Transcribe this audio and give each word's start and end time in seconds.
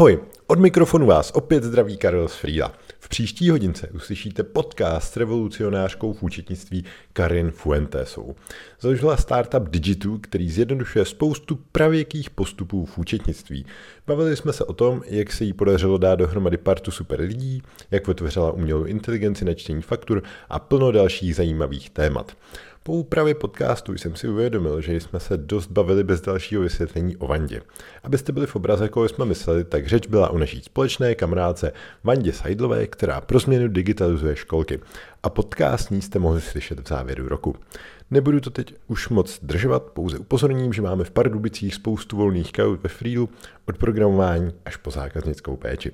Ahoj, 0.00 0.18
od 0.46 0.58
mikrofonu 0.58 1.06
vás 1.06 1.30
opět 1.30 1.64
zdraví 1.64 1.96
Karel 1.96 2.28
z 2.28 2.34
Frýla. 2.34 2.72
V 3.00 3.08
příští 3.08 3.50
hodince 3.50 3.88
uslyšíte 3.94 4.42
podcast 4.42 5.12
s 5.12 5.16
revolucionářkou 5.16 6.12
v 6.12 6.22
účetnictví 6.22 6.84
Karin 7.12 7.50
Fuentesou. 7.50 8.34
Založila 8.80 9.16
startup 9.16 9.68
Digitu, 9.68 10.18
který 10.18 10.50
zjednodušuje 10.50 11.04
spoustu 11.04 11.58
pravěkých 11.72 12.30
postupů 12.30 12.84
v 12.86 12.98
účetnictví. 12.98 13.66
Bavili 14.06 14.36
jsme 14.36 14.52
se 14.52 14.64
o 14.64 14.72
tom, 14.72 15.02
jak 15.06 15.32
se 15.32 15.44
jí 15.44 15.52
podařilo 15.52 15.98
dát 15.98 16.14
dohromady 16.14 16.56
partu 16.56 16.90
super 16.90 17.20
lidí, 17.20 17.62
jak 17.90 18.08
vytvořila 18.08 18.52
umělou 18.52 18.84
inteligenci 18.84 19.44
na 19.44 19.54
čtení 19.54 19.82
faktur 19.82 20.22
a 20.48 20.58
plno 20.58 20.92
dalších 20.92 21.34
zajímavých 21.34 21.90
témat. 21.90 22.36
Po 22.82 22.92
úpravě 22.92 23.34
podcastu 23.34 23.92
jsem 23.92 24.16
si 24.16 24.28
uvědomil, 24.28 24.80
že 24.80 25.00
jsme 25.00 25.20
se 25.20 25.36
dost 25.36 25.70
bavili 25.70 26.04
bez 26.04 26.20
dalšího 26.20 26.62
vysvětlení 26.62 27.16
o 27.16 27.26
Vandě. 27.26 27.62
Abyste 28.04 28.32
byli 28.32 28.46
v 28.46 28.56
obraze, 28.56 28.84
jako 28.84 29.08
jsme 29.08 29.24
mysleli, 29.24 29.64
tak 29.64 29.86
řeč 29.86 30.06
byla 30.06 30.30
o 30.30 30.38
naší 30.38 30.60
společné 30.60 31.14
kamarádce 31.14 31.72
Vandě 32.04 32.32
Seidlové, 32.32 32.86
která 32.86 33.20
pro 33.20 33.38
změnu 33.38 33.68
digitalizuje 33.68 34.36
školky. 34.36 34.80
A 35.22 35.30
podcast 35.30 35.90
ní 35.90 36.02
jste 36.02 36.18
mohli 36.18 36.40
slyšet 36.40 36.80
v 36.80 36.88
závěru 36.88 37.28
roku. 37.28 37.56
Nebudu 38.10 38.40
to 38.40 38.50
teď 38.50 38.74
už 38.88 39.08
moc 39.08 39.38
držovat, 39.42 39.82
pouze 39.82 40.18
upozorním, 40.18 40.72
že 40.72 40.82
máme 40.82 41.04
v 41.04 41.10
Pardubicích 41.10 41.74
spoustu 41.74 42.16
volných 42.16 42.52
kaut 42.52 42.82
ve 42.82 42.88
Freelu, 42.88 43.28
od 43.66 43.78
programování 43.78 44.52
až 44.64 44.76
po 44.76 44.90
zákaznickou 44.90 45.56
péči. 45.56 45.92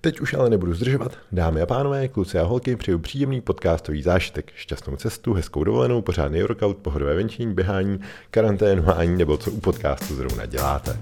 Teď 0.00 0.20
už 0.20 0.34
ale 0.34 0.50
nebudu 0.50 0.74
zdržovat. 0.74 1.18
Dámy 1.32 1.62
a 1.62 1.66
pánové, 1.66 2.08
kluci 2.08 2.38
a 2.38 2.42
holky, 2.42 2.76
přeju 2.76 2.98
příjemný 2.98 3.40
podcastový 3.40 4.02
zážitek, 4.02 4.52
šťastnou 4.54 4.96
cestu, 4.96 5.32
hezkou 5.32 5.64
dovolenou, 5.64 6.02
pořádný 6.02 6.40
workout, 6.40 6.76
pohodové 6.76 7.14
venčení, 7.14 7.54
běhání, 7.54 8.00
karanténování 8.30 9.16
nebo 9.16 9.36
co 9.36 9.50
u 9.50 9.60
podcastu 9.60 10.14
zrovna 10.14 10.46
děláte. 10.46 10.98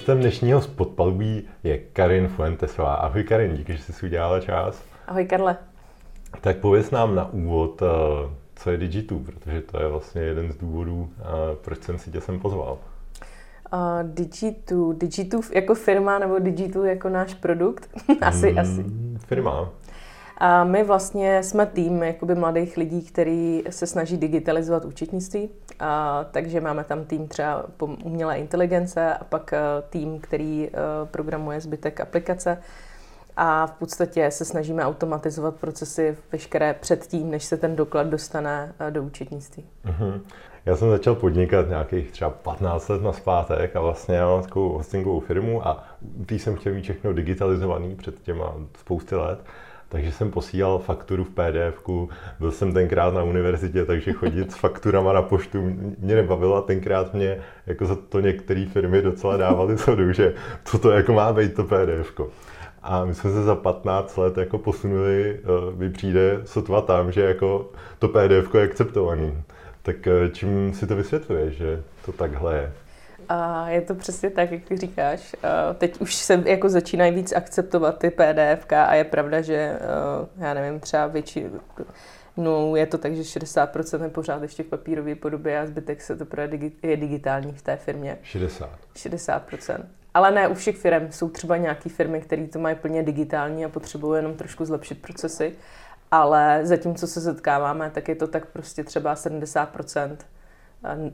Hostem 0.00 0.20
dnešního 0.20 0.60
spodpalubí 0.60 1.48
je 1.64 1.78
Karin 1.78 2.28
Fuentesová. 2.28 2.94
Ahoj 2.94 3.24
Karin, 3.24 3.56
díky, 3.56 3.72
že 3.72 3.78
jsi 3.82 3.92
si 3.92 4.06
udělala 4.06 4.40
čas. 4.40 4.82
Ahoj 5.06 5.24
Karle. 5.24 5.56
Tak 6.40 6.56
pověz 6.56 6.90
nám 6.90 7.14
na 7.14 7.32
úvod, 7.32 7.82
eh, 7.82 7.86
co 8.56 8.70
je 8.70 8.76
Digitu, 8.76 9.18
protože 9.18 9.60
to 9.60 9.82
je 9.82 9.88
vlastně 9.88 10.22
jeden 10.22 10.52
z 10.52 10.56
důvodů, 10.56 11.08
eh, 11.18 11.24
proč 11.64 11.82
jsem 11.82 11.98
si 11.98 12.10
tě 12.10 12.20
sem 12.20 12.40
pozval. 12.40 12.78
Uh, 13.72 13.78
Digitu, 14.02 14.92
Digitu 14.92 15.40
jako 15.52 15.74
firma 15.74 16.18
nebo 16.18 16.38
Digitu 16.38 16.84
jako 16.84 17.08
náš 17.08 17.34
produkt? 17.34 17.88
asi, 18.20 18.50
hmm, 18.50 18.58
asi. 18.58 18.84
Firma. 19.26 19.68
A 20.40 20.64
my 20.64 20.84
vlastně 20.84 21.42
jsme 21.42 21.66
tým 21.66 22.02
jakoby 22.02 22.34
mladých 22.34 22.76
lidí, 22.76 23.02
který 23.02 23.62
se 23.70 23.86
snaží 23.86 24.16
digitalizovat 24.16 24.84
účetnictví. 24.84 25.48
A, 25.80 26.24
takže 26.30 26.60
máme 26.60 26.84
tam 26.84 27.04
tým 27.04 27.28
třeba 27.28 27.64
umělé 28.04 28.38
inteligence 28.38 29.14
a 29.14 29.24
pak 29.24 29.52
eh, 29.52 29.58
tým, 29.90 30.20
který 30.20 30.68
eh, 30.68 30.72
programuje 31.04 31.60
zbytek 31.60 32.00
aplikace. 32.00 32.58
A 33.36 33.66
v 33.66 33.72
podstatě 33.72 34.30
se 34.30 34.44
snažíme 34.44 34.84
automatizovat 34.84 35.54
procesy 35.54 36.16
veškeré 36.32 36.74
předtím, 36.74 37.30
než 37.30 37.44
se 37.44 37.56
ten 37.56 37.76
doklad 37.76 38.06
dostane 38.06 38.74
eh, 38.78 38.90
do 38.90 39.02
účetnictví. 39.02 39.64
Uh-huh. 39.86 40.20
Já 40.66 40.76
jsem 40.76 40.90
začal 40.90 41.14
podnikat 41.14 41.68
nějakých 41.68 42.10
třeba 42.10 42.30
15 42.30 42.88
let 42.88 43.02
na 43.02 43.12
zpátek 43.12 43.76
a 43.76 43.80
vlastně 43.80 44.14
já 44.14 44.26
mám 44.26 44.42
takovou 44.42 44.72
hostingovou 44.72 45.20
firmu 45.20 45.68
a 45.68 45.84
tý 46.26 46.38
jsem 46.38 46.56
chtěl 46.56 46.74
mít 46.74 46.82
všechno 46.82 47.12
digitalizovaný 47.12 47.96
před 47.96 48.22
těma 48.22 48.54
spousty 48.78 49.14
let. 49.14 49.40
Takže 49.90 50.12
jsem 50.12 50.30
posílal 50.30 50.78
fakturu 50.78 51.24
v 51.24 51.30
pdf 51.30 51.88
byl 52.40 52.50
jsem 52.50 52.72
tenkrát 52.72 53.14
na 53.14 53.22
univerzitě, 53.22 53.84
takže 53.84 54.12
chodit 54.12 54.52
s 54.52 54.54
fakturama 54.54 55.12
na 55.12 55.22
poštu 55.22 55.62
mě 55.98 56.14
nebavilo 56.14 56.56
a 56.56 56.62
tenkrát 56.62 57.14
mě 57.14 57.38
jako 57.66 57.86
za 57.86 57.96
to 58.08 58.20
některé 58.20 58.66
firmy 58.66 59.02
docela 59.02 59.36
dávaly 59.36 59.78
sodu, 59.78 60.12
že 60.12 60.34
co 60.64 60.78
to 60.78 60.90
jako 60.90 61.12
má 61.12 61.32
být 61.32 61.54
to 61.54 61.64
pdf 61.64 62.14
-ko. 62.16 62.28
A 62.82 63.04
my 63.04 63.14
jsme 63.14 63.30
se 63.30 63.42
za 63.42 63.54
15 63.54 64.16
let 64.16 64.38
jako 64.38 64.58
posunuli, 64.58 65.40
eh, 65.42 65.76
mi 65.76 65.90
přijde 65.90 66.40
sotva 66.44 66.80
tam, 66.80 67.12
že 67.12 67.20
jako 67.20 67.70
to 67.98 68.08
pdf 68.08 68.54
je 68.54 68.62
akceptovaný. 68.62 69.42
Tak 69.82 70.06
eh, 70.06 70.28
čím 70.32 70.72
si 70.74 70.86
to 70.86 70.96
vysvětluje, 70.96 71.50
že 71.50 71.82
to 72.04 72.12
takhle 72.12 72.56
je? 72.56 72.72
A 73.32 73.68
je 73.68 73.80
to 73.80 73.94
přesně 73.94 74.30
tak, 74.30 74.52
jak 74.52 74.64
ty 74.64 74.76
říkáš. 74.76 75.36
Teď 75.78 76.00
už 76.00 76.14
se 76.14 76.42
jako 76.46 76.68
začínají 76.68 77.12
víc 77.14 77.32
akceptovat 77.32 77.98
ty 77.98 78.10
PDF 78.10 78.66
a 78.76 78.94
je 78.94 79.04
pravda, 79.04 79.40
že 79.40 79.54
eh, 79.54 79.78
já 80.44 80.54
nevím, 80.54 80.80
třeba 80.80 81.06
větší, 81.06 81.44
no 82.36 82.76
je 82.76 82.86
to 82.86 82.98
tak, 82.98 83.16
že 83.16 83.22
60% 83.22 84.02
je 84.02 84.08
pořád 84.08 84.42
ještě 84.42 84.62
v 84.62 84.66
papírové 84.66 85.14
podobě 85.14 85.60
a 85.60 85.66
zbytek 85.66 86.02
se 86.02 86.16
to 86.16 86.26
je 86.82 86.96
digitální 86.96 87.52
v 87.52 87.62
té 87.62 87.76
firmě. 87.76 88.18
60. 88.22 88.70
60%. 88.94 89.84
Ale 90.14 90.30
ne 90.30 90.48
u 90.48 90.54
všech 90.54 90.76
firm. 90.76 91.12
Jsou 91.12 91.28
třeba 91.28 91.56
nějaké 91.56 91.88
firmy, 91.88 92.20
které 92.20 92.46
to 92.46 92.58
mají 92.58 92.76
plně 92.76 93.02
digitální 93.02 93.64
a 93.64 93.68
potřebují 93.68 94.18
jenom 94.18 94.34
trošku 94.34 94.64
zlepšit 94.64 95.02
procesy. 95.02 95.52
Ale 96.10 96.60
zatímco 96.62 97.06
se 97.06 97.20
setkáváme, 97.20 97.90
tak 97.90 98.08
je 98.08 98.14
to 98.14 98.26
tak 98.26 98.46
prostě 98.46 98.84
třeba 98.84 99.14
70% 99.14 100.16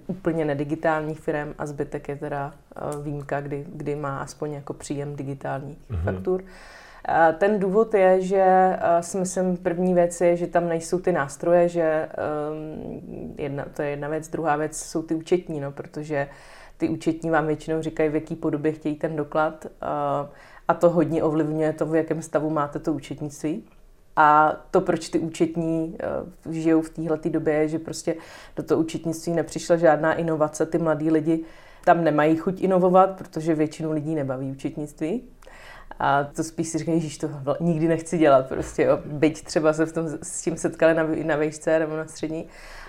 úplně 0.07 0.45
nedigitálních 0.45 1.21
firm 1.21 1.55
a 1.59 1.67
zbytek 1.67 2.09
je 2.09 2.17
teda 2.17 2.55
výjimka, 3.03 3.41
kdy, 3.41 3.67
kdy 3.69 3.97
má 3.97 4.19
aspoň 4.19 4.53
jako 4.53 4.73
příjem 4.73 5.17
digitálních 5.17 5.79
mm-hmm. 5.91 6.03
faktur. 6.05 6.45
Ten 7.39 7.59
důvod 7.59 7.95
je, 7.95 8.21
že 8.21 8.77
si 9.01 9.19
myslím, 9.19 9.57
první 9.57 9.95
věc 9.95 10.21
je, 10.21 10.37
že 10.37 10.47
tam 10.47 10.69
nejsou 10.69 10.99
ty 10.99 11.13
nástroje, 11.13 11.69
že 11.69 12.09
jedna, 13.39 13.65
to 13.77 13.83
je 13.83 13.91
jedna 13.91 14.09
věc, 14.09 14.29
druhá 14.29 14.57
věc 14.57 14.77
jsou 14.77 15.03
ty 15.03 15.15
účetní, 15.15 15.61
no, 15.61 15.73
protože 15.73 16.29
ty 16.77 16.89
účetní 16.89 17.31
vám 17.31 17.47
většinou 17.47 17.83
říkají, 17.83 18.11
v 18.11 18.15
jaký 18.15 18.37
podobě 18.37 18.73
chtějí 18.73 18.95
ten 18.95 19.17
doklad 19.17 19.67
a 20.69 20.75
to 20.75 20.91
hodně 20.91 21.23
ovlivňuje 21.23 21.73
to, 21.73 21.87
v 21.87 21.95
jakém 21.95 22.23
stavu 22.23 22.51
máte 22.51 22.79
to 22.79 22.93
účetnictví. 22.93 23.65
A 24.17 24.57
to, 24.71 24.81
proč 24.81 25.09
ty 25.09 25.19
účetní 25.19 25.97
uh, 26.47 26.53
žijou 26.53 26.83
v 26.83 26.91
téhle 26.91 27.19
době, 27.25 27.55
je, 27.55 27.69
že 27.69 27.79
prostě 27.79 28.15
do 28.57 28.63
toho 28.63 28.81
účetnictví 28.81 29.33
nepřišla 29.33 29.77
žádná 29.77 30.15
inovace. 30.15 30.67
Ty 30.67 30.79
mladí 30.79 31.11
lidi 31.11 31.45
tam 31.85 32.05
nemají 32.05 32.37
chuť 32.37 32.63
inovovat, 32.63 33.11
protože 33.19 33.55
většinu 33.55 33.93
lidí 33.93 34.15
nebaví 34.15 34.51
účetnictví. 34.51 35.23
A 35.99 36.25
to 36.25 36.45
spíš 36.45 36.69
si 36.69 36.79
říkají, 36.79 37.01
že 37.01 37.19
to 37.19 37.57
nikdy 37.61 37.89
nechci 37.89 38.19
dělat. 38.19 38.49
Prostě, 38.49 38.83
jo. 38.83 38.99
Byť 39.05 39.45
třeba 39.45 39.73
se 39.73 39.87
v 39.87 39.93
tom, 39.93 40.09
s 40.23 40.43
tím 40.43 40.57
setkali 40.57 40.95
na, 40.95 41.07
na 41.25 41.37
výšce 41.37 41.79
nebo 41.79 41.97
na 41.97 42.07
střední. 42.07 42.47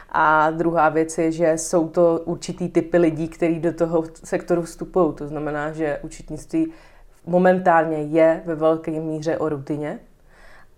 A 0.09 0.51
druhá 0.51 0.89
věc 0.89 1.17
je, 1.17 1.31
že 1.31 1.53
jsou 1.57 1.87
to 1.87 2.21
určitý 2.25 2.69
typy 2.69 2.97
lidí, 2.97 3.27
kteří 3.27 3.59
do 3.59 3.73
toho 3.73 4.03
sektoru 4.23 4.61
vstupují. 4.61 5.13
To 5.13 5.27
znamená, 5.27 5.71
že 5.71 5.99
účetnictví 6.03 6.71
momentálně 7.25 7.97
je 7.97 8.41
ve 8.45 8.55
velké 8.55 8.91
míře 8.91 9.37
o 9.37 9.49
rutině, 9.49 9.99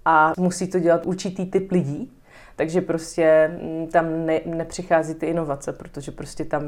a 0.09 0.33
musí 0.37 0.67
to 0.67 0.79
dělat 0.79 1.05
určitý 1.05 1.45
typ 1.45 1.71
lidí, 1.71 2.11
takže 2.55 2.81
prostě 2.81 3.51
mm, 3.61 3.87
tam 3.87 4.25
ne, 4.25 4.41
nepřichází 4.45 5.13
ty 5.13 5.25
inovace, 5.25 5.73
protože 5.73 6.11
prostě 6.11 6.45
tam 6.45 6.63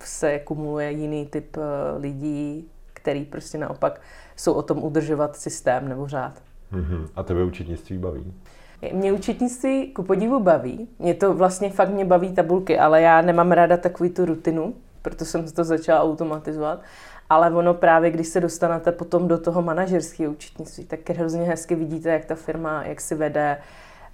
se 0.00 0.38
kumuluje 0.38 0.90
jiný 0.90 1.26
typ 1.26 1.56
eh, 1.56 1.98
lidí, 1.98 2.68
který 2.92 3.24
prostě 3.24 3.58
naopak 3.58 4.00
jsou 4.36 4.52
o 4.52 4.62
tom 4.62 4.84
udržovat 4.84 5.36
systém 5.36 5.88
nebo 5.88 6.08
řád. 6.08 6.42
Mm-hmm. 6.72 7.08
A 7.16 7.22
tebe 7.22 7.44
učitnictví 7.44 7.98
baví? 7.98 8.32
Mě 8.92 9.12
učitnictví 9.12 9.92
ku 9.92 10.02
podivu 10.02 10.40
baví. 10.40 10.88
Mě 10.98 11.14
to 11.14 11.34
vlastně 11.34 11.70
fakt 11.70 11.88
mě 11.88 12.04
baví 12.04 12.34
tabulky, 12.34 12.78
ale 12.78 13.02
já 13.02 13.22
nemám 13.22 13.52
ráda 13.52 13.76
takový 13.76 14.10
tu 14.10 14.24
rutinu, 14.24 14.74
proto 15.02 15.24
jsem 15.24 15.44
to 15.50 15.64
začala 15.64 16.02
automatizovat 16.02 16.80
ale 17.30 17.50
ono 17.50 17.74
právě, 17.74 18.10
když 18.10 18.28
se 18.28 18.40
dostanete 18.40 18.92
potom 18.92 19.28
do 19.28 19.38
toho 19.38 19.62
manažerského 19.62 20.32
účetnictví, 20.32 20.84
tak 20.84 21.10
hrozně 21.10 21.42
hezky 21.42 21.74
vidíte, 21.74 22.08
jak 22.08 22.24
ta 22.24 22.34
firma, 22.34 22.84
jak 22.84 23.00
si 23.00 23.14
vede, 23.14 23.58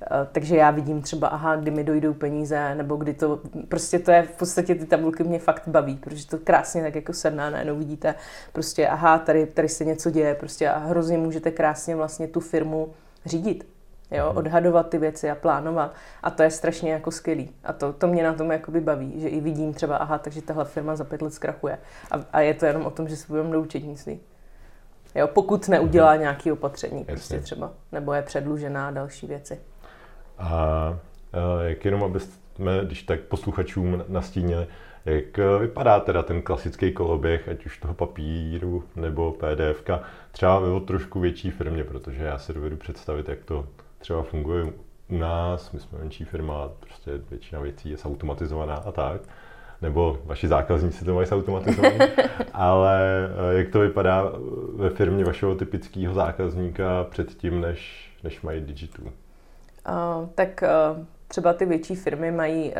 eh, 0.03 0.07
takže 0.33 0.57
já 0.57 0.71
vidím 0.71 1.03
třeba, 1.03 1.29
aha, 1.29 1.57
kdy 1.57 1.71
mi 1.71 1.85
dojdou 1.85 2.15
peníze, 2.15 2.75
nebo 2.75 2.97
kdy 2.97 3.15
to, 3.15 3.41
prostě 3.69 3.99
to 3.99 4.11
je, 4.11 4.23
v 4.23 4.31
podstatě 4.31 4.75
ty 4.75 4.87
tabulky 4.87 5.25
mě 5.25 5.39
fakt 5.39 5.69
baví, 5.69 5.97
protože 5.97 6.27
to 6.27 6.39
krásně 6.39 6.83
tak 6.83 6.95
jako 6.95 7.13
sedná, 7.13 7.51
najednou 7.51 7.77
vidíte, 7.77 8.15
prostě 8.53 8.89
aha, 8.89 9.19
tady, 9.19 9.47
tady 9.47 9.69
se 9.69 9.85
něco 9.85 10.11
děje, 10.11 10.35
prostě 10.35 10.69
a 10.69 10.79
hrozně 10.79 11.19
můžete 11.19 11.51
krásně 11.51 11.97
vlastně 11.97 12.29
tu 12.29 12.41
firmu 12.41 12.93
řídit 13.27 13.80
jo, 14.11 14.27
mhm. 14.29 14.37
odhadovat 14.37 14.89
ty 14.89 14.99
věci 14.99 15.31
a 15.31 15.35
plánovat. 15.35 15.95
A 16.23 16.31
to 16.31 16.43
je 16.43 16.51
strašně 16.51 16.93
jako 16.93 17.11
skvělý. 17.11 17.51
A 17.65 17.73
to, 17.73 17.93
to 17.93 18.07
mě 18.07 18.23
na 18.23 18.33
tom 18.33 18.53
jakoby 18.53 18.81
baví, 18.81 19.21
že 19.21 19.29
i 19.29 19.41
vidím 19.41 19.75
třeba, 19.75 19.97
aha, 19.97 20.19
takže 20.19 20.43
tahle 20.43 20.65
firma 20.65 20.97
za 20.97 21.05
pět 21.05 21.23
let 21.23 21.35
zkrachuje. 21.35 21.79
A, 22.11 22.15
a 22.33 22.41
je 22.41 22.55
to 22.55 22.67
jenom 22.67 22.87
o 22.87 22.91
tom, 22.91 23.09
že 23.09 23.17
se 23.17 23.27
budeme 23.29 23.51
do 23.51 23.61
účetnictví. 23.61 24.21
Jo, 25.15 25.27
pokud 25.27 25.69
neudělá 25.69 26.13
mhm. 26.13 26.21
nějaké 26.21 26.53
opatření, 26.53 27.05
prostě 27.05 27.41
třeba, 27.41 27.73
nebo 27.93 28.13
je 28.13 28.23
předlužená 28.23 28.89
a 28.89 28.91
další 28.91 29.27
věci. 29.27 29.61
A, 30.39 30.49
a 30.49 30.99
jak 31.63 31.85
jenom, 31.85 32.05
aby 32.05 32.21
jsme, 32.21 32.81
když 32.85 33.03
tak 33.03 33.21
posluchačům 33.21 34.05
nastínili, 34.09 34.67
Jak 35.05 35.39
vypadá 35.61 36.01
teda 36.01 36.23
ten 36.23 36.43
klasický 36.43 36.93
koloběh, 36.93 37.49
ať 37.49 37.67
už 37.67 37.79
toho 37.79 37.95
papíru 37.95 38.85
nebo 38.97 39.33
PDF, 39.33 39.85
třeba 40.33 40.59
ve 40.59 40.81
trošku 40.81 41.21
větší 41.21 41.51
firmě, 41.51 41.85
protože 41.85 42.25
já 42.25 42.39
si 42.39 42.53
dovedu 42.53 42.77
představit, 42.77 43.29
jak 43.29 43.45
to 43.45 43.67
třeba 44.01 44.23
funguje 44.23 44.65
u 45.09 45.19
nás, 45.19 45.73
my 45.73 45.81
jsme 45.81 45.99
menší 45.99 46.25
firma, 46.25 46.71
prostě 46.81 47.11
většina 47.31 47.61
věcí 47.61 47.91
je 47.91 47.97
automatizovaná 48.05 48.75
a 48.75 48.93
tak, 48.93 49.21
nebo 49.83 50.19
vaši 50.25 50.49
zákazníci 50.49 51.05
to 51.05 51.15
mají 51.15 51.29
automatizované, 51.29 52.09
ale 52.53 53.29
eh, 53.55 53.59
jak 53.59 53.69
to 53.69 53.81
vypadá 53.81 54.33
ve 54.75 54.91
firmě 54.91 55.25
vašeho 55.25 55.55
typického 55.55 56.15
zákazníka 56.15 57.07
předtím, 57.11 57.61
než, 57.61 58.11
než 58.25 58.43
mají 58.43 58.61
Digitu? 58.61 59.03
Uh, 59.03 60.29
tak 60.35 60.65
uh, 60.97 61.05
třeba 61.29 61.53
ty 61.53 61.67
větší 61.67 61.97
firmy 61.97 62.31
mají, 62.31 62.73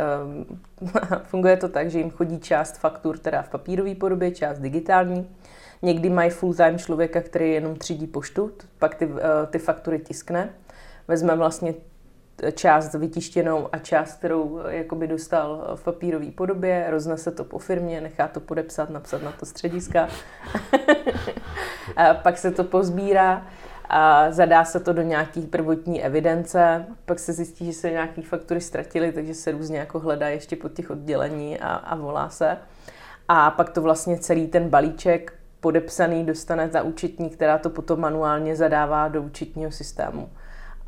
uh, 0.83 0.89
funguje 1.23 1.57
to 1.57 1.69
tak, 1.69 1.91
že 1.91 1.99
jim 1.99 2.11
chodí 2.11 2.41
část 2.41 2.79
faktur 2.79 3.19
teda 3.19 3.43
v 3.43 3.49
papírové 3.49 3.95
podobě, 3.95 4.31
část 4.31 4.59
digitální. 4.59 5.27
Někdy 5.83 6.11
mají 6.11 6.31
full-time 6.31 6.79
člověka, 6.79 7.21
který 7.21 7.53
jenom 7.53 7.77
třídí 7.77 8.07
poštu, 8.07 8.51
pak 8.79 8.95
ty, 8.95 9.07
uh, 9.07 9.19
ty 9.51 9.59
faktury 9.59 9.99
tiskne, 9.99 10.51
vezme 11.11 11.37
vlastně 11.37 11.75
část 12.55 12.95
vytištěnou 12.95 13.69
a 13.73 13.79
část, 13.79 14.19
kterou 14.19 14.61
jakoby 14.69 15.07
dostal 15.07 15.73
v 15.75 15.85
papírové 15.85 16.31
podobě, 16.31 16.87
roznese 16.91 17.31
to 17.31 17.45
po 17.45 17.59
firmě, 17.59 18.01
nechá 18.01 18.29
to 18.29 18.41
podepsat, 18.41 18.91
napsat 18.91 19.23
na 19.23 19.33
to 19.33 19.47
střediska. 19.47 20.09
a 21.97 22.15
pak 22.15 22.39
se 22.39 22.51
to 22.51 22.65
pozbírá 22.65 23.47
a 23.89 24.31
zadá 24.33 24.65
se 24.65 24.81
to 24.81 24.93
do 24.93 25.03
nějaký 25.03 25.43
prvotní 25.43 26.03
evidence, 26.03 26.87
pak 27.05 27.19
se 27.19 27.33
zjistí, 27.33 27.67
že 27.67 27.73
se 27.73 27.91
nějaké 27.91 28.23
faktury 28.23 28.61
ztratily, 28.61 29.13
takže 29.13 29.35
se 29.35 29.53
různě 29.53 29.79
jako 29.79 29.99
hledá 29.99 30.29
ještě 30.29 30.57
po 30.57 30.69
těch 30.69 30.91
oddělení 30.91 31.61
a, 31.61 31.69
a 31.69 31.97
volá 31.97 32.29
se. 32.29 32.57
A 33.29 33.51
pak 33.51 33.71
to 33.71 33.83
vlastně 33.83 34.19
celý 34.19 34.47
ten 34.47 34.69
balíček 34.69 35.35
podepsaný 35.61 36.25
dostane 36.25 36.69
ta 36.69 36.83
účetní, 36.83 37.31
která 37.31 37.59
to 37.59 37.71
potom 37.71 38.01
manuálně 38.01 38.57
zadává 38.57 39.09
do 39.09 39.23
účetního 39.23 39.71
systému. 39.71 40.29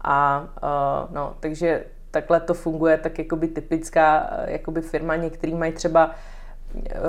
A 0.04 0.40
uh, 0.62 1.14
no, 1.14 1.34
takže 1.40 1.84
takhle 2.10 2.40
to 2.40 2.54
funguje, 2.54 2.98
tak 2.98 3.18
jakoby 3.18 3.48
typická 3.48 4.30
jakoby 4.46 4.80
firma, 4.80 5.16
některý 5.16 5.54
mají 5.54 5.72
třeba 5.72 6.10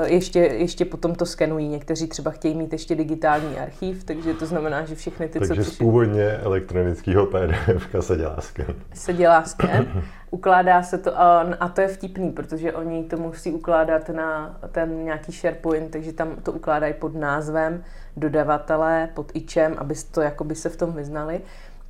ještě, 0.05 0.39
ještě 0.39 0.85
potom 0.85 1.15
to 1.15 1.25
skenují. 1.25 1.67
Někteří 1.67 2.07
třeba 2.07 2.31
chtějí 2.31 2.55
mít 2.55 2.71
ještě 2.73 2.95
digitální 2.95 3.59
archiv, 3.59 4.03
takže 4.03 4.33
to 4.33 4.45
znamená, 4.45 4.85
že 4.85 4.95
všechny 4.95 5.27
ty, 5.27 5.39
takže 5.39 5.63
co 5.63 5.71
z 5.71 5.77
původně 5.77 6.29
elektronického 6.29 7.25
PDF 7.25 7.95
se 7.99 8.17
dělá 8.17 8.41
sken. 8.41 8.75
Se 8.93 9.13
dělá 9.13 9.43
sken, 9.43 10.03
ukládá 10.31 10.83
se 10.83 10.97
to 10.97 11.21
a, 11.21 11.41
a 11.59 11.69
to 11.69 11.81
je 11.81 11.87
vtipný, 11.87 12.31
protože 12.31 12.73
oni 12.73 13.03
to 13.03 13.17
musí 13.17 13.51
ukládat 13.51 14.09
na 14.09 14.59
ten 14.71 15.03
nějaký 15.05 15.31
SharePoint, 15.31 15.91
takže 15.91 16.13
tam 16.13 16.35
to 16.43 16.51
ukládají 16.51 16.93
pod 16.93 17.15
názvem 17.15 17.83
dodavatele, 18.17 19.09
pod 19.13 19.31
ičem, 19.33 19.75
aby 19.77 19.95
to 20.11 20.21
jakoby 20.21 20.55
se 20.55 20.69
v 20.69 20.77
tom 20.77 20.93
vyznali. 20.93 21.41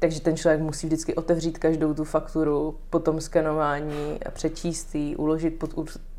Takže 0.04 0.22
ten 0.22 0.38
člověk 0.38 0.62
musí 0.62 0.88
vždycky 0.88 1.16
otevřít 1.16 1.58
každou 1.58 1.94
tu 1.94 2.04
fakturu, 2.04 2.78
potom 2.90 3.22
skenování, 3.22 4.20
přečíst 4.34 4.96
ji, 4.96 5.16
uložit 5.16 5.60
pod 5.60 5.74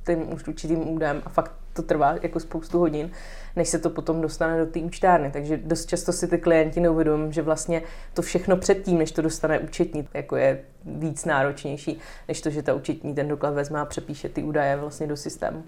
tím 0.06 0.32
určitým 0.32 0.88
údajem 0.88 1.22
a 1.24 1.28
fakt 1.28 1.52
to 1.72 1.82
trvá 1.82 2.14
jako 2.22 2.40
spoustu 2.40 2.78
hodin, 2.78 3.10
než 3.56 3.68
se 3.68 3.78
to 3.78 3.90
potom 3.90 4.20
dostane 4.20 4.58
do 4.58 4.66
té 4.66 4.80
účtárny. 4.80 5.30
Takže 5.30 5.56
dost 5.56 5.86
často 5.86 6.12
si 6.12 6.28
ty 6.28 6.38
klienti 6.38 6.80
neuvědomují, 6.80 7.32
že 7.32 7.42
vlastně 7.42 7.82
to 8.14 8.22
všechno 8.22 8.56
předtím, 8.56 8.98
než 8.98 9.12
to 9.12 9.22
dostane 9.22 9.58
účetní, 9.58 10.08
jako 10.14 10.36
je 10.36 10.60
víc 10.84 11.24
náročnější, 11.24 11.98
než 12.28 12.40
to, 12.40 12.50
že 12.50 12.62
ta 12.62 12.74
účetní 12.74 13.14
ten 13.14 13.28
doklad 13.28 13.54
vezme 13.54 13.80
a 13.80 13.84
přepíše 13.84 14.28
ty 14.28 14.42
údaje 14.42 14.76
vlastně 14.76 15.06
do 15.06 15.16
systému. 15.16 15.62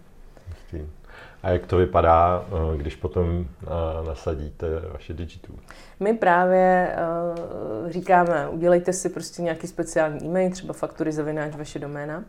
A 1.43 1.51
jak 1.51 1.67
to 1.67 1.77
vypadá, 1.77 2.45
eh, 2.49 2.77
když 2.77 2.97
potom 2.97 3.47
eh, 3.63 3.67
nasadíte 4.07 4.67
vaše 4.93 5.15
digitu? 5.15 5.59
My 6.01 6.15
právě 6.15 6.97
uh, 6.97 7.91
říkáme, 7.91 8.49
udělejte 8.49 8.93
si 8.93 9.09
prostě 9.09 9.43
nějaký 9.43 9.67
speciální 9.67 10.27
e-mail, 10.27 10.51
třeba 10.51 10.75
faktury 10.75 11.13
zavináč 11.13 11.57
vaše 11.57 11.79
doména 11.79 12.25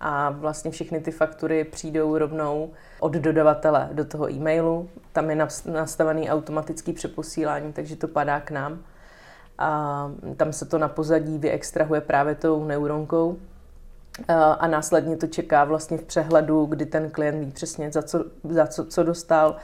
a 0.00 0.30
vlastně 0.30 0.70
všechny 0.70 1.00
ty 1.00 1.10
faktury 1.10 1.64
přijdou 1.64 2.18
rovnou 2.18 2.70
od 3.00 3.12
dodavatele 3.12 3.88
do 3.92 4.04
toho 4.04 4.30
e-mailu. 4.30 4.88
Tam 5.12 5.30
je 5.30 5.46
nastavený 5.66 6.30
automatický 6.30 6.92
přeposílání, 6.92 7.72
takže 7.72 7.96
to 7.96 8.08
padá 8.08 8.40
k 8.40 8.50
nám. 8.50 8.78
A 9.58 10.10
tam 10.36 10.52
se 10.52 10.64
to 10.64 10.78
na 10.78 10.88
pozadí 10.88 11.38
vyextrahuje 11.38 12.00
právě 12.00 12.34
tou 12.34 12.64
neuronkou 12.64 13.38
a 14.58 14.66
následně 14.66 15.16
to 15.16 15.26
čeká 15.26 15.64
vlastně 15.64 15.98
v 15.98 16.04
přehledu, 16.04 16.66
kdy 16.66 16.86
ten 16.86 17.10
klient 17.10 17.44
ví 17.44 17.50
přesně, 17.50 17.92
za 17.92 18.02
co, 18.02 18.24
za 18.44 18.66
co, 18.66 18.84
co 18.84 19.02
dostal, 19.02 19.56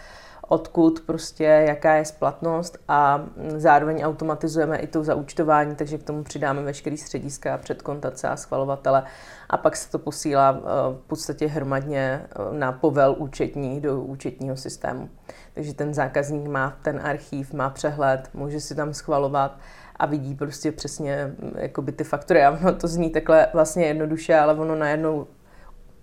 odkud 0.49 1.01
prostě, 1.07 1.45
jaká 1.45 1.95
je 1.95 2.05
splatnost 2.05 2.79
a 2.89 3.25
zároveň 3.57 4.05
automatizujeme 4.05 4.79
i 4.79 4.87
to 4.87 5.05
zaúčtování, 5.05 5.77
takže 5.77 5.99
k 5.99 6.03
tomu 6.03 6.25
přidáme 6.25 6.63
veškerý 6.63 6.97
střediska, 6.97 7.59
předkontace 7.59 8.29
a 8.29 8.37
schvalovatele 8.37 9.03
a 9.51 9.57
pak 9.57 9.77
se 9.77 9.91
to 9.91 9.99
posílá 9.99 10.59
eh, 10.59 10.63
v 10.95 11.07
podstatě 11.07 11.47
hromadně 11.47 12.23
eh, 12.25 12.59
na 12.59 12.73
povel 12.73 13.15
účetní 13.19 13.81
do 13.81 14.01
účetního 14.01 14.57
systému. 14.57 15.11
Takže 15.55 15.75
ten 15.75 15.95
zákazník 15.95 16.49
má 16.49 16.77
ten 16.83 17.01
archív, 17.05 17.53
má 17.53 17.71
přehled, 17.71 18.31
může 18.35 18.61
si 18.61 18.75
tam 18.75 18.95
schvalovat 18.95 19.59
a 19.97 20.07
vidí 20.07 20.35
prostě 20.35 20.73
přesně 20.73 21.35
mm, 21.39 21.53
jakoby 21.57 21.93
ty 21.93 22.05
faktory. 22.05 22.45
A 22.45 22.51
ono 22.51 22.75
to 22.75 22.89
zní 22.89 23.11
takhle 23.11 23.47
vlastně 23.53 23.87
jednoduše, 23.87 24.35
ale 24.35 24.55
ono 24.55 24.75
najednou 24.75 25.27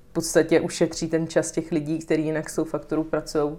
v 0.09 0.13
podstatě 0.13 0.59
ušetří 0.59 1.07
ten 1.07 1.27
čas 1.27 1.51
těch 1.51 1.71
lidí, 1.71 1.99
kteří 1.99 2.25
jinak 2.25 2.49
s 2.49 2.55
tou 2.55 2.63
fakturou 2.63 3.03
pracují 3.03 3.57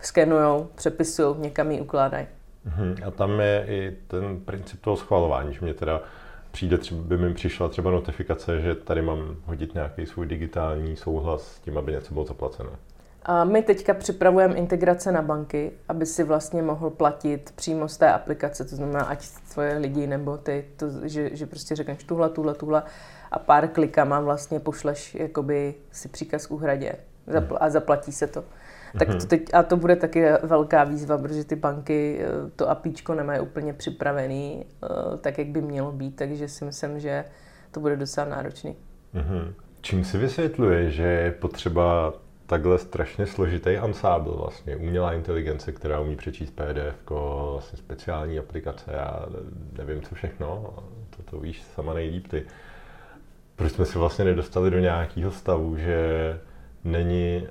skenují, 0.00 0.66
přepisují, 0.74 1.36
někam 1.38 1.70
ji 1.70 1.80
ukládají. 1.80 2.26
Uh-huh. 2.66 3.06
A 3.06 3.10
tam 3.10 3.40
je 3.40 3.64
i 3.68 3.96
ten 4.06 4.40
princip 4.40 4.80
toho 4.80 4.96
schvalování, 4.96 5.54
že 5.54 5.60
mě 5.62 5.74
teda 5.74 6.02
přijde, 6.50 6.78
třeba, 6.78 7.02
by 7.02 7.18
mi 7.18 7.34
přišla 7.34 7.68
třeba 7.68 7.90
notifikace, 7.90 8.60
že 8.60 8.74
tady 8.74 9.02
mám 9.02 9.36
hodit 9.44 9.74
nějaký 9.74 10.06
svůj 10.06 10.26
digitální 10.26 10.96
souhlas 10.96 11.56
s 11.56 11.60
tím, 11.60 11.78
aby 11.78 11.92
něco 11.92 12.14
bylo 12.14 12.24
zaplacené. 12.24 12.70
A 13.22 13.44
my 13.44 13.62
teďka 13.62 13.94
připravujeme 13.94 14.54
integrace 14.54 15.12
na 15.12 15.22
banky, 15.22 15.72
aby 15.88 16.06
si 16.06 16.24
vlastně 16.24 16.62
mohl 16.62 16.90
platit 16.90 17.52
přímo 17.56 17.88
z 17.88 17.96
té 17.96 18.12
aplikace, 18.12 18.64
to 18.64 18.76
znamená, 18.76 19.00
ať 19.00 19.28
tvoje 19.52 19.78
lidi 19.78 20.06
nebo 20.06 20.36
ty, 20.36 20.64
to, 20.76 20.86
že, 21.08 21.36
že 21.36 21.46
prostě 21.46 21.76
řekneš 21.76 22.04
tuhle, 22.04 22.30
tuhle, 22.30 22.54
tuhle 22.54 22.82
a 23.30 23.38
pár 23.38 23.68
klikama 23.68 24.20
vlastně 24.20 24.60
pošleš 24.60 25.14
jakoby 25.14 25.74
si 25.92 26.08
příkaz 26.08 26.46
k 26.46 26.50
úhradě 26.50 26.92
a 27.60 27.70
zaplatí 27.70 28.12
se 28.12 28.26
to. 28.26 28.44
Tak 28.98 29.08
to 29.08 29.14
mhm. 29.14 29.26
teď, 29.26 29.54
a 29.54 29.62
to 29.62 29.76
bude 29.76 29.96
taky 29.96 30.24
velká 30.42 30.84
výzva, 30.84 31.18
protože 31.18 31.44
ty 31.44 31.56
banky 31.56 32.20
eh, 32.20 32.50
to 32.56 32.70
APIčko 32.70 33.14
nemají 33.14 33.40
úplně 33.40 33.72
připravený 33.72 34.66
eh, 34.66 34.88
tak, 35.20 35.38
jak 35.38 35.48
by 35.48 35.62
mělo 35.62 35.92
být, 35.92 36.16
takže 36.16 36.48
si 36.48 36.64
myslím, 36.64 37.00
že 37.00 37.24
to 37.70 37.80
bude 37.80 37.96
docela 37.96 38.26
náročný. 38.26 38.76
Mm-hmm. 39.14 39.54
Čím 39.80 40.04
si 40.04 40.18
vysvětluje, 40.18 40.90
že 40.90 41.02
je 41.02 41.32
potřeba 41.32 42.12
takhle 42.48 42.78
strašně 42.78 43.26
složitý 43.26 43.76
ansábl, 43.76 44.30
vlastně 44.30 44.76
umělá 44.76 45.12
inteligence, 45.12 45.72
která 45.72 46.00
umí 46.00 46.16
přečíst 46.16 46.50
PDF, 46.50 47.10
vlastně 47.50 47.78
speciální 47.78 48.38
aplikace, 48.38 48.90
já 48.94 49.26
nevím 49.78 50.02
co 50.02 50.14
všechno, 50.14 50.74
to, 51.16 51.22
to 51.30 51.40
víš 51.40 51.62
sama 51.62 51.94
nejlíp 51.94 52.28
ty. 52.28 52.44
Proč 53.56 53.72
jsme 53.72 53.84
se 53.84 53.98
vlastně 53.98 54.24
nedostali 54.24 54.70
do 54.70 54.78
nějakého 54.78 55.30
stavu, 55.30 55.76
že 55.76 56.40
není 56.84 57.46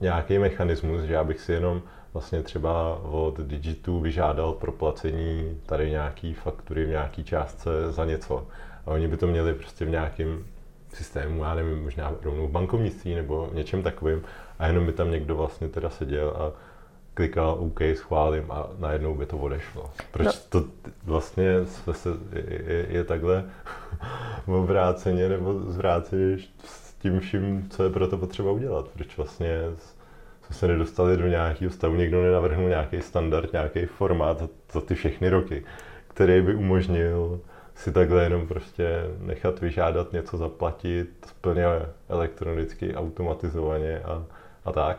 nějaký 0.00 0.38
mechanismus, 0.38 1.02
že 1.02 1.14
já 1.14 1.24
bych 1.24 1.40
si 1.40 1.52
jenom 1.52 1.82
vlastně 2.12 2.42
třeba 2.42 2.98
od 3.04 3.40
Digitu 3.40 4.00
vyžádal 4.00 4.52
proplacení 4.52 5.60
tady 5.66 5.90
nějaký 5.90 6.34
faktury 6.34 6.84
v 6.84 6.88
nějaký 6.88 7.24
částce 7.24 7.92
za 7.92 8.04
něco. 8.04 8.46
A 8.86 8.90
oni 8.90 9.08
by 9.08 9.16
to 9.16 9.26
měli 9.26 9.54
prostě 9.54 9.84
v 9.84 9.90
nějakém 9.90 10.44
systému, 10.92 11.44
já 11.44 11.54
nevím, 11.54 11.82
možná 11.82 12.12
rovnou 12.22 12.46
v 12.46 12.50
bankovnictví 12.50 13.14
nebo 13.14 13.50
něčem 13.52 13.82
takovým 13.82 14.22
a 14.58 14.66
jenom 14.66 14.86
by 14.86 14.92
tam 14.92 15.10
někdo 15.10 15.36
vlastně 15.36 15.68
teda 15.68 15.90
seděl 15.90 16.34
a 16.38 16.52
klikal 17.14 17.56
OK, 17.60 17.80
schválím 17.94 18.50
a 18.50 18.70
najednou 18.78 19.14
by 19.14 19.26
to 19.26 19.38
odešlo. 19.38 19.90
Proč 20.10 20.26
no. 20.26 20.32
to 20.48 20.64
vlastně 21.04 21.46
se, 21.92 22.08
je, 22.66 22.86
je 22.88 23.04
takhle 23.04 23.44
obráceně 24.46 25.28
nebo 25.28 25.60
zvráceně 25.60 26.36
s 26.64 26.94
tím 26.94 27.20
vším, 27.20 27.68
co 27.70 27.84
je 27.84 27.90
pro 27.90 28.08
to 28.08 28.18
potřeba 28.18 28.50
udělat? 28.50 28.88
Proč 28.88 29.16
vlastně 29.16 29.58
jsme 30.42 30.56
se 30.56 30.68
nedostali 30.68 31.16
do 31.16 31.26
nějakého 31.26 31.70
stavu, 31.70 31.94
někdo 31.94 32.22
nenavrhnul 32.22 32.68
nějaký 32.68 33.02
standard, 33.02 33.52
nějaký 33.52 33.86
formát 33.86 34.38
za, 34.38 34.48
za 34.72 34.80
ty 34.80 34.94
všechny 34.94 35.28
roky, 35.28 35.64
který 36.08 36.42
by 36.42 36.54
umožnil 36.54 37.40
si 37.80 37.92
takhle 37.92 38.22
jenom 38.22 38.46
prostě 38.46 38.88
nechat 39.18 39.60
vyžádat 39.60 40.12
něco 40.12 40.36
zaplatit 40.36 41.34
plně 41.40 41.64
elektronicky, 42.08 42.94
automatizovaně 42.94 44.00
a, 44.00 44.24
a 44.64 44.72
tak? 44.72 44.98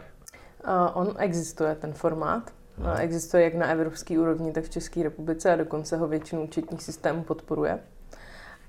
Uh, 0.67 0.97
on 0.97 1.15
existuje, 1.17 1.75
ten 1.75 1.93
formát. 1.93 2.53
Uh, 2.77 2.99
existuje 2.99 3.43
jak 3.43 3.53
na 3.53 3.67
evropské 3.67 4.19
úrovni, 4.19 4.51
tak 4.51 4.63
v 4.63 4.69
České 4.69 5.03
republice 5.03 5.53
a 5.53 5.55
dokonce 5.55 5.97
ho 5.97 6.07
většinu 6.07 6.43
účetních 6.43 6.83
systémů 6.83 7.23
podporuje. 7.23 7.79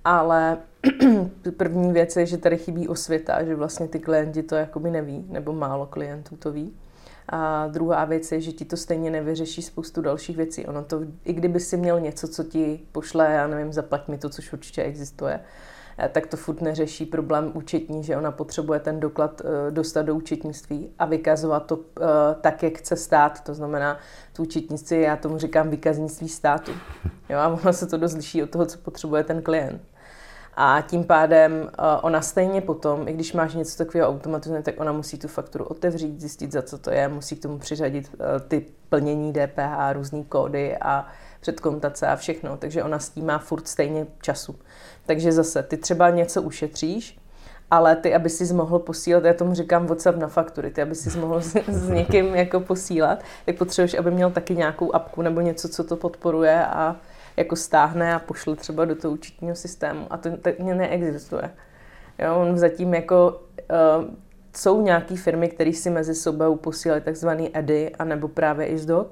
Ale 0.04 0.58
první 1.56 1.92
věc 1.92 2.16
je, 2.16 2.26
že 2.26 2.38
tady 2.38 2.58
chybí 2.58 2.88
osvěta, 2.88 3.44
že 3.44 3.54
vlastně 3.54 3.88
ty 3.88 3.98
klienti 3.98 4.42
to 4.42 4.54
jakoby 4.54 4.90
neví, 4.90 5.26
nebo 5.28 5.52
málo 5.52 5.86
klientů 5.86 6.36
to 6.36 6.52
ví. 6.52 6.76
A 7.28 7.66
druhá 7.66 8.04
věc 8.04 8.32
je, 8.32 8.40
že 8.40 8.52
ti 8.52 8.64
to 8.64 8.76
stejně 8.76 9.10
nevyřeší 9.10 9.62
spoustu 9.62 10.02
dalších 10.02 10.36
věcí. 10.36 10.66
Ono 10.66 10.84
to, 10.84 11.00
i 11.24 11.32
kdyby 11.32 11.60
si 11.60 11.76
měl 11.76 12.00
něco, 12.00 12.28
co 12.28 12.44
ti 12.44 12.80
pošle, 12.92 13.32
já 13.32 13.46
nevím, 13.46 13.72
zaplať 13.72 14.08
mi 14.08 14.18
to, 14.18 14.28
což 14.28 14.52
určitě 14.52 14.82
existuje, 14.82 15.40
eh, 15.98 16.08
tak 16.08 16.26
to 16.26 16.36
furt 16.36 16.60
neřeší 16.60 17.06
problém 17.06 17.50
účetní, 17.54 18.04
že 18.04 18.16
ona 18.16 18.30
potřebuje 18.30 18.80
ten 18.80 19.00
doklad 19.00 19.42
eh, 19.44 19.70
dostat 19.70 20.02
do 20.02 20.14
účetnictví 20.14 20.90
a 20.98 21.04
vykazovat 21.04 21.66
to 21.66 21.80
eh, 22.00 22.04
tak, 22.40 22.62
jak 22.62 22.78
chce 22.78 22.96
stát. 22.96 23.40
To 23.44 23.54
znamená, 23.54 23.98
tu 24.32 24.42
účetnictví, 24.42 25.00
já 25.00 25.16
tomu 25.16 25.38
říkám 25.38 25.70
vykaznictví 25.70 26.28
státu. 26.28 26.72
Jo, 27.28 27.38
a 27.38 27.48
ono 27.48 27.72
se 27.72 27.86
to 27.86 27.96
dost 27.96 28.14
liší 28.14 28.42
od 28.42 28.50
toho, 28.50 28.66
co 28.66 28.78
potřebuje 28.78 29.24
ten 29.24 29.42
klient. 29.42 29.91
A 30.54 30.80
tím 30.80 31.04
pádem 31.04 31.52
uh, 31.62 31.68
ona 32.02 32.20
stejně 32.20 32.60
potom, 32.60 33.08
i 33.08 33.12
když 33.12 33.32
máš 33.32 33.54
něco 33.54 33.78
takového 33.78 34.10
automatizovaného, 34.10 34.64
tak 34.64 34.80
ona 34.80 34.92
musí 34.92 35.18
tu 35.18 35.28
fakturu 35.28 35.64
otevřít, 35.64 36.20
zjistit, 36.20 36.52
za 36.52 36.62
co 36.62 36.78
to 36.78 36.90
je, 36.90 37.08
musí 37.08 37.36
k 37.36 37.42
tomu 37.42 37.58
přiřadit 37.58 38.10
uh, 38.14 38.24
ty 38.48 38.66
plnění 38.88 39.32
DPH, 39.32 39.92
různé 39.92 40.24
kódy 40.24 40.76
a 40.76 41.06
předkontace 41.40 42.06
a 42.06 42.16
všechno. 42.16 42.56
Takže 42.56 42.82
ona 42.82 42.98
s 42.98 43.08
tím 43.08 43.26
má 43.26 43.38
furt 43.38 43.68
stejně 43.68 44.06
času. 44.22 44.54
Takže 45.06 45.32
zase, 45.32 45.62
ty 45.62 45.76
třeba 45.76 46.10
něco 46.10 46.42
ušetříš, 46.42 47.18
ale 47.70 47.96
ty, 47.96 48.14
aby 48.14 48.30
si 48.30 48.54
mohl 48.54 48.78
posílat, 48.78 49.24
já 49.24 49.34
tomu 49.34 49.54
říkám 49.54 49.86
WhatsApp 49.86 50.18
na 50.18 50.28
faktury, 50.28 50.70
ty, 50.70 50.82
aby 50.82 50.94
si 50.94 51.18
mohl 51.18 51.40
s, 51.40 51.56
s 51.68 51.88
někým 51.88 52.34
jako 52.34 52.60
posílat, 52.60 53.22
tak 53.46 53.56
potřebuješ, 53.56 53.94
aby 53.94 54.10
měl 54.10 54.30
taky 54.30 54.56
nějakou 54.56 54.94
apku 54.94 55.22
nebo 55.22 55.40
něco, 55.40 55.68
co 55.68 55.84
to 55.84 55.96
podporuje 55.96 56.66
a 56.66 56.96
jako 57.36 57.56
stáhne 57.56 58.14
a 58.14 58.18
pošle 58.18 58.56
třeba 58.56 58.84
do 58.84 58.94
toho 58.94 59.14
účetního 59.14 59.56
systému. 59.56 60.06
A 60.10 60.16
to 60.16 60.36
tak 60.36 60.58
neexistuje. 60.58 61.50
Jo, 62.18 62.36
on 62.36 62.58
zatím 62.58 62.94
jako 62.94 63.40
uh, 63.98 64.04
jsou 64.56 64.82
nějaké 64.82 65.16
firmy, 65.16 65.48
které 65.48 65.72
si 65.72 65.90
mezi 65.90 66.14
sebou 66.14 66.56
posílají 66.56 67.02
takzvaný 67.02 67.56
EDI 67.56 67.90
anebo 67.98 68.28
právě 68.28 68.66
ISDOC, 68.66 69.06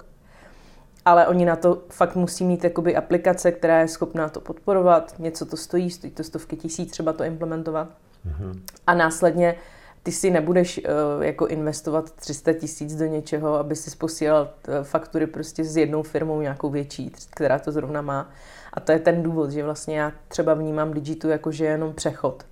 ale 1.05 1.27
oni 1.27 1.45
na 1.45 1.57
to 1.57 1.83
fakt 1.89 2.17
musí 2.17 2.45
mít 2.45 2.65
jakoby 2.65 2.97
aplikace, 2.97 3.53
která 3.53 3.81
je 3.81 3.89
schopná 3.89 4.29
to 4.29 4.41
podporovat. 4.41 5.15
Něco 5.19 5.47
to 5.47 5.57
stojí, 5.57 5.91
stojí 5.91 6.12
to 6.12 6.25
stovky 6.25 6.57
tisíc 6.57 6.91
třeba 6.91 7.12
to 7.12 7.25
implementovat. 7.25 7.89
Mm-hmm. 8.27 8.61
A 8.87 8.95
následně 8.95 9.55
ty 10.02 10.12
si 10.12 10.30
nebudeš 10.30 10.78
uh, 10.78 11.25
jako 11.25 11.47
investovat 11.47 12.11
300 12.11 12.52
tisíc 12.52 12.97
do 12.97 13.07
něčeho, 13.07 13.54
aby 13.54 13.76
si 13.76 13.97
posílal 13.97 14.50
uh, 14.69 14.75
faktury 14.83 15.26
prostě 15.26 15.64
s 15.64 15.76
jednou 15.76 16.02
firmou 16.02 16.40
nějakou 16.40 16.71
větší, 16.71 17.12
která 17.30 17.59
to 17.59 17.73
zrovna 17.73 18.02
má. 18.02 18.30
A 18.73 18.80
to 18.80 18.92
je 18.92 18.99
ten 18.99 19.23
důvod, 19.23 19.50
že 19.50 19.64
vlastně 19.64 19.99
já 19.99 20.12
třeba 20.28 20.54
vnímám 20.54 20.92
Digitu 20.92 21.28
jako, 21.28 21.52
že 21.52 21.64
je 21.64 21.71
jenom 21.71 21.95
přechod. 21.95 22.47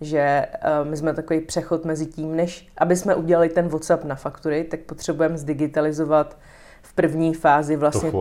Že 0.00 0.46
uh, 0.82 0.88
my 0.88 0.96
jsme 0.96 1.14
takový 1.14 1.40
přechod 1.40 1.84
mezi 1.84 2.06
tím, 2.06 2.36
než 2.36 2.68
aby 2.76 2.96
jsme 2.96 3.14
udělali 3.14 3.48
ten 3.48 3.68
WhatsApp 3.68 4.04
na 4.04 4.14
faktury, 4.14 4.64
tak 4.64 4.80
potřebujeme 4.80 5.38
zdigitalizovat 5.38 6.38
v 6.82 6.92
první 6.92 7.34
fázi 7.34 7.76
vlastně 7.76 8.12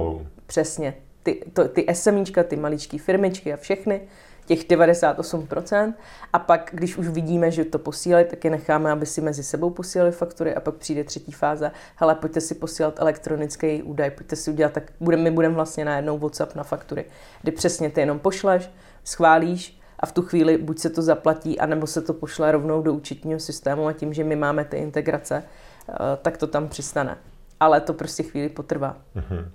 přesně 0.48 0.94
ty, 1.24 1.42
to, 1.54 1.68
ty 1.68 1.86
SMIčka, 1.94 2.44
ty 2.44 2.56
maličké 2.56 2.98
firmičky 2.98 3.54
a 3.54 3.58
všechny, 3.58 4.02
těch 4.46 4.68
98%. 4.68 5.94
A 6.34 6.40
pak, 6.40 6.70
když 6.74 6.98
už 6.98 7.08
vidíme, 7.08 7.52
že 7.52 7.66
to 7.66 7.80
posílají, 7.80 8.26
tak 8.26 8.46
je 8.46 8.52
necháme, 8.52 8.92
aby 8.92 9.06
si 9.06 9.22
mezi 9.22 9.44
sebou 9.44 9.70
posílali 9.70 10.12
faktury 10.12 10.56
a 10.56 10.60
pak 10.60 10.76
přijde 10.76 11.04
třetí 11.04 11.32
fáze. 11.32 11.72
Hele, 11.96 12.16
pojďte 12.16 12.42
si 12.42 12.56
posílat 12.56 13.00
elektronický 13.00 13.84
údaj, 13.84 14.12
pojďte 14.12 14.36
si 14.36 14.52
udělat, 14.52 14.74
tak 14.74 14.84
budeme, 15.00 15.24
my 15.24 15.32
budeme 15.32 15.56
vlastně 15.56 15.86
najednou 15.86 16.18
WhatsApp 16.18 16.56
na 16.56 16.64
faktury, 16.64 17.06
kdy 17.42 17.52
přesně 17.52 17.90
ty 17.90 18.00
jenom 18.00 18.20
pošleš, 18.20 18.70
schválíš 19.04 19.80
a 20.00 20.06
v 20.06 20.12
tu 20.12 20.22
chvíli 20.22 20.58
buď 20.58 20.80
se 20.80 20.90
to 20.90 21.02
zaplatí, 21.02 21.60
anebo 21.60 21.88
se 21.88 22.02
to 22.02 22.14
pošle 22.14 22.52
rovnou 22.52 22.82
do 22.82 22.94
účetního 22.94 23.40
systému 23.40 23.88
a 23.88 23.94
tím, 23.94 24.14
že 24.14 24.24
my 24.24 24.36
máme 24.36 24.66
ty 24.66 24.78
integrace, 24.78 25.44
eh, 25.90 25.94
tak 26.22 26.38
to 26.38 26.48
tam 26.48 26.68
přistane. 26.68 27.18
Ale 27.60 27.82
to 27.82 27.94
prostě 27.94 28.24
chvíli 28.24 28.50
potrvá. 28.50 28.98
Uh-huh. 29.16 29.46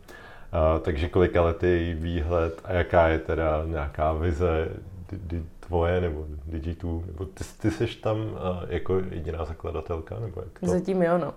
Uh, 0.53 0.81
takže 0.81 1.09
kolika 1.09 1.43
letý 1.43 1.95
výhled 1.99 2.61
a 2.65 2.73
jaká 2.73 3.09
je 3.09 3.19
teda 3.19 3.62
nějaká 3.67 4.12
vize 4.12 4.69
di, 5.12 5.43
tvoje 5.61 6.00
nebo 6.00 6.26
Digitu? 6.47 7.05
Nebo 7.07 7.25
ty, 7.25 7.45
ty 7.61 7.71
jsi 7.71 7.87
tam 7.87 8.19
uh, 8.19 8.37
jako 8.69 9.03
jediná 9.11 9.45
zakladatelka? 9.45 10.21
Nebo 10.21 10.41
jak 10.41 10.59
to? 10.59 10.67
Zatím 10.67 11.03
jo, 11.03 11.19
no. 11.19 11.35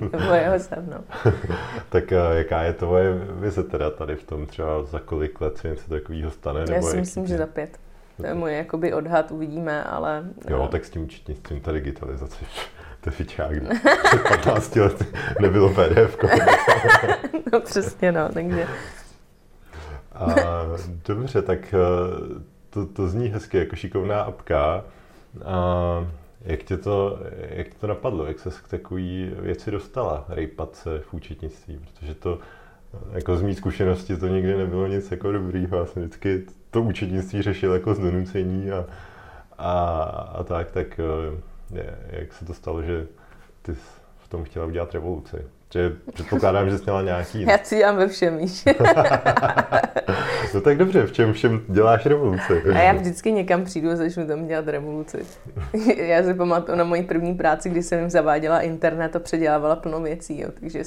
nebo 0.18 0.32
jeho 0.32 0.58
jsem, 0.58 0.90
no. 0.90 1.32
tak 1.88 2.04
uh, 2.12 2.36
jaká 2.36 2.62
je 2.62 2.72
tvoje 2.72 3.14
vize 3.14 3.62
teda 3.62 3.90
tady 3.90 4.16
v 4.16 4.24
tom 4.24 4.46
třeba 4.46 4.82
za 4.82 5.00
kolik 5.00 5.40
let 5.40 5.58
se 5.58 5.68
něco 5.68 5.90
takového 5.90 6.30
stane? 6.30 6.64
Já 6.70 6.82
si 6.82 6.96
myslím, 6.96 7.26
že 7.26 7.38
za 7.38 7.46
pět. 7.46 7.78
To 8.16 8.26
je 8.26 8.34
můj 8.34 8.56
jakoby 8.56 8.92
odhad, 8.92 9.30
uvidíme, 9.30 9.84
ale... 9.84 10.24
Jo, 10.48 10.68
tak 10.70 10.84
s 10.84 10.90
tím 10.90 11.02
účetnictvím 11.02 11.60
ta 11.60 11.72
digitalizace 11.72 12.44
to 13.00 13.10
fičák. 13.10 13.52
Před 14.04 14.22
15 14.28 14.76
lety 14.76 15.06
nebylo 15.40 15.68
PDF. 15.68 16.18
no 17.52 17.60
přesně, 17.60 18.12
no, 18.12 18.28
takže... 18.32 18.66
A, 20.12 20.34
dobře, 21.08 21.42
tak 21.42 21.74
eh, 21.74 21.78
to, 22.70 22.86
to 22.86 23.08
zní 23.08 23.28
hezky, 23.28 23.58
jako 23.58 23.76
šikovná 23.76 24.22
apka. 24.22 24.84
A 25.44 26.06
jak 26.44 26.62
tě 26.62 26.76
to, 26.76 27.18
jak 27.38 27.68
tě 27.68 27.74
to 27.80 27.86
napadlo? 27.86 28.26
Jak 28.26 28.38
se 28.38 28.50
k 28.50 28.68
takové 28.68 29.26
věci 29.26 29.70
dostala, 29.70 30.24
rejpat 30.28 30.76
se 30.76 30.98
v 30.98 31.14
účetnictví? 31.14 31.78
Protože 31.78 32.14
to, 32.14 32.38
jako 33.12 33.36
z 33.36 33.42
mý 33.42 33.54
zkušenosti, 33.54 34.16
to 34.16 34.26
nikdy 34.26 34.56
nebylo 34.56 34.86
nic 34.86 35.10
jako 35.10 35.32
dobrýho. 35.32 35.78
Já 35.78 35.86
jsem 35.86 36.02
vždycky 36.02 36.44
to 36.70 36.82
účetnictví 36.82 37.42
řešil 37.42 37.72
jako 37.72 37.94
z 37.94 37.98
donucení 37.98 38.70
a, 38.70 38.86
a, 39.58 39.92
a 40.34 40.44
tak, 40.44 40.70
tak 40.70 41.00
eh, 41.00 41.40
jak 42.10 42.32
se 42.32 42.44
to 42.44 42.54
stalo, 42.54 42.82
že 42.82 43.06
ty 43.62 43.72
v 44.18 44.28
tom 44.28 44.44
chtěla 44.44 44.66
udělat 44.66 44.94
revoluci? 44.94 45.36
Že 45.72 45.92
předpokládám, 46.14 46.70
že 46.70 46.78
jsi 46.78 46.84
měla 46.84 47.02
nějaký... 47.02 47.42
Já 47.46 47.58
dělám 47.70 47.96
ve 47.96 48.08
všem. 48.08 48.40
no 50.54 50.60
tak 50.60 50.78
dobře, 50.78 51.06
v 51.06 51.12
čem 51.12 51.32
všem 51.32 51.60
děláš 51.68 52.06
revoluci? 52.06 52.62
A 52.74 52.78
já 52.78 52.92
vždycky 52.92 53.32
někam 53.32 53.64
přijdu 53.64 53.90
a 53.90 53.96
začnu 53.96 54.26
tam 54.26 54.46
dělat 54.46 54.68
revoluci. 54.68 55.18
já 55.96 56.22
si 56.22 56.34
pamatuju 56.34 56.78
na 56.78 56.84
moji 56.84 57.02
první 57.02 57.34
práci, 57.34 57.70
kdy 57.70 57.82
jsem 57.82 57.98
jim 57.98 58.10
zaváděla 58.10 58.60
internet 58.60 59.16
a 59.16 59.18
předělávala 59.18 59.76
plno 59.76 60.00
věcí. 60.00 60.40
Jo. 60.40 60.48
Takže 60.60 60.84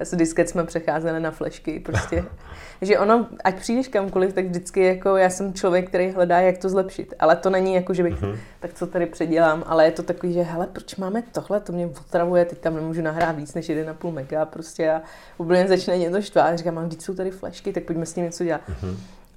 s 0.00 0.16
disket 0.16 0.48
jsme 0.48 0.64
přecházeli 0.64 1.20
na 1.20 1.30
flešky. 1.30 1.80
Prostě 1.80 2.24
že 2.82 2.98
ono, 2.98 3.26
ať 3.44 3.58
přijdeš 3.58 3.88
kamkoliv, 3.88 4.32
tak 4.32 4.46
vždycky 4.46 4.84
jako 4.84 5.16
já 5.16 5.30
jsem 5.30 5.54
člověk, 5.54 5.88
který 5.88 6.10
hledá, 6.10 6.40
jak 6.40 6.58
to 6.58 6.68
zlepšit. 6.68 7.14
Ale 7.18 7.36
to 7.36 7.50
není 7.50 7.74
jako, 7.74 7.94
že 7.94 8.02
bych, 8.02 8.22
mm-hmm. 8.22 8.36
tak 8.60 8.74
co 8.74 8.86
tady 8.86 9.06
předělám, 9.06 9.64
ale 9.66 9.84
je 9.84 9.90
to 9.90 10.02
takový, 10.02 10.32
že 10.32 10.42
hele, 10.42 10.66
proč 10.72 10.96
máme 10.96 11.22
tohle, 11.32 11.60
to 11.60 11.72
mě 11.72 11.86
otravuje, 11.86 12.44
teď 12.44 12.58
tam 12.58 12.74
nemůžu 12.74 13.02
nahrát 13.02 13.36
víc 13.36 13.54
než 13.54 13.70
1,5 13.70 14.12
mega 14.12 14.44
prostě 14.44 14.90
a 14.90 15.02
úplně 15.38 15.68
začne 15.68 15.98
něco 15.98 16.22
štvát. 16.22 16.58
Říkám, 16.58 16.74
mám, 16.74 16.90
jsou 16.90 17.14
tady 17.14 17.30
flešky, 17.30 17.72
tak 17.72 17.84
pojďme 17.84 18.06
s 18.06 18.12
tím 18.12 18.24
něco 18.24 18.44
dělat. 18.44 18.60
Mm-hmm. 18.68 18.96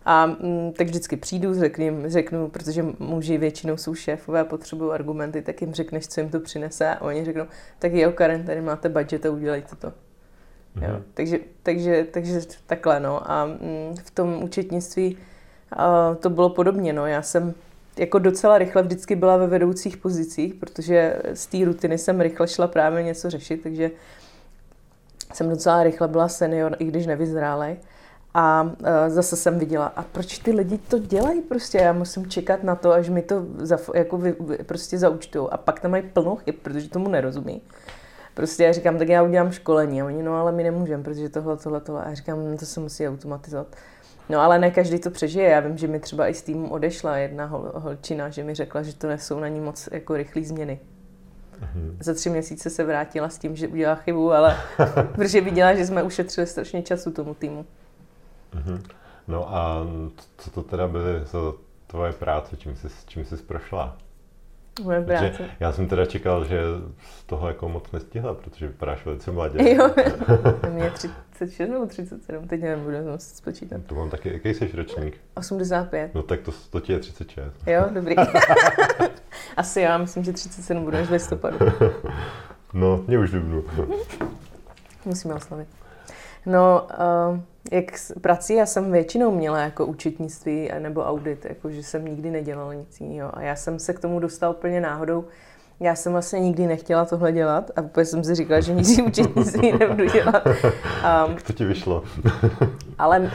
A 0.10 0.26
mm, 0.26 0.74
tak 0.78 0.88
vždycky 0.88 1.18
přijdu, 1.18 1.54
řeknu, 1.60 2.04
řeknu, 2.06 2.50
protože 2.50 2.86
muži 3.00 3.38
většinou 3.38 3.78
jsou 3.78 3.96
šéfové 3.96 4.40
a 4.40 4.46
potřebují 4.46 4.92
argumenty, 4.92 5.42
tak 5.42 5.62
jim 5.62 5.74
řekneš, 5.74 6.08
co 6.08 6.20
jim 6.20 6.30
to 6.30 6.40
přinese 6.40 6.90
a 6.90 7.02
oni 7.02 7.26
řeknou, 7.26 7.46
tak 7.80 7.94
jo, 7.94 8.12
Karen, 8.12 8.46
tady 8.46 8.62
máte 8.62 8.90
budget 8.90 9.26
a 9.26 9.32
udělejte 9.32 9.76
to. 9.76 9.88
Jo. 10.82 10.90
Mhm. 10.90 11.04
Takže, 11.14 11.40
takže, 11.64 12.08
takže 12.12 12.42
takhle, 12.68 13.00
no. 13.00 13.32
A 13.32 13.46
mm, 13.46 13.96
v 14.04 14.12
tom 14.12 14.44
účetnictví 14.44 15.18
a 15.72 16.16
to 16.16 16.30
bylo 16.30 16.50
podobně, 16.50 16.94
no. 16.94 17.06
Já 17.06 17.22
jsem 17.22 17.54
jako 17.98 18.20
docela 18.20 18.58
rychle 18.58 18.84
vždycky 18.84 19.16
byla 19.16 19.38
ve 19.38 19.48
vedoucích 19.48 19.98
pozicích, 19.98 20.54
protože 20.54 21.22
z 21.34 21.48
té 21.48 21.66
rutiny 21.66 21.98
jsem 21.98 22.22
rychle 22.22 22.48
šla 22.48 22.68
právě 22.68 23.04
něco 23.04 23.30
řešit, 23.30 23.64
takže 23.64 23.92
jsem 25.34 25.50
docela 25.50 25.84
rychle 25.84 26.08
byla 26.08 26.28
senior, 26.28 26.76
i 26.80 26.86
když 26.86 27.06
nevyzrálej. 27.06 27.78
A 28.40 28.72
zase 29.08 29.36
jsem 29.36 29.60
viděla, 29.60 29.86
a 29.86 30.04
proč 30.04 30.38
ty 30.38 30.52
lidi 30.52 30.78
to 30.78 31.00
dělají 31.00 31.42
prostě? 31.42 31.78
Já 31.78 31.94
musím 31.94 32.30
čekat 32.30 32.64
na 32.64 32.76
to, 32.76 32.92
až 32.92 33.10
mi 33.10 33.22
to 33.22 33.46
za, 33.58 33.78
jako 33.96 34.18
vy, 34.18 34.36
prostě 34.66 34.98
zaučtou. 34.98 35.50
A 35.50 35.58
pak 35.58 35.80
tam 35.80 35.92
mají 35.92 36.04
plnou 36.04 36.36
chyb, 36.36 36.56
protože 36.62 36.90
tomu 36.90 37.10
nerozumí. 37.10 37.62
Prostě 38.34 38.64
já 38.64 38.72
říkám, 38.72 38.98
tak 38.98 39.10
já 39.10 39.24
udělám 39.24 39.52
školení. 39.52 40.02
A 40.02 40.06
oni, 40.06 40.24
no 40.24 40.36
ale 40.36 40.52
my 40.52 40.64
nemůžeme, 40.64 41.04
protože 41.04 41.30
tohle, 41.30 41.58
tohle, 41.58 41.82
tohle. 41.82 42.04
A 42.04 42.10
já 42.10 42.16
říkám, 42.16 42.52
no, 42.52 42.58
to 42.58 42.66
se 42.66 42.80
musí 42.80 43.08
automatizovat. 43.08 43.68
No 44.30 44.40
ale 44.40 44.60
ne 44.60 44.72
každý 44.72 45.00
to 45.00 45.12
přežije. 45.12 45.50
Já 45.50 45.60
vím, 45.60 45.78
že 45.78 45.88
mi 45.88 46.00
třeba 46.00 46.28
i 46.28 46.34
s 46.34 46.42
týmu 46.42 46.70
odešla 46.70 47.18
jedna 47.18 47.46
hol, 47.46 47.72
holčina, 47.76 48.30
že 48.30 48.44
mi 48.44 48.56
řekla, 48.56 48.82
že 48.84 48.96
to 48.96 49.08
nesou 49.08 49.40
na 49.40 49.48
ní 49.48 49.60
moc 49.60 49.90
jako 49.92 50.16
rychlé 50.16 50.44
změny. 50.44 50.80
Mm-hmm. 51.60 51.96
Za 52.00 52.14
tři 52.14 52.30
měsíce 52.30 52.70
se 52.70 52.84
vrátila 52.84 53.30
s 53.30 53.38
tím, 53.38 53.56
že 53.56 53.68
udělala 53.68 53.96
chybu, 53.96 54.32
ale 54.32 54.58
protože 55.16 55.42
viděla, 55.42 55.74
že 55.74 55.86
jsme 55.86 56.04
ušetřili 56.04 56.48
strašně 56.48 56.82
času 56.84 57.12
tomu 57.12 57.34
týmu. 57.34 57.66
Mm-hmm. 58.56 58.82
No 59.28 59.56
a 59.56 59.88
co 60.38 60.52
to 60.52 60.64
teda 60.64 60.88
byly 60.88 61.26
za 61.26 61.40
tvoje 61.88 62.14
práce, 62.14 62.58
čím 62.58 62.76
jsi, 62.76 62.88
čím 63.08 63.26
jsi 63.26 63.36
prošla? 63.38 63.98
Moje 64.84 65.02
práce. 65.02 65.30
Protože 65.30 65.50
já 65.60 65.72
jsem 65.72 65.88
teda 65.88 66.06
čekal, 66.06 66.46
že 66.46 66.62
z 67.20 67.24
toho 67.24 67.48
jako 67.48 67.70
moc 67.70 67.92
nestihla, 67.92 68.34
protože 68.34 68.68
vypadáš 68.68 69.06
velice 69.06 69.32
mladě. 69.32 69.74
Jo, 69.76 69.90
mě 70.70 70.92
36 71.34 71.70
nebo 71.70 71.86
37, 71.86 72.48
teď 72.48 72.62
nevím, 72.62 72.84
budu 72.84 72.98
muset 72.98 73.36
spočítat. 73.36 73.82
To 73.86 73.96
mám 73.96 74.10
taky, 74.10 74.34
jaký 74.34 74.50
jsi 74.50 74.72
ročník? 74.74 75.18
85. 75.36 76.16
No 76.16 76.24
tak 76.24 76.42
to, 76.42 76.52
to 76.70 76.80
ti 76.80 76.94
je 76.94 77.00
36. 77.00 77.54
Jo, 77.68 77.86
dobrý. 77.94 78.16
Asi 79.58 79.82
já 79.82 79.98
myslím, 79.98 80.24
že 80.24 80.34
37 80.34 80.84
bude 80.84 81.00
až 81.00 81.08
v 81.08 81.12
listopadu. 81.12 81.58
No, 82.74 83.04
mě 83.08 83.20
už 83.20 83.32
dubnu. 83.32 83.64
Musíme 85.06 85.34
oslavit. 85.34 85.68
No, 86.46 86.88
uh, 87.32 87.40
jak 87.72 87.98
s 87.98 88.20
prací 88.20 88.56
já 88.56 88.66
jsem 88.66 88.92
většinou 88.92 89.32
měla 89.32 89.62
jako 89.62 89.86
účetnictví 89.86 90.70
nebo 90.80 91.04
audit, 91.04 91.46
jako 91.46 91.72
že 91.72 91.84
jsem 91.84 92.06
nikdy 92.06 92.32
nedělala 92.32 92.74
nic 92.74 93.02
jiného. 93.02 93.38
A 93.38 93.42
já 93.42 93.56
jsem 93.56 93.80
se 93.80 93.94
k 93.94 94.00
tomu 94.00 94.20
dostala 94.20 94.54
úplně 94.54 94.82
náhodou. 94.82 95.26
Já 95.80 95.96
jsem 95.96 96.12
vlastně 96.12 96.40
nikdy 96.40 96.68
nechtěla 96.68 97.06
tohle 97.06 97.32
dělat 97.32 97.72
a 97.76 97.82
úplně 97.82 98.06
jsem 98.06 98.24
si 98.24 98.36
říkala, 98.36 98.60
že 98.60 98.74
nikdy 98.74 99.04
účetnictví 99.04 99.72
nebudu 99.80 100.06
dělat. 100.06 100.46
Um, 100.46 101.36
to 101.48 101.54
ti 101.54 101.66
vyšlo? 101.66 102.04
ale 102.98 103.20
uh, 103.20 103.30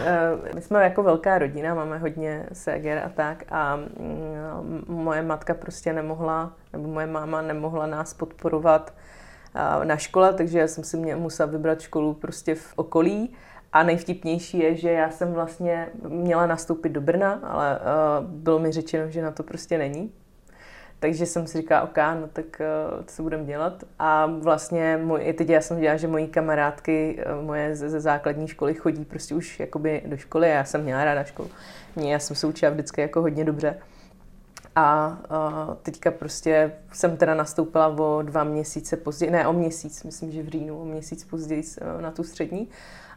my 0.55 0.63
jsme 0.63 0.85
jako 0.85 1.03
velká 1.03 1.39
rodina, 1.39 1.75
máme 1.75 1.99
hodně 1.99 2.47
séger 2.53 3.03
a 3.07 3.09
tak 3.09 3.45
a 3.51 3.79
um, 3.99 4.85
moje 4.89 5.23
matka 5.23 5.55
prostě 5.55 5.93
nemohla, 5.93 6.53
nebo 6.73 6.89
moje 6.89 7.07
máma 7.07 7.43
nemohla 7.43 7.87
nás 7.87 8.15
podporovat 8.15 8.95
na 9.85 9.97
škole, 9.97 10.33
takže 10.33 10.59
já 10.59 10.69
jsem 10.69 10.85
si 10.85 10.97
mě 10.97 11.17
musela 11.17 11.51
vybrat 11.51 11.81
školu 11.81 12.15
prostě 12.15 12.55
v 12.55 12.73
okolí. 12.77 13.35
A 13.73 13.83
nejvtipnější 13.83 14.59
je, 14.59 14.77
že 14.77 14.91
já 14.91 15.11
jsem 15.11 15.33
vlastně 15.33 15.89
měla 16.09 16.47
nastoupit 16.47 16.89
do 16.89 17.01
Brna, 17.01 17.33
ale 17.33 17.79
uh, 17.81 18.27
bylo 18.27 18.59
mi 18.59 18.73
řečeno, 18.73 19.11
že 19.11 19.23
na 19.23 19.31
to 19.31 19.43
prostě 19.43 19.79
není. 19.79 20.13
Takže 20.99 21.27
jsem 21.27 21.47
si 21.47 21.59
říkala, 21.59 21.83
OK, 21.83 21.97
no 21.97 22.29
tak 22.33 22.45
uh, 22.45 23.05
co 23.07 23.23
budeme 23.23 23.45
dělat. 23.45 23.85
A 23.99 24.27
vlastně 24.27 25.01
můj, 25.03 25.33
teď 25.33 25.49
já 25.49 25.61
jsem 25.61 25.81
dělala, 25.81 25.97
že 25.97 26.09
moji 26.09 26.27
kamarádky 26.27 27.25
uh, 27.39 27.45
moje 27.45 27.77
ze, 27.77 27.91
ze 27.91 28.01
základní 28.01 28.49
školy 28.49 28.75
chodí 28.75 29.05
prostě 29.05 29.35
už 29.35 29.61
jakoby 29.61 30.03
do 30.07 30.17
školy 30.17 30.47
a 30.47 30.55
já 30.55 30.65
jsem 30.65 30.83
měla 30.83 31.05
ráda 31.05 31.25
školu. 31.25 31.51
Já 31.97 32.19
jsem 32.19 32.37
se 32.37 32.47
učila 32.47 32.73
vždycky 32.73 33.01
jako 33.01 33.21
hodně 33.21 33.45
dobře. 33.45 33.77
A 34.77 35.19
uh, 35.31 35.75
teďka 35.75 36.11
prostě 36.11 36.73
jsem 36.93 37.17
teda 37.17 37.35
nastoupila 37.35 37.89
o 37.89 38.23
dva 38.23 38.45
měsíce 38.45 38.97
později, 38.97 39.31
ne 39.31 39.49
o 39.49 39.53
měsíc, 39.53 40.03
myslím, 40.03 40.33
že 40.33 40.43
v 40.43 40.49
říjnu, 40.49 40.81
o 40.81 40.85
měsíc 40.85 41.25
později 41.25 41.63
na 42.01 42.11
tu 42.11 42.25
střední. 42.25 42.69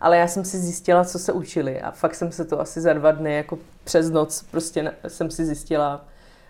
Ale 0.02 0.18
já 0.18 0.28
jsem 0.28 0.46
si 0.46 0.58
zjistila, 0.58 1.06
co 1.06 1.20
se 1.20 1.34
učili 1.34 1.82
a 1.82 1.92
fakt 1.92 2.16
jsem 2.16 2.32
se 2.32 2.46
to 2.46 2.60
asi 2.60 2.82
za 2.82 2.94
dva 2.94 3.12
dny, 3.12 3.36
jako 3.36 3.58
přes 3.84 4.10
noc, 4.10 4.44
prostě 4.52 4.94
jsem 5.08 5.32
si 5.32 5.46
zjistila 5.46 6.06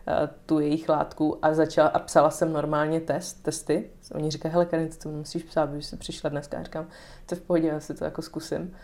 uh, 0.07 0.13
tu 0.45 0.59
jejich 0.59 0.89
látku 0.89 1.39
a 1.41 1.53
začala 1.53 1.89
a 1.89 1.99
psala 1.99 2.29
jsem 2.29 2.53
normálně 2.53 2.99
test, 2.99 3.43
testy. 3.43 3.89
Oni 4.13 4.31
říkají, 4.31 4.53
hele 4.53 4.65
Karin, 4.65 4.87
ty 4.87 4.97
to 4.97 5.09
musíš 5.09 5.43
psát, 5.43 5.69
když 5.69 5.85
jsi 5.85 5.97
přišla 5.97 6.29
dneska. 6.29 6.57
Já 6.57 6.63
říkám, 6.63 6.87
to 7.25 7.35
v 7.35 7.41
pohodě, 7.41 7.67
já 7.67 7.79
si 7.79 7.93
to 7.93 8.05
jako 8.05 8.21
zkusím. 8.21 8.75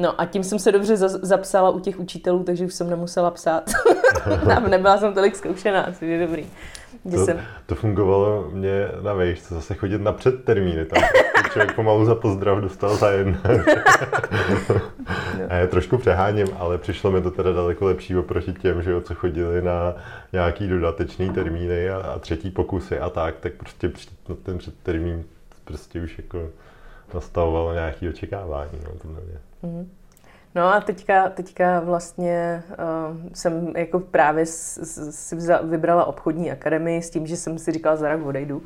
No 0.00 0.20
a 0.20 0.26
tím 0.26 0.44
jsem 0.44 0.58
se 0.58 0.72
dobře 0.72 0.96
zapsala 0.96 1.70
u 1.70 1.80
těch 1.80 2.00
učitelů, 2.00 2.44
takže 2.44 2.64
už 2.64 2.74
jsem 2.74 2.90
nemusela 2.90 3.30
psát. 3.30 3.70
Nebyla 4.68 4.98
jsem 4.98 5.14
tolik 5.14 5.36
zkoušená, 5.36 5.86
což 5.98 6.08
je 6.08 6.26
dobrý. 6.26 6.46
To, 7.10 7.24
jsem... 7.24 7.40
to 7.66 7.74
fungovalo 7.74 8.48
mě 8.52 8.88
na 9.02 9.12
vejšce, 9.12 9.54
zase 9.54 9.74
chodit 9.74 10.00
na 10.00 10.12
předtermíny. 10.12 10.84
Tam 10.84 11.02
člověk 11.52 11.74
pomalu 11.74 12.04
za 12.04 12.14
pozdrav 12.14 12.58
dostal 12.58 12.96
za 12.96 13.10
jedno. 13.10 13.38
a 15.48 15.54
já 15.54 15.66
trošku 15.66 15.98
přeháním, 15.98 16.46
ale 16.58 16.78
přišlo 16.78 17.10
mi 17.10 17.22
to 17.22 17.30
teda 17.30 17.52
daleko 17.52 17.84
lepší 17.84 18.16
oproti 18.16 18.52
těm, 18.52 18.82
že 18.82 18.90
jo, 18.90 19.00
co 19.00 19.14
chodili 19.14 19.62
na 19.62 19.94
nějaký 20.32 20.68
dodatečný 20.68 21.30
termíny 21.30 21.90
a, 21.90 21.96
a 21.96 22.18
třetí 22.18 22.50
pokusy 22.50 22.98
a 22.98 23.10
tak, 23.10 23.34
tak 23.40 23.52
prostě 23.52 23.92
no, 24.28 24.36
ten 24.36 24.58
předtermín 24.58 25.24
prostě 25.64 26.00
už 26.00 26.18
jako 26.18 26.48
nastavovalo 27.14 27.72
nějaké 27.72 28.08
očekávání. 28.08 28.78
No, 28.84 28.90
podle 29.02 29.20
mě. 29.20 29.49
Mm-hmm. 29.64 29.86
No 30.54 30.74
a 30.74 30.80
teďka, 30.80 31.28
teďka 31.28 31.80
vlastně 31.80 32.62
uh, 32.70 33.16
jsem 33.34 33.76
jako 33.76 34.00
právě 34.00 34.46
si 34.46 35.36
vybrala 35.62 36.04
obchodní 36.04 36.50
akademii 36.50 37.02
s 37.02 37.10
tím, 37.10 37.26
že 37.26 37.36
jsem 37.36 37.58
si 37.58 37.72
říkala, 37.72 37.96
za 37.96 38.12
rok 38.12 38.26
odejdu. 38.26 38.62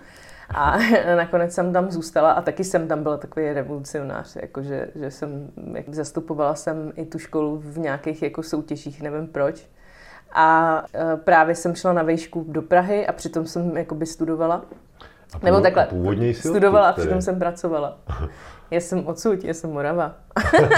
A 0.55 0.79
nakonec 1.17 1.55
jsem 1.55 1.73
tam 1.73 1.91
zůstala 1.91 2.33
a 2.33 2.43
taky 2.43 2.65
jsem 2.65 2.89
tam 2.89 3.03
byla 3.03 3.17
takový 3.17 3.53
revolucionář, 3.53 4.37
jakože, 4.37 4.89
že 4.95 5.11
jsem, 5.11 5.51
jak 5.75 5.89
zastupovala 5.89 6.55
jsem 6.55 6.93
i 6.97 7.05
tu 7.05 7.19
školu 7.19 7.63
v 7.65 7.79
nějakých 7.79 8.23
jako 8.23 8.43
soutěžích, 8.43 9.03
nevím 9.03 9.27
proč. 9.27 9.67
A 10.33 10.81
uh, 10.83 11.21
právě 11.21 11.55
jsem 11.55 11.75
šla 11.75 11.93
na 11.93 12.03
vejšku 12.03 12.45
do 12.49 12.63
Prahy 12.63 13.07
a 13.07 13.12
přitom 13.12 13.47
jsem 13.47 13.77
jakoby 13.77 14.07
studovala. 14.07 14.64
A 15.35 15.45
Nebo 15.45 15.61
takhle, 15.61 15.87
původně 15.87 16.35
studovala 16.35 16.88
a 16.88 16.92
přitom 16.92 17.23
jsem 17.23 17.38
pracovala. 17.38 17.99
Já 18.75 18.81
jsem 18.81 19.07
odsud, 19.07 19.45
já 19.45 19.55
jsem 19.55 19.71
Morava. 19.71 20.15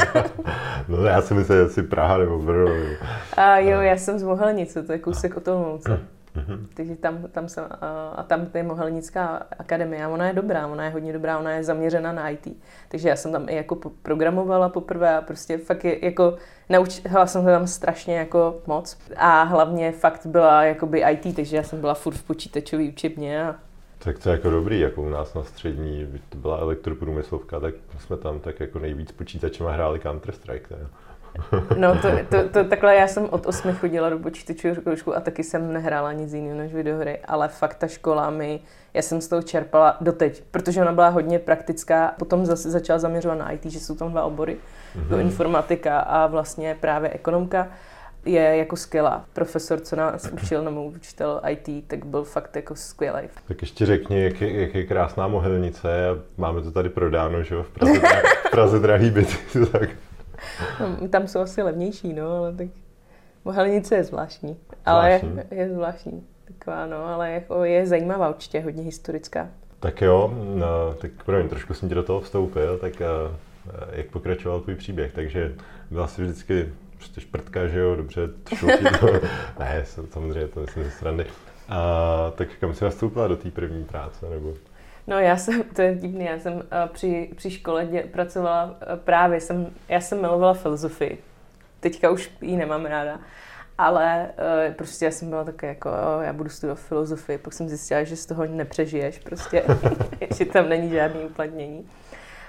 no 0.88 1.04
já 1.04 1.22
si 1.22 1.34
myslím, 1.34 1.56
že 1.56 1.68
jsi 1.68 1.82
Praha 1.82 2.18
nebo 2.18 2.38
Brno. 2.38 2.72
A 3.36 3.58
jo, 3.58 3.80
já 3.80 3.96
jsem 3.96 4.18
z 4.18 4.22
Mohelnice, 4.22 4.82
to 4.82 4.92
je 4.92 4.98
kousek 4.98 5.36
od 5.36 5.48
Olomouce. 5.48 6.00
Mhm. 6.34 6.66
Takže 6.74 6.96
tam, 6.96 7.18
tam 7.32 7.48
jsem, 7.48 7.64
a 8.16 8.22
tam 8.22 8.46
je 8.54 8.62
Mohelnická 8.62 9.42
akademie 9.58 10.06
ona 10.06 10.26
je 10.26 10.32
dobrá, 10.32 10.66
ona 10.66 10.84
je 10.84 10.90
hodně 10.90 11.12
dobrá, 11.12 11.38
ona 11.38 11.50
je 11.50 11.64
zaměřena 11.64 12.12
na 12.12 12.28
IT. 12.28 12.48
Takže 12.88 13.08
já 13.08 13.16
jsem 13.16 13.32
tam 13.32 13.48
i 13.48 13.54
jako 13.54 13.76
programovala 14.02 14.68
poprvé 14.68 15.16
a 15.16 15.20
prostě 15.20 15.58
fakt 15.58 15.84
je, 15.84 16.04
jako 16.04 16.36
naučila 16.68 17.26
jsem 17.26 17.42
se 17.42 17.50
tam 17.50 17.66
strašně 17.66 18.18
jako 18.18 18.60
moc. 18.66 18.98
A 19.16 19.42
hlavně 19.42 19.92
fakt 19.92 20.26
byla 20.26 20.64
jakoby 20.64 21.04
IT, 21.10 21.36
takže 21.36 21.56
já 21.56 21.62
jsem 21.62 21.80
byla 21.80 21.94
furt 21.94 22.14
v 22.14 22.22
počítačové 22.22 22.84
učebně 22.84 23.44
a 23.44 23.54
tak 23.98 24.18
to 24.18 24.28
je 24.28 24.32
jako 24.32 24.50
dobrý, 24.50 24.80
jako 24.80 25.02
u 25.02 25.08
nás 25.08 25.34
na 25.34 25.44
střední, 25.44 26.20
to 26.28 26.38
byla 26.38 26.58
elektroprůmyslovka, 26.58 27.60
tak 27.60 27.74
jsme 27.98 28.16
tam 28.16 28.40
tak 28.40 28.60
jako 28.60 28.78
nejvíc 28.78 29.12
počítačem 29.12 29.66
hráli 29.66 29.98
Counter-Strike. 29.98 30.70
Ne? 30.70 30.86
No 31.76 31.98
to, 32.02 32.08
to, 32.28 32.48
to, 32.48 32.64
takhle 32.64 32.94
já 32.94 33.08
jsem 33.08 33.28
od 33.30 33.46
osmi 33.46 33.72
chodila 33.72 34.10
do 34.10 34.18
počítačové 34.18 34.96
školu 34.96 35.16
a 35.16 35.20
taky 35.20 35.44
jsem 35.44 35.72
nehrála 35.72 36.12
nic 36.12 36.32
jiného 36.32 36.58
než 36.58 36.74
videohry, 36.74 37.18
ale 37.18 37.48
fakt 37.48 37.74
ta 37.74 37.86
škola 37.86 38.30
mi, 38.30 38.60
já 38.94 39.02
jsem 39.02 39.20
z 39.20 39.28
toho 39.28 39.42
čerpala 39.42 39.96
doteď, 40.00 40.42
protože 40.50 40.82
ona 40.82 40.92
byla 40.92 41.08
hodně 41.08 41.38
praktická, 41.38 42.14
potom 42.18 42.46
zase 42.46 42.70
začala 42.70 42.98
zaměřovat 42.98 43.38
na 43.38 43.50
IT, 43.50 43.64
že 43.64 43.80
jsou 43.80 43.94
tam 43.94 44.10
dva 44.10 44.24
obory, 44.24 44.56
mm-hmm. 44.96 45.20
informatika 45.20 46.00
a 46.00 46.26
vlastně 46.26 46.76
právě 46.80 47.10
ekonomka 47.10 47.68
je 48.26 48.56
jako 48.56 48.76
skvělá. 48.76 49.24
Profesor, 49.32 49.80
co 49.80 49.96
nás 49.96 50.30
učil, 50.32 50.64
nebo 50.64 50.84
učitel 50.84 51.40
IT, 51.48 51.88
tak 51.88 52.06
byl 52.06 52.24
fakt 52.24 52.56
jako 52.56 52.74
skvělý. 52.74 53.28
Tak 53.48 53.62
ještě 53.62 53.86
řekni, 53.86 54.24
jak 54.24 54.40
je, 54.40 54.60
jak 54.60 54.74
je 54.74 54.84
krásná 54.84 55.28
mohelnice. 55.28 55.88
Máme 56.36 56.62
to 56.62 56.72
tady 56.72 56.88
prodáno, 56.88 57.42
že 57.42 57.54
jo, 57.54 57.62
v 57.62 57.70
Praze, 57.70 58.00
v 58.46 58.50
Praze 58.50 58.78
drahý 58.78 59.10
byty. 59.10 59.36
tak. 59.72 59.90
No, 60.80 61.08
tam 61.08 61.28
jsou 61.28 61.40
asi 61.40 61.62
levnější, 61.62 62.12
no, 62.12 62.36
ale 62.36 62.52
tak 62.52 62.68
mohelnice 63.44 63.94
je 63.94 64.04
zvláštní. 64.04 64.56
Ale 64.86 65.18
zvláštní. 65.18 65.42
Je, 65.50 65.62
je 65.62 65.74
zvláštní. 65.74 66.26
Taková, 66.44 66.86
no, 66.86 67.06
ale 67.06 67.30
jako 67.30 67.64
je 67.64 67.86
zajímavá 67.86 68.28
určitě, 68.28 68.60
hodně 68.60 68.82
historická. 68.82 69.48
Tak 69.80 70.02
jo, 70.02 70.34
no, 70.54 70.94
tak 70.94 71.10
promiň, 71.24 71.48
trošku 71.48 71.74
jsem 71.74 71.88
ti 71.88 71.94
do 71.94 72.02
toho 72.02 72.20
vstoupil, 72.20 72.78
tak 72.78 72.92
uh, 73.00 73.36
jak 73.92 74.06
pokračoval 74.06 74.60
tvůj 74.60 74.74
příběh, 74.74 75.12
takže 75.12 75.54
byla 75.90 76.06
si 76.06 76.22
vždycky 76.22 76.68
prostě 76.96 77.20
šprtka, 77.20 77.66
že 77.66 77.78
jo, 77.78 77.96
dobře, 77.96 78.28
to. 78.60 78.66
ne, 79.58 79.84
samozřejmě 79.84 80.48
to 80.48 80.60
myslím 80.60 80.84
ze 80.84 80.90
srandy. 80.90 81.26
A 81.68 82.32
tak 82.34 82.48
kam 82.60 82.74
jsi 82.74 82.84
nastoupila 82.84 83.28
do 83.28 83.36
té 83.36 83.50
první 83.50 83.84
práce, 83.84 84.26
nebo? 84.30 84.54
No 85.06 85.18
já 85.18 85.36
jsem, 85.36 85.62
to 85.62 85.82
je 85.82 85.94
divný, 85.94 86.24
já 86.24 86.38
jsem 86.38 86.54
uh, 86.54 86.62
při, 86.92 87.30
při 87.36 87.50
škole 87.50 87.86
dě, 87.86 88.02
pracovala 88.02 88.64
uh, 88.64 88.98
právě, 89.04 89.40
jsem, 89.40 89.66
já 89.88 90.00
jsem 90.00 90.20
milovala 90.20 90.54
filozofii. 90.54 91.18
Teďka 91.80 92.10
už 92.10 92.30
ji 92.40 92.56
nemám 92.56 92.84
ráda. 92.84 93.18
Ale 93.78 94.30
uh, 94.68 94.74
prostě 94.74 95.04
já 95.04 95.10
jsem 95.10 95.30
byla 95.30 95.44
také 95.44 95.66
jako, 95.66 95.90
oh, 95.90 96.24
já 96.24 96.32
budu 96.32 96.50
studovat 96.50 96.78
filozofii, 96.78 97.38
pak 97.38 97.52
jsem 97.52 97.68
zjistila, 97.68 98.04
že 98.04 98.16
z 98.16 98.26
toho 98.26 98.46
nepřežiješ 98.46 99.18
prostě, 99.18 99.64
že 100.36 100.44
tam 100.44 100.68
není 100.68 100.90
žádný 100.90 101.20
uplatnění 101.20 101.88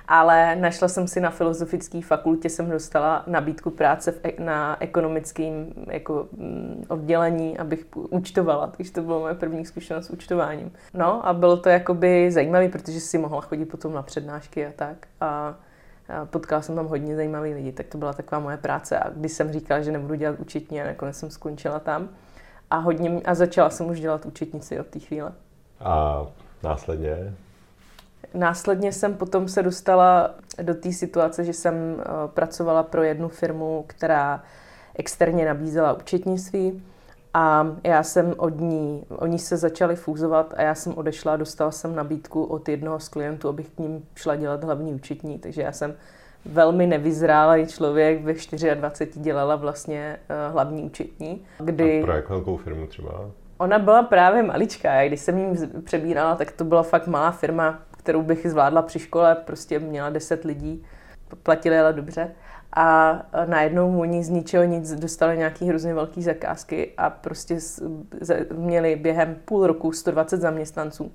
ale 0.08 0.56
našla 0.56 0.88
jsem 0.88 1.08
si 1.08 1.22
na 1.22 1.30
filozofické 1.30 2.02
fakultě, 2.02 2.50
jsem 2.50 2.70
dostala 2.70 3.24
nabídku 3.28 3.70
práce 3.70 4.12
v, 4.12 4.20
e- 4.24 4.44
na 4.44 4.78
ekonomickém 4.80 5.74
jako, 5.88 6.28
mm, 6.32 6.86
oddělení, 6.88 7.58
abych 7.58 7.86
účtovala, 7.94 8.68
takže 8.68 8.92
to 8.92 9.02
bylo 9.02 9.20
moje 9.20 9.34
první 9.34 9.66
zkušenost 9.66 10.06
s 10.06 10.10
účtováním. 10.10 10.72
No 10.94 11.28
a 11.28 11.34
bylo 11.34 11.58
to 11.58 11.70
jakoby 11.70 12.32
zajímavé, 12.32 12.70
protože 12.70 13.00
si 13.00 13.18
mohla 13.18 13.42
chodit 13.42 13.66
potom 13.66 13.94
na 13.94 14.02
přednášky 14.02 14.66
a 14.66 14.72
tak. 14.76 15.08
A 15.22 15.56
potkala 16.26 16.62
jsem 16.62 16.76
tam 16.76 16.88
hodně 16.88 17.16
zajímavých 17.16 17.56
lidí, 17.56 17.72
tak 17.72 17.86
to 17.86 17.98
byla 17.98 18.14
taková 18.14 18.40
moje 18.40 18.58
práce. 18.58 19.00
A 19.00 19.10
když 19.10 19.32
jsem 19.32 19.52
říkala, 19.52 19.82
že 19.82 19.92
nebudu 19.92 20.16
dělat 20.16 20.40
účetní, 20.40 20.82
a 20.82 20.86
nakonec 20.86 21.18
jsem 21.18 21.30
skončila 21.30 21.80
tam. 21.80 22.10
A, 22.70 22.78
hodně, 22.78 23.22
a 23.26 23.36
začala 23.36 23.70
jsem 23.70 23.90
už 23.90 24.00
dělat 24.00 24.26
účetnici 24.26 24.80
od 24.80 24.88
té 24.88 25.00
chvíle. 25.00 25.32
A 25.80 26.26
následně 26.64 27.34
Následně 28.38 28.92
jsem 28.92 29.14
potom 29.14 29.48
se 29.48 29.64
dostala 29.64 30.36
do 30.62 30.74
té 30.74 30.92
situace, 30.92 31.44
že 31.44 31.54
jsem 31.54 31.76
eh, 32.00 32.04
pracovala 32.28 32.84
pro 32.84 33.04
jednu 33.04 33.30
firmu, 33.30 33.84
která 33.88 34.44
externě 34.96 35.46
nabízela 35.46 35.94
účetnictví 35.94 36.84
A 37.34 37.68
já 37.84 38.04
jsem 38.04 38.34
od 38.38 38.60
ní, 38.60 39.04
oni 39.10 39.40
se 39.40 39.58
začali 39.58 39.96
fúzovat 39.96 40.54
a 40.58 40.62
já 40.62 40.76
jsem 40.76 40.98
odešla 40.98 41.34
a 41.34 41.38
dostala 41.38 41.72
jsem 41.72 41.96
nabídku 41.96 42.44
od 42.44 42.70
jednoho 42.70 43.00
z 43.00 43.10
klientů, 43.10 43.50
abych 43.50 43.70
k 43.70 43.80
ním 43.80 44.06
šla 44.16 44.36
dělat 44.36 44.64
hlavní 44.64 44.94
účetní. 44.94 45.40
Takže 45.40 45.62
já 45.62 45.72
jsem 45.72 45.94
velmi 46.46 46.88
nevyzrálý 46.88 47.68
člověk, 47.68 48.24
ve 48.24 48.34
24 48.76 49.20
dělala 49.20 49.56
vlastně 49.56 50.20
uh, 50.30 50.54
hlavní 50.54 50.84
účetní. 50.84 51.46
Kdy... 51.60 52.00
A 52.00 52.06
pro 52.06 52.16
jak 52.16 52.30
velkou 52.30 52.58
firmu 52.58 52.88
třeba? 52.88 53.32
Ona 53.58 53.80
byla 53.80 54.04
právě 54.04 54.44
maličká. 54.44 55.08
Když 55.08 55.20
jsem 55.20 55.38
jí 55.38 55.68
přebírala, 55.84 56.36
tak 56.36 56.52
to 56.52 56.64
byla 56.64 56.84
fakt 56.84 57.08
malá 57.08 57.32
firma, 57.32 57.80
kterou 58.08 58.24
bych 58.24 58.50
zvládla 58.50 58.82
při 58.82 59.00
škole. 59.00 59.36
Prostě 59.36 59.80
měla 59.80 60.10
10 60.10 60.44
lidí, 60.44 60.86
platili 61.44 61.80
ale 61.80 61.94
dobře. 61.94 62.32
A 62.76 63.20
najednou 63.46 64.00
oni 64.00 64.24
z 64.24 64.30
ničeho 64.30 64.64
nic 64.64 64.94
dostali 64.94 65.38
nějaký 65.38 65.66
hrozně 65.66 65.94
velký 65.94 66.24
zakázky 66.24 66.92
a 66.98 67.10
prostě 67.10 67.58
měli 68.54 68.96
během 68.96 69.36
půl 69.46 69.68
roku 69.68 69.92
120 69.92 70.42
zaměstnancnců. 70.42 71.12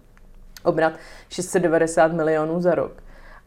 Obrat 0.65 0.93
690 1.29 2.13
milionů 2.13 2.61
za 2.61 2.75
rok 2.75 3.03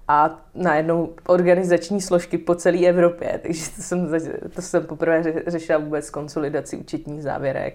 a 0.07 0.39
najednou 0.55 1.13
organizační 1.27 2.01
složky 2.01 2.37
po 2.37 2.55
celé 2.55 2.85
Evropě. 2.85 3.39
Takže 3.41 3.71
to 3.75 3.81
jsem, 3.81 4.09
to 4.55 4.61
jsem 4.61 4.85
poprvé 4.85 5.23
řešila 5.47 5.79
vůbec 5.79 6.09
konsolidaci 6.09 6.77
účetních 6.77 7.23
závěrek, 7.23 7.73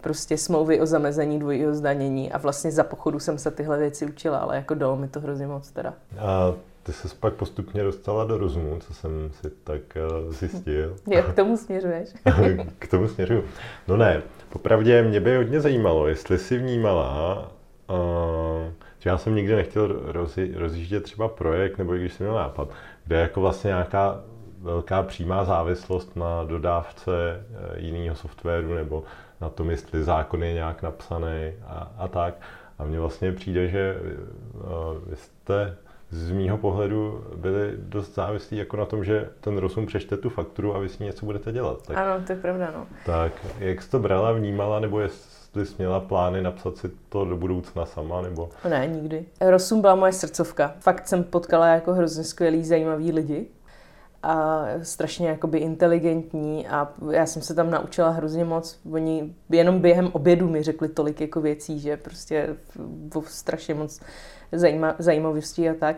prostě 0.00 0.38
smlouvy 0.38 0.80
o 0.80 0.86
zamezení 0.86 1.38
dvojího 1.38 1.74
zdanění 1.74 2.32
a 2.32 2.38
vlastně 2.38 2.72
za 2.72 2.84
pochodu 2.84 3.20
jsem 3.20 3.38
se 3.38 3.50
tyhle 3.50 3.78
věci 3.78 4.06
učila, 4.06 4.38
ale 4.38 4.56
jako 4.56 4.74
dalo 4.74 4.96
mi 4.96 5.08
to 5.08 5.20
hrozně 5.20 5.46
moc 5.46 5.70
teda. 5.70 5.94
A 6.18 6.54
ty 6.82 6.92
se 6.92 7.08
pak 7.20 7.34
postupně 7.34 7.82
dostala 7.82 8.24
do 8.24 8.38
rozumu, 8.38 8.78
co 8.80 8.94
jsem 8.94 9.30
si 9.40 9.50
tak 9.64 9.80
uh, 10.24 10.32
zjistil. 10.32 10.96
Jak 11.06 11.32
k 11.32 11.34
tomu 11.34 11.56
směřuješ? 11.56 12.08
k 12.78 12.88
tomu 12.88 13.08
směřuju. 13.08 13.44
No 13.88 13.96
ne, 13.96 14.22
popravdě 14.48 15.02
mě 15.02 15.20
by 15.20 15.36
hodně 15.36 15.60
zajímalo, 15.60 16.08
jestli 16.08 16.38
si 16.38 16.58
vnímala, 16.58 17.38
uh, 17.90 18.72
že 18.98 19.10
já 19.10 19.18
jsem 19.18 19.34
nikdy 19.34 19.56
nechtěl 19.56 20.02
rozjíždět 20.56 21.02
třeba 21.02 21.28
projekt, 21.28 21.78
nebo 21.78 21.94
i 21.94 21.98
když 21.98 22.12
jsem 22.12 22.26
měl 22.26 22.36
nápad, 22.36 22.68
kde 23.04 23.16
je 23.16 23.22
jako 23.22 23.40
vlastně 23.40 23.68
nějaká 23.68 24.20
velká 24.60 25.02
přímá 25.02 25.44
závislost 25.44 26.16
na 26.16 26.44
dodávce 26.44 27.10
eh, 27.12 27.80
jiného 27.80 28.16
softwaru 28.16 28.74
nebo 28.74 29.04
na 29.40 29.48
tom, 29.48 29.70
jestli 29.70 30.04
zákon 30.04 30.42
je 30.42 30.52
nějak 30.52 30.82
napsaný 30.82 31.52
a, 31.66 31.92
a 31.98 32.08
tak. 32.08 32.34
A 32.78 32.84
mně 32.84 33.00
vlastně 33.00 33.32
přijde, 33.32 33.68
že 33.68 33.96
uh, 34.54 34.62
vy 35.06 35.16
jste 35.16 35.76
z 36.10 36.30
mýho 36.30 36.58
pohledu 36.58 37.24
byli 37.36 37.72
dost 37.76 38.14
závislí 38.14 38.56
jako 38.56 38.76
na 38.76 38.84
tom, 38.84 39.04
že 39.04 39.28
ten 39.40 39.58
rozum 39.58 39.86
přečte 39.86 40.16
tu 40.16 40.30
fakturu 40.30 40.76
a 40.76 40.78
vy 40.78 40.88
s 40.88 40.98
ní 40.98 41.06
něco 41.06 41.26
budete 41.26 41.52
dělat. 41.52 41.86
Tak, 41.86 41.96
ano, 41.96 42.24
to 42.26 42.32
je 42.32 42.38
pravda, 42.38 42.72
no. 42.74 42.86
Tak, 43.06 43.32
jak 43.58 43.82
jsi 43.82 43.90
to 43.90 43.98
brala, 43.98 44.32
vnímala, 44.32 44.80
nebo 44.80 45.00
jestli 45.00 45.66
jsi 45.66 45.74
měla 45.78 46.00
plány 46.00 46.42
napsat 46.42 46.76
si 46.76 46.90
to 47.08 47.24
do 47.24 47.36
budoucna 47.36 47.86
sama, 47.86 48.22
nebo? 48.22 48.48
Ne, 48.70 48.86
nikdy. 48.86 49.24
Rosum 49.40 49.80
byla 49.80 49.94
moje 49.94 50.12
srdcovka. 50.12 50.74
Fakt 50.80 51.08
jsem 51.08 51.24
potkala 51.24 51.66
jako 51.66 51.94
hrozně 51.94 52.24
skvělý, 52.24 52.64
zajímavý 52.64 53.12
lidi 53.12 53.46
a 54.22 54.66
strašně 54.82 55.28
jakoby 55.28 55.58
inteligentní 55.58 56.68
a 56.68 56.92
já 57.10 57.26
jsem 57.26 57.42
se 57.42 57.54
tam 57.54 57.70
naučila 57.70 58.08
hrozně 58.08 58.44
moc. 58.44 58.80
Oni 58.92 59.34
jenom 59.50 59.80
během 59.80 60.10
obědu 60.12 60.48
mi 60.48 60.62
řekli 60.62 60.88
tolik 60.88 61.20
jako 61.20 61.40
věcí, 61.40 61.80
že 61.80 61.96
prostě 61.96 62.56
strašně 63.26 63.74
moc 63.74 64.00
zajíma, 64.52 64.94
zajímavostí 64.98 65.68
a 65.68 65.74
tak. 65.74 65.96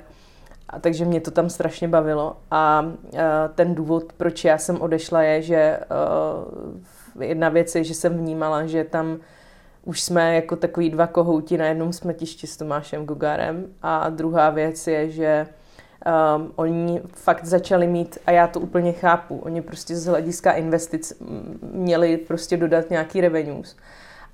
A 0.68 0.78
takže 0.78 1.04
mě 1.04 1.20
to 1.20 1.30
tam 1.30 1.50
strašně 1.50 1.88
bavilo. 1.88 2.36
A, 2.50 2.92
ten 3.54 3.74
důvod, 3.74 4.12
proč 4.12 4.44
já 4.44 4.58
jsem 4.58 4.80
odešla, 4.80 5.22
je, 5.22 5.42
že 5.42 5.80
uh, 7.16 7.22
jedna 7.22 7.48
věc 7.48 7.74
je, 7.74 7.84
že 7.84 7.94
jsem 7.94 8.18
vnímala, 8.18 8.66
že 8.66 8.84
tam 8.84 9.18
už 9.84 10.02
jsme 10.02 10.34
jako 10.34 10.56
takový 10.56 10.90
dva 10.90 11.06
kohouti 11.06 11.58
na 11.58 11.66
jednom 11.66 11.92
smetišti 11.92 12.46
s 12.46 12.56
Tomášem 12.56 13.06
Gugárem. 13.06 13.66
A 13.82 14.08
druhá 14.08 14.50
věc 14.50 14.86
je, 14.86 15.10
že 15.10 15.46
um, 16.06 16.52
oni 16.56 17.02
fakt 17.14 17.44
začali 17.44 17.86
mít, 17.86 18.18
a 18.26 18.30
já 18.30 18.46
to 18.46 18.60
úplně 18.60 18.92
chápu, 18.92 19.38
oni 19.38 19.62
prostě 19.62 19.96
z 19.96 20.06
hlediska 20.06 20.52
investic 20.52 21.12
měli 21.72 22.16
prostě 22.16 22.56
dodat 22.56 22.90
nějaký 22.90 23.20
revenues. 23.20 23.76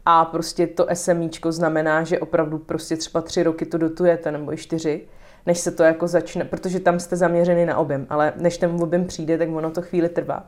A 0.05 0.25
prostě 0.25 0.67
to 0.67 0.87
SMIčko 0.95 1.53
znamená, 1.53 2.05
že 2.05 2.19
opravdu 2.19 2.59
prostě 2.59 2.97
třeba 2.97 3.21
tři 3.21 3.43
roky 3.43 3.67
to 3.67 3.79
dotujete, 3.79 4.33
nebo 4.33 4.53
i 4.53 4.57
čtyři, 4.57 5.03
než 5.47 5.59
se 5.59 5.71
to 5.71 5.83
jako 5.83 6.07
začne, 6.09 6.45
protože 6.45 6.81
tam 6.81 7.01
jste 7.01 7.17
zaměřený 7.17 7.67
na 7.67 7.79
objem, 7.79 8.07
ale 8.11 8.33
než 8.37 8.59
ten 8.59 8.83
objem 8.83 9.05
přijde, 9.05 9.39
tak 9.39 9.49
ono 9.49 9.71
to 9.71 9.83
chvíli 9.83 10.09
trvá. 10.09 10.47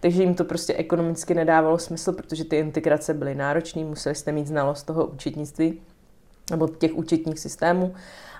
Takže 0.00 0.22
jim 0.22 0.34
to 0.34 0.44
prostě 0.44 0.74
ekonomicky 0.74 1.34
nedávalo 1.34 1.78
smysl, 1.78 2.12
protože 2.12 2.44
ty 2.44 2.58
integrace 2.58 3.14
byly 3.14 3.34
náročné, 3.34 3.84
museli 3.84 4.14
jste 4.14 4.32
mít 4.32 4.46
znalost 4.46 4.82
toho 4.82 5.06
účetnictví 5.06 5.80
nebo 6.50 6.68
těch 6.68 6.94
účetních 6.94 7.38
systémů 7.38 7.94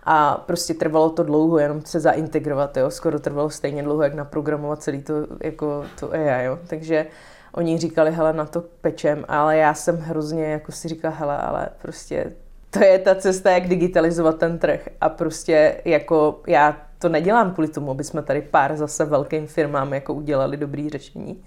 a 0.05 0.45
prostě 0.47 0.75
trvalo 0.75 1.11
to 1.11 1.23
dlouho, 1.23 1.59
jenom 1.59 1.83
se 1.85 2.01
zaintegrovat, 2.01 2.77
jo. 2.77 2.91
skoro 2.91 3.21
trvalo 3.21 3.51
stejně 3.51 3.83
dlouho, 3.83 4.03
jak 4.03 4.15
naprogramovat 4.15 4.83
celý 4.83 5.03
to, 5.03 5.15
jako 5.43 5.85
to 6.01 6.13
AI, 6.13 6.45
jo. 6.45 6.59
takže 6.67 7.07
oni 7.53 7.79
říkali, 7.79 8.11
hele, 8.11 8.33
na 8.33 8.45
to 8.47 8.65
pečem, 8.81 9.25
ale 9.29 9.57
já 9.57 9.75
jsem 9.75 9.99
hrozně, 9.99 10.45
jako 10.45 10.73
si 10.73 10.89
říkala, 10.89 11.15
hele, 11.15 11.39
ale 11.39 11.69
prostě 11.83 12.33
to 12.71 12.85
je 12.85 12.99
ta 12.99 13.15
cesta, 13.15 13.51
jak 13.51 13.69
digitalizovat 13.69 14.39
ten 14.39 14.59
trh 14.59 14.89
a 15.01 15.09
prostě 15.09 15.81
jako 15.85 16.41
já 16.47 16.77
to 16.99 17.09
nedělám 17.09 17.55
kvůli 17.55 17.69
tomu, 17.69 17.91
aby 17.91 18.05
jsme 18.05 18.23
tady 18.23 18.43
pár 18.43 18.77
zase 18.77 19.05
velkým 19.05 19.47
firmám 19.47 19.95
jako 19.95 20.15
udělali 20.15 20.57
dobrý 20.57 20.89
řešení. 20.91 21.45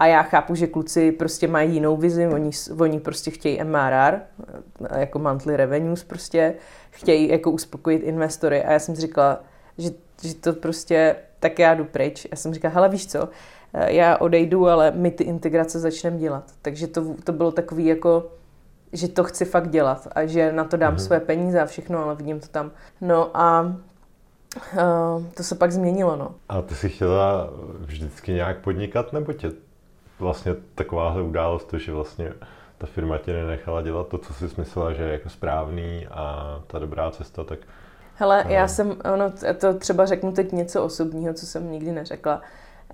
A 0.00 0.06
já 0.06 0.22
chápu, 0.22 0.54
že 0.54 0.66
kluci 0.66 1.12
prostě 1.12 1.48
mají 1.48 1.74
jinou 1.74 1.96
vizi, 1.96 2.26
oni, 2.26 2.50
oni 2.80 3.00
prostě 3.00 3.30
chtějí 3.30 3.64
MRR, 3.64 4.20
jako 4.98 5.18
monthly 5.18 5.56
revenues 5.56 6.04
prostě, 6.04 6.54
chtějí 6.90 7.28
jako 7.28 7.50
uspokojit 7.50 8.02
investory 8.02 8.64
a 8.64 8.72
já 8.72 8.78
jsem 8.78 8.94
si 8.94 9.00
říkala, 9.00 9.40
že, 9.78 9.90
že 10.22 10.34
to 10.34 10.52
prostě, 10.52 11.16
tak 11.40 11.58
já 11.58 11.74
jdu 11.74 11.84
pryč. 11.84 12.26
Já 12.30 12.36
jsem 12.36 12.54
říkala, 12.54 12.74
hele 12.74 12.88
víš 12.88 13.06
co, 13.06 13.28
já 13.86 14.16
odejdu, 14.16 14.68
ale 14.68 14.90
my 14.90 15.10
ty 15.10 15.24
integrace 15.24 15.78
začneme 15.78 16.18
dělat. 16.18 16.44
Takže 16.62 16.86
to, 16.86 17.14
to 17.24 17.32
bylo 17.32 17.52
takový 17.52 17.86
jako, 17.86 18.32
že 18.92 19.08
to 19.08 19.24
chci 19.24 19.44
fakt 19.44 19.70
dělat 19.70 20.08
a 20.12 20.26
že 20.26 20.52
na 20.52 20.64
to 20.64 20.76
dám 20.76 20.94
mm-hmm. 20.94 21.04
své 21.06 21.20
peníze 21.20 21.60
a 21.60 21.66
všechno, 21.66 22.04
ale 22.04 22.14
vidím 22.14 22.40
to 22.40 22.48
tam. 22.48 22.70
No 23.00 23.36
a 23.36 23.62
uh, 23.62 25.24
to 25.34 25.42
se 25.42 25.54
pak 25.54 25.72
změnilo, 25.72 26.16
no. 26.16 26.34
A 26.48 26.62
ty 26.62 26.74
jsi 26.74 26.88
chtěla 26.88 27.50
vždycky 27.80 28.32
nějak 28.32 28.58
podnikat, 28.58 29.12
nebo 29.12 29.32
tě 29.32 29.52
vlastně 30.20 30.54
takováhle 30.74 31.22
událost, 31.22 31.64
to, 31.64 31.78
že 31.78 31.92
vlastně 31.92 32.32
ta 32.78 32.86
firma 32.86 33.18
tě 33.18 33.32
nenechala 33.32 33.82
dělat 33.82 34.08
to, 34.08 34.18
co 34.18 34.34
jsi 34.34 34.48
myslela, 34.58 34.92
že 34.92 35.02
je 35.02 35.12
jako 35.12 35.28
správný 35.28 36.06
a 36.10 36.56
ta 36.66 36.78
dobrá 36.78 37.10
cesta, 37.10 37.44
tak... 37.44 37.58
Hele, 38.14 38.44
já 38.48 38.68
jsem, 38.68 38.96
ono, 39.14 39.32
to 39.60 39.74
třeba 39.74 40.06
řeknu 40.06 40.32
teď 40.32 40.52
něco 40.52 40.84
osobního, 40.84 41.34
co 41.34 41.46
jsem 41.46 41.72
nikdy 41.72 41.92
neřekla. 41.92 42.40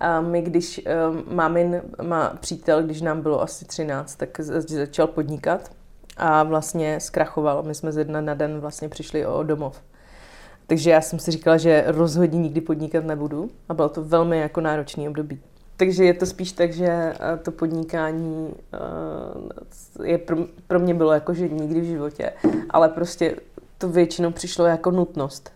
A 0.01 0.21
my, 0.21 0.43
když 0.43 0.81
um, 1.11 1.37
mámin, 1.37 1.83
má 2.03 2.33
přítel, 2.41 2.83
když 2.83 3.01
nám 3.01 3.21
bylo 3.21 3.43
asi 3.43 3.65
13, 3.65 4.17
tak 4.17 4.41
začal 4.41 5.07
podnikat 5.07 5.71
a 6.17 6.43
vlastně 6.43 7.01
zkrachoval. 7.01 7.62
My 7.62 7.75
jsme 7.75 7.93
ze 7.93 8.05
dne 8.05 8.23
na 8.23 8.35
den 8.35 8.61
vlastně 8.61 8.89
přišli 8.89 9.27
o 9.27 9.43
domov. 9.43 9.83
Takže 10.67 10.91
já 10.91 11.01
jsem 11.01 11.19
si 11.19 11.31
říkala, 11.31 11.57
že 11.57 11.85
rozhodně 11.87 12.39
nikdy 12.39 12.61
podnikat 12.61 13.05
nebudu 13.05 13.51
a 13.69 13.75
bylo 13.75 13.89
to 13.89 14.05
velmi 14.05 14.39
jako 14.39 14.61
náročný 14.61 15.09
období. 15.09 15.41
Takže 15.77 16.05
je 16.05 16.15
to 16.15 16.27
spíš 16.27 16.53
tak, 16.53 16.73
že 16.73 16.87
eh, 16.87 17.37
to 17.43 17.51
podnikání 17.51 18.55
eh, 18.75 20.07
je 20.07 20.19
pro, 20.19 20.37
pro 20.67 20.79
mě 20.79 20.95
bylo 20.95 21.12
jako, 21.12 21.35
že 21.35 21.49
nikdy 21.49 21.81
v 21.81 21.85
životě, 21.85 22.33
ale 22.71 22.89
prostě 22.89 23.37
to 23.79 23.89
většinou 23.89 24.31
přišlo 24.31 24.67
jako 24.67 24.91
nutnost. 24.91 25.53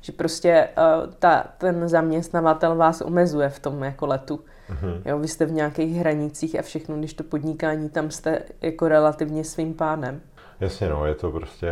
Že 0.00 0.12
prostě 0.12 0.68
uh, 0.78 1.12
ta, 1.18 1.44
ten 1.58 1.88
zaměstnavatel 1.88 2.76
vás 2.76 3.00
omezuje 3.00 3.48
v 3.48 3.58
tom 3.58 3.82
jako 3.82 4.06
letu. 4.06 4.40
Mm-hmm. 4.70 5.02
Jo, 5.04 5.18
vy 5.18 5.28
jste 5.28 5.46
v 5.46 5.52
nějakých 5.52 5.96
hranicích 5.96 6.58
a 6.58 6.62
všechno, 6.62 6.96
když 6.96 7.14
to 7.14 7.24
podnikání, 7.24 7.88
tam 7.88 8.10
jste 8.10 8.42
jako 8.62 8.88
relativně 8.88 9.44
svým 9.44 9.74
pánem. 9.74 10.20
Jasně, 10.60 10.88
no, 10.88 11.06
je 11.06 11.14
to 11.14 11.30
prostě 11.30 11.68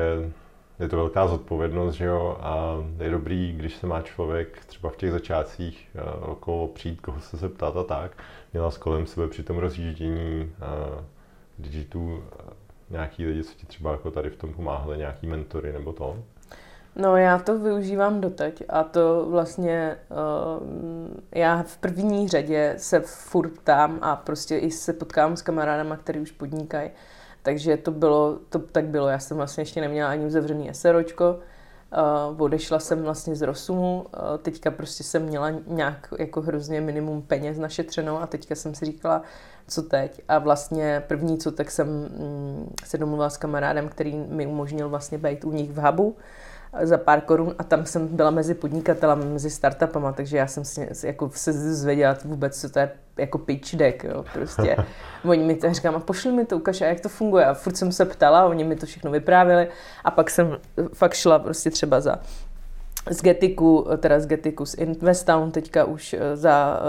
je 0.79 0.89
to 0.89 0.97
velká 0.97 1.27
zodpovědnost, 1.27 1.95
že 1.95 2.05
jo, 2.05 2.37
a 2.41 2.77
je 2.99 3.11
dobrý, 3.11 3.53
když 3.53 3.77
se 3.77 3.87
má 3.87 4.03
člověk 4.03 4.65
třeba 4.65 4.91
v 4.91 4.97
těch 4.97 5.13
začátcích 5.13 5.91
uh, 5.95 6.31
okolo 6.31 6.69
přijít, 6.69 7.01
koho 7.01 7.21
se 7.21 7.37
zeptat 7.37 7.77
a 7.77 7.85
tak, 7.85 8.13
měla 8.53 8.71
s 8.71 8.79
kolem 8.79 9.07
sebe 9.07 9.29
při 9.29 9.43
tom 9.43 9.59
rozjíždění 9.59 10.53
uh, 10.59 11.05
digitů 11.59 12.05
uh, 12.05 12.21
nějaký 12.91 13.27
lidi, 13.27 13.45
co 13.45 13.55
ti 13.55 13.67
třeba 13.67 13.93
jako 13.93 14.11
tady 14.11 14.31
v 14.31 14.37
tom 14.37 14.55
pomáhali, 14.55 14.99
nějaký 14.99 15.27
mentory 15.27 15.73
nebo 15.73 15.93
to? 15.93 16.17
No 16.97 17.17
já 17.17 17.39
to 17.39 17.59
využívám 17.59 18.21
doteď 18.21 18.63
a 18.69 18.85
to 18.85 19.27
vlastně 19.31 19.97
uh, 20.11 20.67
já 21.35 21.63
v 21.63 21.77
první 21.77 22.29
řadě 22.29 22.75
se 22.79 23.01
furt 23.01 23.49
ptám 23.49 23.99
a 24.03 24.17
prostě 24.17 24.59
i 24.59 24.71
se 24.71 24.93
potkám 24.93 25.37
s 25.37 25.43
kamarádama, 25.43 25.97
který 25.97 26.21
už 26.21 26.31
podnikají. 26.31 26.91
Takže 27.43 27.77
to 27.77 27.91
bylo, 27.91 28.39
to 28.49 28.59
tak 28.59 28.85
bylo. 28.85 29.09
Já 29.09 29.19
jsem 29.19 29.37
vlastně 29.37 29.61
ještě 29.61 29.81
neměla 29.81 30.11
ani 30.11 30.27
uzavřený 30.27 30.75
SROčko 30.75 31.39
Uh, 32.31 32.43
odešla 32.43 32.79
jsem 32.79 33.03
vlastně 33.03 33.37
z 33.37 33.43
Rosumu, 33.43 34.01
uh, 34.01 34.39
teďka 34.39 34.71
prostě 34.71 35.05
jsem 35.05 35.23
měla 35.23 35.51
nějak 35.67 36.15
jako 36.19 36.41
hrozně 36.41 36.81
minimum 36.81 37.23
peněz 37.23 37.59
našetřenou 37.59 38.19
a 38.19 38.27
teďka 38.27 38.55
jsem 38.55 38.75
si 38.75 38.85
říkala, 38.85 39.23
co 39.69 39.83
teď. 39.83 40.23
A 40.29 40.39
vlastně 40.39 41.03
první 41.07 41.39
co, 41.39 41.53
tak 41.53 41.71
jsem 41.71 41.89
mm, 41.89 42.75
se 42.85 42.99
domluvila 42.99 43.31
s 43.31 43.37
kamarádem, 43.37 43.89
který 43.89 44.17
mi 44.17 44.47
umožnil 44.47 44.89
vlastně 44.89 45.19
být 45.19 45.45
u 45.45 45.53
nich 45.53 45.71
v 45.71 45.79
hubu 45.79 46.17
za 46.83 46.99
pár 46.99 47.21
korun 47.21 47.55
a 47.59 47.65
tam 47.65 47.87
jsem 47.87 48.09
byla 48.09 48.31
mezi 48.31 48.55
podnikatelami, 48.55 49.25
mezi 49.25 49.51
startupama, 49.51 50.13
takže 50.13 50.37
já 50.37 50.47
jsem 50.47 50.65
si 50.65 50.89
jako 51.05 51.31
se 51.35 51.53
zvěděla 51.53 52.17
vůbec, 52.25 52.61
co 52.61 52.71
to 52.71 52.79
je 52.79 52.91
jako 53.17 53.39
pitch 53.39 53.75
deck, 53.75 54.05
jo, 54.05 54.25
prostě. 54.33 54.77
Oni 55.25 55.45
mi 55.45 55.55
to 55.55 55.75
říkám, 55.75 55.95
a 55.95 56.01
pošli 56.01 56.33
mi 56.33 56.45
to, 56.45 56.57
ukaž, 56.57 56.81
jak 56.81 57.01
to 57.01 57.09
funguje. 57.09 57.47
A 57.47 57.55
furt 57.55 57.77
jsem 57.77 57.93
se 57.93 58.05
ptala, 58.05 58.47
oni 58.47 58.65
mi 58.65 58.77
to 58.77 58.87
všechno 58.87 59.11
vyprávěli 59.11 59.69
a 60.05 60.11
pak 60.11 60.31
jsem 60.31 60.59
fakt 60.93 61.15
šla 61.15 61.39
prostě 61.39 61.71
třeba 61.71 62.01
za 62.01 62.19
z 63.11 63.23
Getiku, 63.23 63.87
teda 63.99 64.21
z 64.21 64.27
Getiku, 64.27 64.67
z 64.67 64.75
Investown 64.75 65.51
teďka 65.51 65.85
už 65.85 66.13
eh, 66.13 66.37
za, 66.37 66.81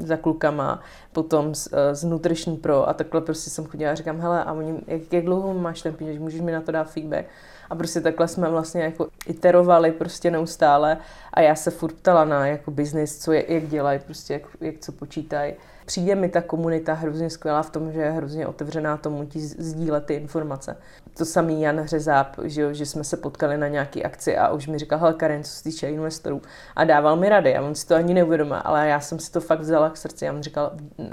eh, 0.00 0.06
za 0.06 0.16
klukama, 0.16 0.80
potom 1.12 1.54
z, 1.54 1.68
eh, 1.72 1.94
z 1.94 2.04
Nutrition 2.04 2.56
Pro 2.56 2.88
a 2.88 2.94
takhle 2.94 3.20
prostě 3.20 3.50
jsem 3.50 3.66
chodila 3.66 3.92
a 3.92 3.94
říkám, 3.94 4.20
hele, 4.20 4.44
a 4.44 4.52
oni, 4.52 4.74
jak, 4.86 5.12
jak 5.12 5.24
dlouho 5.24 5.54
máš 5.54 5.82
ten 5.82 5.94
píč, 5.94 6.18
můžeš 6.18 6.40
mi 6.40 6.52
na 6.52 6.60
to 6.60 6.72
dát 6.72 6.90
feedback? 6.90 7.26
A 7.70 7.74
prostě 7.74 8.00
takhle 8.00 8.28
jsme 8.28 8.50
vlastně 8.50 8.82
jako 8.82 9.08
iterovali 9.26 9.92
prostě 9.92 10.30
neustále 10.30 10.98
a 11.34 11.40
já 11.40 11.54
se 11.54 11.70
furt 11.70 11.92
ptala 11.92 12.24
na 12.24 12.46
jako 12.46 12.70
business, 12.70 13.18
co 13.18 13.32
je, 13.32 13.54
jak 13.54 13.66
dělají, 13.66 13.98
prostě 13.98 14.32
jak, 14.32 14.42
jak 14.60 14.74
co 14.78 14.92
počítají. 14.92 15.54
Přijde 15.86 16.14
mi 16.14 16.28
ta 16.28 16.40
komunita 16.42 16.92
hrozně 16.92 17.30
skvělá 17.30 17.62
v 17.62 17.70
tom, 17.70 17.92
že 17.92 18.00
je 18.00 18.10
hrozně 18.10 18.46
otevřená 18.46 18.96
tomu 18.96 19.24
ti 19.24 19.40
sdílet 19.40 20.04
ty 20.04 20.14
informace. 20.14 20.76
To 21.16 21.24
samý 21.24 21.62
Jan 21.62 21.80
Hřezáp, 21.80 22.36
že, 22.44 22.74
že 22.74 22.86
jsme 22.86 23.04
se 23.04 23.16
potkali 23.16 23.58
na 23.58 23.68
nějaký 23.68 24.04
akci 24.04 24.36
a 24.36 24.48
už 24.48 24.66
mi 24.66 24.78
říkal, 24.78 24.98
hele 24.98 25.14
Karen, 25.14 25.44
co 25.44 25.50
se 25.50 25.64
týče 25.64 25.88
investorů 25.88 26.42
a 26.76 26.84
dával 26.84 27.16
mi 27.16 27.28
rady 27.28 27.56
a 27.56 27.62
on 27.62 27.74
si 27.74 27.86
to 27.86 27.94
ani 27.94 28.14
neuvědomil, 28.14 28.60
ale 28.64 28.88
já 28.88 29.00
jsem 29.00 29.18
si 29.18 29.32
to 29.32 29.40
fakt 29.40 29.60
vzala 29.60 29.90
k 29.90 29.96
srdci. 29.96 30.24
Já 30.24 30.32
mu 30.32 30.42
říkal, 30.42 30.72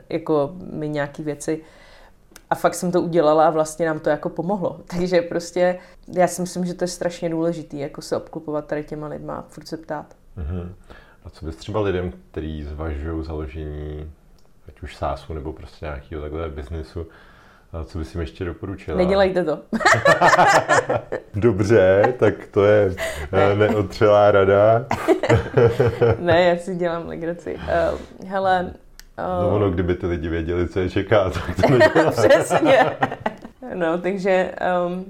jako 0.10 0.56
mi 0.72 0.90
nějaký 0.90 1.24
věci, 1.24 1.62
a 2.50 2.56
fakt 2.56 2.76
jsem 2.76 2.92
to 2.92 3.02
udělala 3.02 3.48
a 3.48 3.50
vlastně 3.50 3.86
nám 3.86 4.00
to 4.00 4.10
jako 4.10 4.30
pomohlo. 4.30 4.80
Takže 4.88 5.22
prostě 5.22 5.80
já 6.18 6.28
si 6.28 6.42
myslím, 6.42 6.66
že 6.66 6.74
to 6.74 6.84
je 6.84 6.88
strašně 6.88 7.30
důležité, 7.30 7.78
jako 7.78 8.02
se 8.02 8.18
obklopovat 8.18 8.66
tady 8.66 8.84
těma 8.84 9.08
lidma 9.08 9.36
a 9.36 9.42
furt 9.42 9.68
se 9.68 9.78
ptát. 9.78 10.16
Uh-huh. 10.38 10.70
A 11.26 11.30
co 11.30 11.46
bys 11.46 11.56
třeba 11.56 11.80
lidem, 11.80 12.14
kteří 12.32 12.64
zvažují 12.64 13.26
založení 13.26 14.12
ať 14.68 14.82
už 14.82 14.96
sásu 14.96 15.34
nebo 15.34 15.54
prostě 15.54 15.86
nějakého 15.86 16.22
takhle 16.22 16.50
biznesu, 16.50 17.08
co 17.86 17.98
bys 17.98 18.16
jim 18.16 18.22
ještě 18.22 18.46
doporučila? 18.46 18.98
Nedělejte 18.98 19.44
to. 19.44 19.60
Dobře, 21.36 22.14
tak 22.20 22.48
to 22.52 22.66
je 22.66 22.96
ne. 23.32 23.56
neotřelá 23.56 24.32
rada. 24.32 24.86
ne, 26.20 26.44
já 26.44 26.58
si 26.58 26.76
dělám 26.76 27.08
legraci. 27.08 27.56
Uh, 27.56 28.00
hele, 28.28 28.74
No 29.18 29.56
ono, 29.56 29.72
kdyby 29.72 29.96
ty 29.96 30.08
lidi 30.08 30.30
věděli, 30.30 30.68
co 30.68 30.80
je 30.80 30.90
čeká, 30.90 31.30
tak 31.30 31.56
to 31.56 31.70
nedělá. 31.78 32.12
Přesně. 32.12 32.98
No, 33.74 33.98
takže 33.98 34.52
um, 34.88 35.06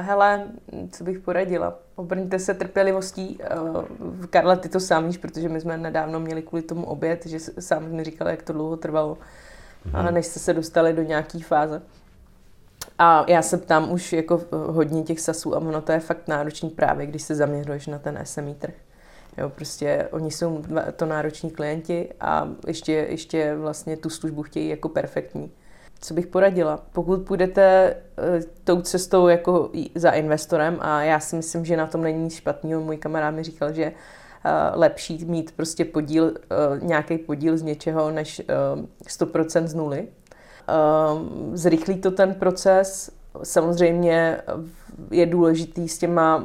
hele, 0.00 0.46
co 0.90 1.04
bych 1.04 1.18
poradila? 1.18 1.78
Obrňte 1.94 2.38
se 2.38 2.54
trpělivostí. 2.54 3.38
Uh, 3.62 3.84
Karla, 4.30 4.56
ty 4.56 4.68
to 4.68 4.80
sám 4.80 5.06
víš, 5.06 5.16
protože 5.16 5.48
my 5.48 5.60
jsme 5.60 5.78
nedávno 5.78 6.20
měli 6.20 6.42
kvůli 6.42 6.62
tomu 6.62 6.86
oběd, 6.86 7.26
že 7.26 7.38
sám 7.38 7.88
mi 7.88 8.04
říkal, 8.04 8.28
jak 8.28 8.42
to 8.42 8.52
dlouho 8.52 8.76
trvalo, 8.76 9.18
mm-hmm. 9.90 10.12
než 10.12 10.26
jste 10.26 10.40
se 10.40 10.54
dostali 10.54 10.92
do 10.92 11.02
nějaké 11.02 11.38
fáze. 11.38 11.82
A 12.98 13.24
já 13.28 13.42
se 13.42 13.58
ptám 13.58 13.92
už 13.92 14.12
jako 14.12 14.40
hodně 14.50 15.02
těch 15.02 15.20
sasů 15.20 15.54
a 15.54 15.58
ono 15.58 15.80
to 15.82 15.92
je 15.92 16.00
fakt 16.00 16.28
náročný 16.28 16.70
právě, 16.70 17.06
když 17.06 17.22
se 17.22 17.34
zaměřuješ 17.34 17.86
na 17.86 17.98
ten 17.98 18.18
SME 18.24 18.54
trh. 18.54 18.74
Jo, 19.38 19.48
prostě 19.48 20.08
oni 20.10 20.30
jsou 20.30 20.62
to 20.96 21.06
nároční 21.06 21.50
klienti 21.50 22.08
a 22.20 22.48
ještě, 22.66 22.92
ještě 22.92 23.54
vlastně 23.54 23.96
tu 23.96 24.10
službu 24.10 24.42
chtějí 24.42 24.68
jako 24.68 24.88
perfektní. 24.88 25.50
Co 26.00 26.14
bych 26.14 26.26
poradila? 26.26 26.82
Pokud 26.92 27.22
půjdete 27.22 27.96
uh, 28.18 28.42
tou 28.64 28.80
cestou 28.80 29.28
jako 29.28 29.70
za 29.94 30.10
investorem 30.10 30.78
a 30.80 31.02
já 31.02 31.20
si 31.20 31.36
myslím, 31.36 31.64
že 31.64 31.76
na 31.76 31.86
tom 31.86 32.02
není 32.02 32.30
špatný, 32.30 32.74
můj 32.74 32.96
kamarád 32.96 33.34
mi 33.34 33.42
říkal, 33.42 33.72
že 33.72 33.86
uh, 33.86 34.50
lepší 34.80 35.24
mít 35.24 35.52
prostě 35.56 35.84
podíl, 35.84 36.24
uh, 36.24 36.32
nějaký 36.82 37.18
podíl 37.18 37.56
z 37.56 37.62
něčeho, 37.62 38.10
než 38.10 38.42
uh, 38.76 38.84
100% 39.08 39.66
z 39.66 39.74
nuly. 39.74 40.08
Zrychlí 41.52 42.00
to 42.00 42.10
ten 42.10 42.34
proces, 42.34 43.10
samozřejmě 43.42 44.42
je 45.10 45.26
důležitý 45.26 45.88
s 45.88 45.98
těma 45.98 46.44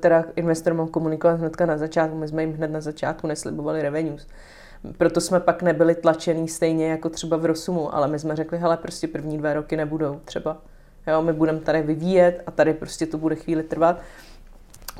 teda 0.00 0.24
investorem 0.36 0.88
komunikovat 0.88 1.40
hnedka 1.40 1.66
na 1.66 1.78
začátku. 1.78 2.16
My 2.16 2.28
jsme 2.28 2.42
jim 2.42 2.52
hned 2.52 2.70
na 2.70 2.80
začátku 2.80 3.26
neslibovali 3.26 3.82
revenues. 3.82 4.26
Proto 4.98 5.20
jsme 5.20 5.40
pak 5.40 5.62
nebyli 5.62 5.94
tlačený 5.94 6.48
stejně 6.48 6.90
jako 6.90 7.08
třeba 7.08 7.36
v 7.36 7.44
Rosumu, 7.44 7.94
ale 7.94 8.08
my 8.08 8.18
jsme 8.18 8.36
řekli, 8.36 8.58
hele, 8.58 8.76
prostě 8.76 9.08
první 9.08 9.38
dva 9.38 9.52
roky 9.52 9.76
nebudou 9.76 10.20
třeba. 10.24 10.56
Jo, 11.06 11.22
my 11.22 11.32
budeme 11.32 11.60
tady 11.60 11.82
vyvíjet 11.82 12.42
a 12.46 12.50
tady 12.50 12.74
prostě 12.74 13.06
to 13.06 13.18
bude 13.18 13.34
chvíli 13.34 13.62
trvat 13.62 14.00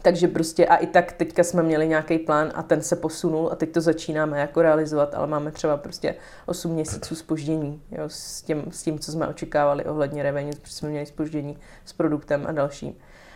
takže 0.03 0.29
prostě 0.29 0.67
a 0.67 0.77
i 0.77 0.87
tak 0.87 1.13
teďka 1.13 1.45
jsme 1.45 1.63
měli 1.63 1.89
nějaký 1.89 2.19
plán 2.19 2.53
a 2.55 2.63
ten 2.63 2.83
se 2.83 2.97
posunul 2.97 3.49
a 3.53 3.57
teď 3.57 3.73
to 3.73 3.81
začínáme 3.81 4.41
jako 4.41 4.63
realizovat, 4.63 5.15
ale 5.15 5.27
máme 5.27 5.53
třeba 5.53 5.77
prostě 5.77 6.15
8 6.47 6.73
měsíců 6.73 7.15
spoždění 7.15 7.83
jo, 7.91 8.05
s, 8.07 8.43
tím, 8.43 8.65
s 8.71 8.83
tím, 8.83 8.99
co 8.99 9.13
jsme 9.13 9.29
očekávali 9.29 9.85
ohledně 9.85 10.23
revenue, 10.23 10.57
protože 10.61 10.75
jsme 10.75 10.89
měli 10.89 11.07
spoždění 11.07 11.59
s 11.85 11.93
produktem 11.93 12.47
a 12.47 12.53
dalším. 12.53 12.95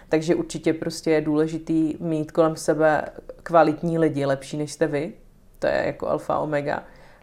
Takže 0.09 0.35
určitě 0.35 0.73
prostě 0.73 1.11
je 1.11 1.21
důležitý 1.21 1.95
mít 2.01 2.33
kolem 2.33 2.57
sebe 2.57 3.03
kvalitní 3.43 3.99
lidi, 3.99 4.27
lepší 4.27 4.57
než 4.57 4.73
jste 4.73 4.87
vy. 4.87 5.13
To 5.59 5.67
je 5.67 5.83
jako 5.87 6.09
alfa 6.09 6.39
omega 6.39 6.83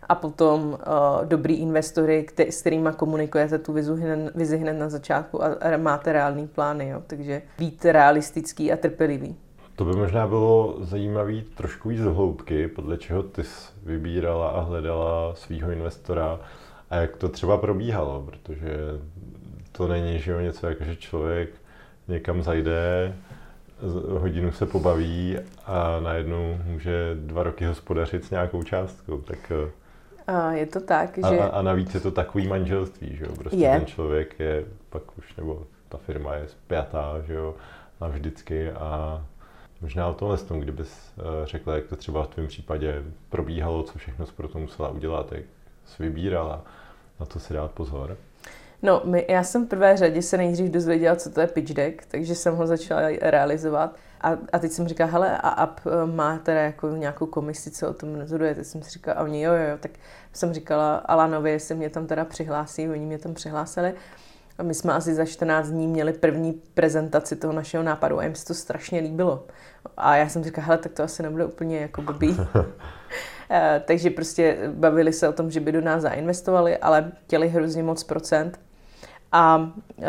a 0.10 0.16
potom 0.16 0.68
uh, 0.68 1.26
dobrý 1.26 1.54
investory, 1.54 2.24
který, 2.24 2.52
s 2.52 2.62
kterými 2.62 2.90
komunikujete 2.96 3.58
tu 3.58 3.74
vizu 3.74 3.96
hned, 3.96 4.36
vizi 4.36 4.58
hned 4.58 4.74
na 4.74 4.90
začátku 4.90 5.44
a, 5.44 5.48
a 5.48 5.78
máte 5.78 6.14
reální 6.14 6.48
plány, 6.48 6.90
jo? 6.90 7.04
takže 7.08 7.42
být 7.60 7.86
realistický 7.86 8.72
a 8.72 8.78
trpělivý. 8.78 9.36
To 9.76 9.86
by 9.86 9.96
možná 9.96 10.28
bylo 10.28 10.78
zajímavé 10.80 11.42
trošku 11.56 11.90
víc 11.90 12.00
z 12.00 12.04
hloubky, 12.04 12.68
podle 12.68 12.98
čeho 12.98 13.24
ty 13.24 13.44
jsi 13.44 13.72
vybírala 13.84 14.50
a 14.50 14.62
hledala 14.62 15.36
svého 15.36 15.72
investora 15.72 16.40
a 16.90 16.96
jak 16.96 17.18
to 17.18 17.30
třeba 17.30 17.58
probíhalo, 17.58 18.24
protože 18.26 18.78
to 19.72 19.88
není 19.88 20.20
že 20.20 20.32
jo, 20.32 20.40
něco 20.40 20.68
jako, 20.68 20.84
že 20.84 20.96
člověk 20.96 21.50
někam 22.08 22.44
zajde, 22.44 23.14
hodinu 24.20 24.52
se 24.52 24.66
pobaví 24.66 25.38
a 25.66 26.00
najednou 26.00 26.58
může 26.66 27.16
dva 27.16 27.44
roky 27.44 27.66
hospodařit 27.66 28.26
s 28.26 28.30
nějakou 28.30 28.64
částkou. 28.64 29.18
Tak 29.18 29.52
eh, 29.52 29.72
a 30.28 30.52
je 30.52 30.66
to 30.66 30.80
tak, 30.82 31.18
že... 31.18 31.40
A, 31.40 31.46
a 31.46 31.62
navíc 31.62 31.94
je 31.94 32.00
to 32.00 32.12
takový 32.12 32.48
manželství, 32.48 33.16
že 33.16 33.26
jo? 33.26 33.32
Prostě 33.38 33.60
je. 33.60 33.72
ten 33.72 33.86
člověk 33.86 34.40
je 34.40 34.66
pak 34.90 35.18
už, 35.18 35.36
nebo 35.36 35.68
ta 35.90 35.98
firma 35.98 36.36
je 36.36 36.48
spjatá, 36.48 37.22
že 37.28 37.34
jo, 37.34 37.56
navždycky 38.02 38.72
a 38.72 39.22
možná 39.82 40.08
o 40.08 40.14
tomhle 40.14 40.38
tom, 40.38 40.60
kdybys 40.60 41.12
eh, 41.18 41.22
řekla, 41.46 41.76
jak 41.76 41.86
to 41.86 41.96
třeba 41.96 42.24
v 42.24 42.28
tvém 42.28 42.48
případě 42.48 43.04
probíhalo, 43.30 43.84
co 43.84 44.00
všechno 44.00 44.26
jsi 44.26 44.34
pro 44.34 44.48
to 44.48 44.60
musela 44.60 44.90
udělat, 44.90 45.32
jak 45.32 45.44
jsi 45.86 46.04
vybírala, 46.04 46.62
na 47.20 47.26
to 47.26 47.40
si 47.40 47.54
dát 47.54 47.72
pozor. 47.72 48.18
No, 48.82 49.02
my, 49.06 49.26
já 49.30 49.44
jsem 49.44 49.66
v 49.66 49.70
prvé 49.70 49.98
řadě 49.98 50.22
se 50.22 50.38
nejdřív 50.38 50.72
dozvěděla, 50.72 51.16
co 51.16 51.30
to 51.30 51.42
je 51.42 51.48
pitch 51.48 51.74
deck, 51.74 52.06
takže 52.06 52.36
jsem 52.36 52.56
ho 52.56 52.68
začala 52.68 53.02
realizovat. 53.22 53.96
A, 54.22 54.38
a 54.54 54.60
teď 54.60 54.72
jsem 54.72 54.88
říkala, 54.88 55.12
hele, 55.12 55.38
a 55.38 55.50
app 55.50 55.80
eh, 55.86 56.06
má 56.06 56.38
teda 56.38 56.62
jako 56.62 56.90
nějakou 56.90 57.26
komisi, 57.26 57.72
co 57.72 57.90
o 57.90 57.94
tom 57.94 58.16
rozhoduje. 58.16 58.56
Teď 58.56 58.66
jsem 58.66 58.82
si 58.84 58.90
říkala, 58.90 59.20
a 59.20 59.24
oni 59.24 59.42
jo, 59.42 59.54
jo, 59.54 59.78
tak 59.80 59.92
jsem 60.34 60.54
říkala 60.54 60.96
Alanovi, 60.96 61.52
jestli 61.52 61.76
mě 61.76 61.90
tam 61.90 62.08
teda 62.08 62.26
přihlásí, 62.26 62.90
oni 62.90 63.06
mě 63.06 63.18
tam 63.18 63.34
přihlásili. 63.34 63.94
A 64.58 64.64
my 64.64 64.74
jsme 64.74 64.94
asi 64.94 65.14
za 65.14 65.26
14 65.26 65.68
dní 65.68 65.88
měli 65.88 66.14
první 66.14 66.54
prezentaci 66.74 67.36
toho 67.36 67.54
našeho 67.54 67.84
nápadu 67.84 68.20
a 68.20 68.24
jim 68.24 68.36
se 68.36 68.46
to 68.46 68.54
strašně 68.54 69.00
líbilo. 69.00 69.46
A 69.98 70.16
já 70.16 70.30
jsem 70.30 70.44
říkala, 70.44 70.68
hele, 70.68 70.78
tak 70.78 70.92
to 70.92 71.04
asi 71.04 71.24
nebude 71.24 71.46
úplně 71.46 71.80
jako 71.80 72.02
blbý. 72.02 72.38
Eh, 73.50 73.84
takže 73.86 74.10
prostě 74.10 74.58
bavili 74.74 75.14
se 75.14 75.30
o 75.30 75.34
tom, 75.34 75.52
že 75.52 75.60
by 75.60 75.72
do 75.72 75.82
nás 75.82 76.02
zainvestovali, 76.02 76.78
ale 76.78 77.12
chtěli 77.24 77.50
hrozně 77.50 77.84
moc 77.84 78.04
procent 78.04 78.60
a 79.32 79.58
uh, 79.58 80.04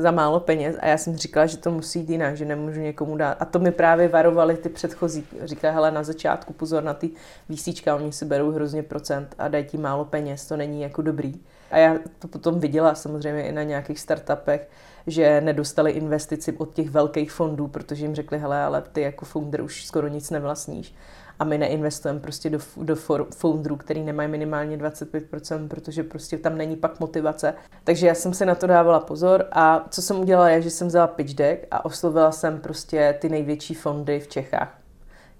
za 0.00 0.10
málo 0.10 0.40
peněz 0.40 0.76
a 0.80 0.86
já 0.86 0.98
jsem 0.98 1.16
říkala, 1.16 1.46
že 1.46 1.56
to 1.56 1.70
musí 1.70 2.00
jít 2.00 2.10
jinak, 2.10 2.36
že 2.36 2.44
nemůžu 2.44 2.80
někomu 2.80 3.16
dát. 3.16 3.36
A 3.40 3.44
to 3.44 3.58
mi 3.58 3.72
právě 3.72 4.08
varovali 4.08 4.56
ty 4.56 4.68
předchozí. 4.68 5.26
Říká, 5.44 5.70
hele, 5.70 5.90
na 5.90 6.02
začátku 6.02 6.52
pozor 6.52 6.82
na 6.82 6.94
ty 6.94 7.10
výsíčka, 7.48 7.96
oni 7.96 8.12
si 8.12 8.24
berou 8.24 8.50
hrozně 8.50 8.82
procent 8.82 9.34
a 9.38 9.48
dají 9.48 9.64
ti 9.64 9.78
málo 9.78 10.04
peněz, 10.04 10.46
to 10.46 10.56
není 10.56 10.82
jako 10.82 11.02
dobrý. 11.02 11.34
A 11.70 11.78
já 11.78 11.96
to 12.18 12.28
potom 12.28 12.60
viděla 12.60 12.94
samozřejmě 12.94 13.42
i 13.48 13.52
na 13.52 13.62
nějakých 13.62 14.00
startupech, 14.00 14.68
že 15.06 15.40
nedostali 15.40 15.90
investici 15.90 16.52
od 16.52 16.72
těch 16.72 16.90
velkých 16.90 17.32
fondů, 17.32 17.68
protože 17.68 18.04
jim 18.04 18.14
řekli, 18.14 18.38
hele, 18.38 18.62
ale 18.62 18.82
ty 18.92 19.00
jako 19.00 19.24
founder 19.24 19.62
už 19.62 19.86
skoro 19.86 20.08
nic 20.08 20.30
nevlastníš. 20.30 20.94
A 21.38 21.44
my 21.44 21.58
neinvestujeme 21.58 22.20
prostě 22.20 22.50
do, 22.50 22.58
do 22.76 22.96
founderů, 23.34 23.76
který 23.76 24.02
nemají 24.02 24.28
minimálně 24.28 24.76
25%, 24.76 25.68
protože 25.68 26.02
prostě 26.02 26.38
tam 26.38 26.56
není 26.56 26.76
pak 26.76 27.00
motivace. 27.00 27.54
Takže 27.84 28.06
já 28.06 28.14
jsem 28.14 28.34
si 28.34 28.46
na 28.46 28.54
to 28.54 28.66
dávala 28.66 29.00
pozor 29.00 29.46
a 29.52 29.86
co 29.90 30.02
jsem 30.02 30.20
udělala 30.20 30.48
je, 30.48 30.62
že 30.62 30.70
jsem 30.70 30.88
vzala 30.88 31.06
pitch 31.06 31.34
deck 31.34 31.66
a 31.70 31.84
oslovila 31.84 32.32
jsem 32.32 32.60
prostě 32.60 33.18
ty 33.20 33.28
největší 33.28 33.74
fondy 33.74 34.20
v 34.20 34.28
Čechách. 34.28 34.78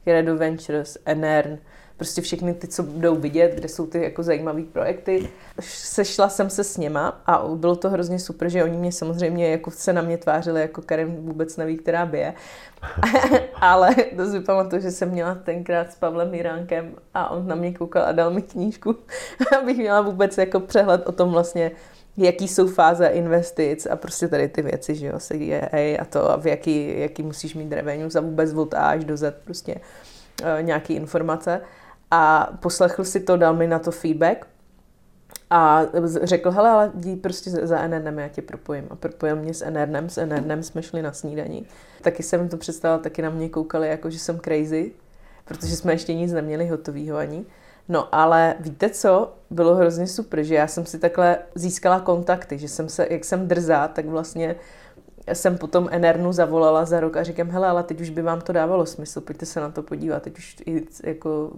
Credo 0.04 0.36
Ventures, 0.36 0.98
Enern, 1.04 1.58
prostě 1.96 2.22
všechny 2.22 2.54
ty, 2.54 2.68
co 2.68 2.82
jdou 2.82 3.16
vidět, 3.16 3.54
kde 3.54 3.68
jsou 3.68 3.86
ty 3.86 4.02
jako 4.02 4.22
zajímavé 4.22 4.62
projekty. 4.62 5.28
Sešla 5.60 6.28
jsem 6.28 6.50
se 6.50 6.64
s 6.64 6.76
něma 6.76 7.22
a 7.26 7.48
bylo 7.54 7.76
to 7.76 7.90
hrozně 7.90 8.18
super, 8.18 8.48
že 8.48 8.64
oni 8.64 8.76
mě 8.76 8.92
samozřejmě 8.92 9.50
jako 9.50 9.70
se 9.70 9.92
na 9.92 10.02
mě 10.02 10.18
tvářili, 10.18 10.60
jako 10.60 10.82
Karim 10.82 11.16
vůbec 11.16 11.56
neví, 11.56 11.76
která 11.76 12.06
by 12.06 12.18
je. 12.18 12.34
Ale 13.54 13.94
to 14.16 14.30
si 14.30 14.40
pamatuju, 14.40 14.82
že 14.82 14.90
jsem 14.90 15.10
měla 15.10 15.34
tenkrát 15.34 15.92
s 15.92 15.96
Pavlem 15.96 16.34
Jiránkem 16.34 16.94
a 17.14 17.30
on 17.30 17.46
na 17.46 17.54
mě 17.54 17.72
koukal 17.72 18.02
a 18.02 18.12
dal 18.12 18.30
mi 18.30 18.42
knížku, 18.42 18.96
abych 19.60 19.76
měla 19.76 20.00
vůbec 20.00 20.38
jako 20.38 20.60
přehled 20.60 21.06
o 21.06 21.12
tom 21.12 21.30
vlastně, 21.30 21.70
jaký 22.16 22.48
jsou 22.48 22.68
fáze 22.68 23.06
investic 23.06 23.86
a 23.86 23.96
prostě 23.96 24.28
tady 24.28 24.48
ty 24.48 24.62
věci, 24.62 24.94
že 24.94 25.06
jo, 25.06 25.18
CDA 25.18 26.00
a 26.00 26.04
to 26.04 26.30
a 26.30 26.36
v 26.36 26.46
jaký, 26.46 27.00
jaký 27.00 27.22
musíš 27.22 27.54
mít 27.54 27.72
revenue 27.72 28.10
za 28.10 28.20
vůbec 28.20 28.52
od 28.52 28.74
A 28.74 28.78
až 28.78 29.04
do 29.04 29.16
Z 29.16 29.34
prostě 29.44 29.74
uh, 30.42 30.62
nějaký 30.62 30.94
informace 30.94 31.60
a 32.14 32.52
poslechl 32.60 33.04
si 33.04 33.20
to, 33.20 33.36
dal 33.36 33.54
mi 33.54 33.66
na 33.66 33.78
to 33.78 33.90
feedback 33.90 34.46
a 35.50 35.82
řekl, 36.22 36.50
hele, 36.50 36.70
ale 36.70 36.90
jdi 36.94 37.16
prostě 37.16 37.50
za 37.50 37.88
NRNem, 37.88 38.18
já 38.18 38.28
tě 38.28 38.42
propojím. 38.42 38.86
A 38.90 38.96
propojil 38.96 39.36
mě 39.36 39.54
s 39.54 39.70
NRNem, 39.70 40.08
s 40.08 40.26
NRNem 40.26 40.62
jsme 40.62 40.82
šli 40.82 41.02
na 41.02 41.12
snídaní. 41.12 41.66
Taky 42.02 42.22
jsem 42.22 42.48
to 42.48 42.56
představila, 42.56 42.98
taky 42.98 43.22
na 43.22 43.30
mě 43.30 43.48
koukali, 43.48 43.88
jako 43.88 44.10
že 44.10 44.18
jsem 44.18 44.40
crazy, 44.40 44.92
protože 45.44 45.76
jsme 45.76 45.92
ještě 45.92 46.14
nic 46.14 46.32
neměli 46.32 46.66
hotovýho 46.66 47.16
ani. 47.16 47.44
No 47.88 48.14
ale 48.14 48.54
víte 48.60 48.90
co, 48.90 49.34
bylo 49.50 49.74
hrozně 49.74 50.06
super, 50.06 50.42
že 50.42 50.54
já 50.54 50.66
jsem 50.66 50.86
si 50.86 50.98
takhle 50.98 51.38
získala 51.54 52.00
kontakty, 52.00 52.58
že 52.58 52.68
jsem 52.68 52.88
se, 52.88 53.06
jak 53.10 53.24
jsem 53.24 53.48
drzá, 53.48 53.88
tak 53.88 54.06
vlastně 54.06 54.56
jsem 55.26 55.58
potom 55.58 55.88
Enernu 55.90 56.32
zavolala 56.32 56.84
za 56.84 57.00
rok 57.00 57.16
a 57.16 57.22
říkám, 57.22 57.50
hele, 57.50 57.68
ale 57.68 57.82
teď 57.82 58.00
už 58.00 58.10
by 58.10 58.22
vám 58.22 58.40
to 58.40 58.52
dávalo 58.52 58.86
smysl, 58.86 59.20
pojďte 59.20 59.46
se 59.46 59.60
na 59.60 59.70
to 59.70 59.82
podívat, 59.82 60.22
teď 60.22 60.38
už 60.38 60.56
i, 60.66 60.86
jako 61.04 61.50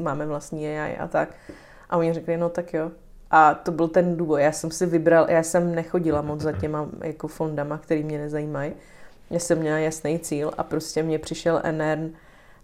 máme 0.00 0.26
vlastní 0.26 0.68
AI 0.68 0.96
a 0.96 1.08
tak. 1.08 1.28
A 1.90 1.96
oni 1.96 2.12
řekli, 2.12 2.36
no 2.36 2.48
tak 2.48 2.74
jo. 2.74 2.90
A 3.30 3.54
to 3.54 3.72
byl 3.72 3.88
ten 3.88 4.16
důvod. 4.16 4.36
Já 4.36 4.52
jsem 4.52 4.70
si 4.70 4.86
vybral, 4.86 5.26
já 5.28 5.42
jsem 5.42 5.74
nechodila 5.74 6.22
moc 6.22 6.40
za 6.40 6.52
těma 6.52 6.88
jako 7.04 7.28
fondama, 7.28 7.78
který 7.78 8.04
mě 8.04 8.18
nezajímají. 8.18 8.72
Já 9.30 9.38
jsem 9.38 9.58
měla 9.58 9.78
jasný 9.78 10.18
cíl 10.18 10.50
a 10.58 10.62
prostě 10.62 11.02
mě 11.02 11.18
přišel 11.18 11.60
Enern, 11.64 12.10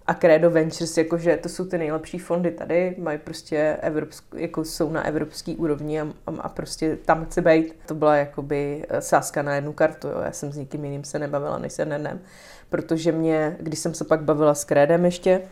a 0.06 0.14
Credo 0.14 0.50
Ventures, 0.50 0.98
jakože 0.98 1.36
to 1.36 1.48
jsou 1.48 1.64
ty 1.64 1.78
nejlepší 1.78 2.18
fondy 2.18 2.50
tady, 2.50 2.94
mají 2.98 3.18
prostě 3.18 3.78
evropsk, 3.80 4.24
jako 4.34 4.64
jsou 4.64 4.90
na 4.90 5.06
evropský 5.06 5.56
úrovni 5.56 6.00
a, 6.00 6.06
a, 6.38 6.48
prostě 6.48 6.96
tam 7.04 7.24
chci 7.24 7.40
být. 7.40 7.74
To 7.86 7.94
byla 7.94 8.16
jakoby 8.16 8.84
eh, 8.88 9.00
sázka 9.00 9.42
na 9.42 9.54
jednu 9.54 9.72
kartu, 9.72 10.08
jo. 10.08 10.20
já 10.24 10.32
jsem 10.32 10.52
s 10.52 10.56
nikým 10.56 10.84
jiným 10.84 11.04
se 11.04 11.18
nebavila 11.18 11.58
než 11.58 11.72
s 11.72 11.84
NNM, 11.84 12.20
protože 12.68 13.12
mě, 13.12 13.56
když 13.60 13.78
jsem 13.78 13.94
se 13.94 14.04
pak 14.04 14.22
bavila 14.22 14.54
s 14.54 14.64
Credem 14.64 15.04
ještě 15.04 15.42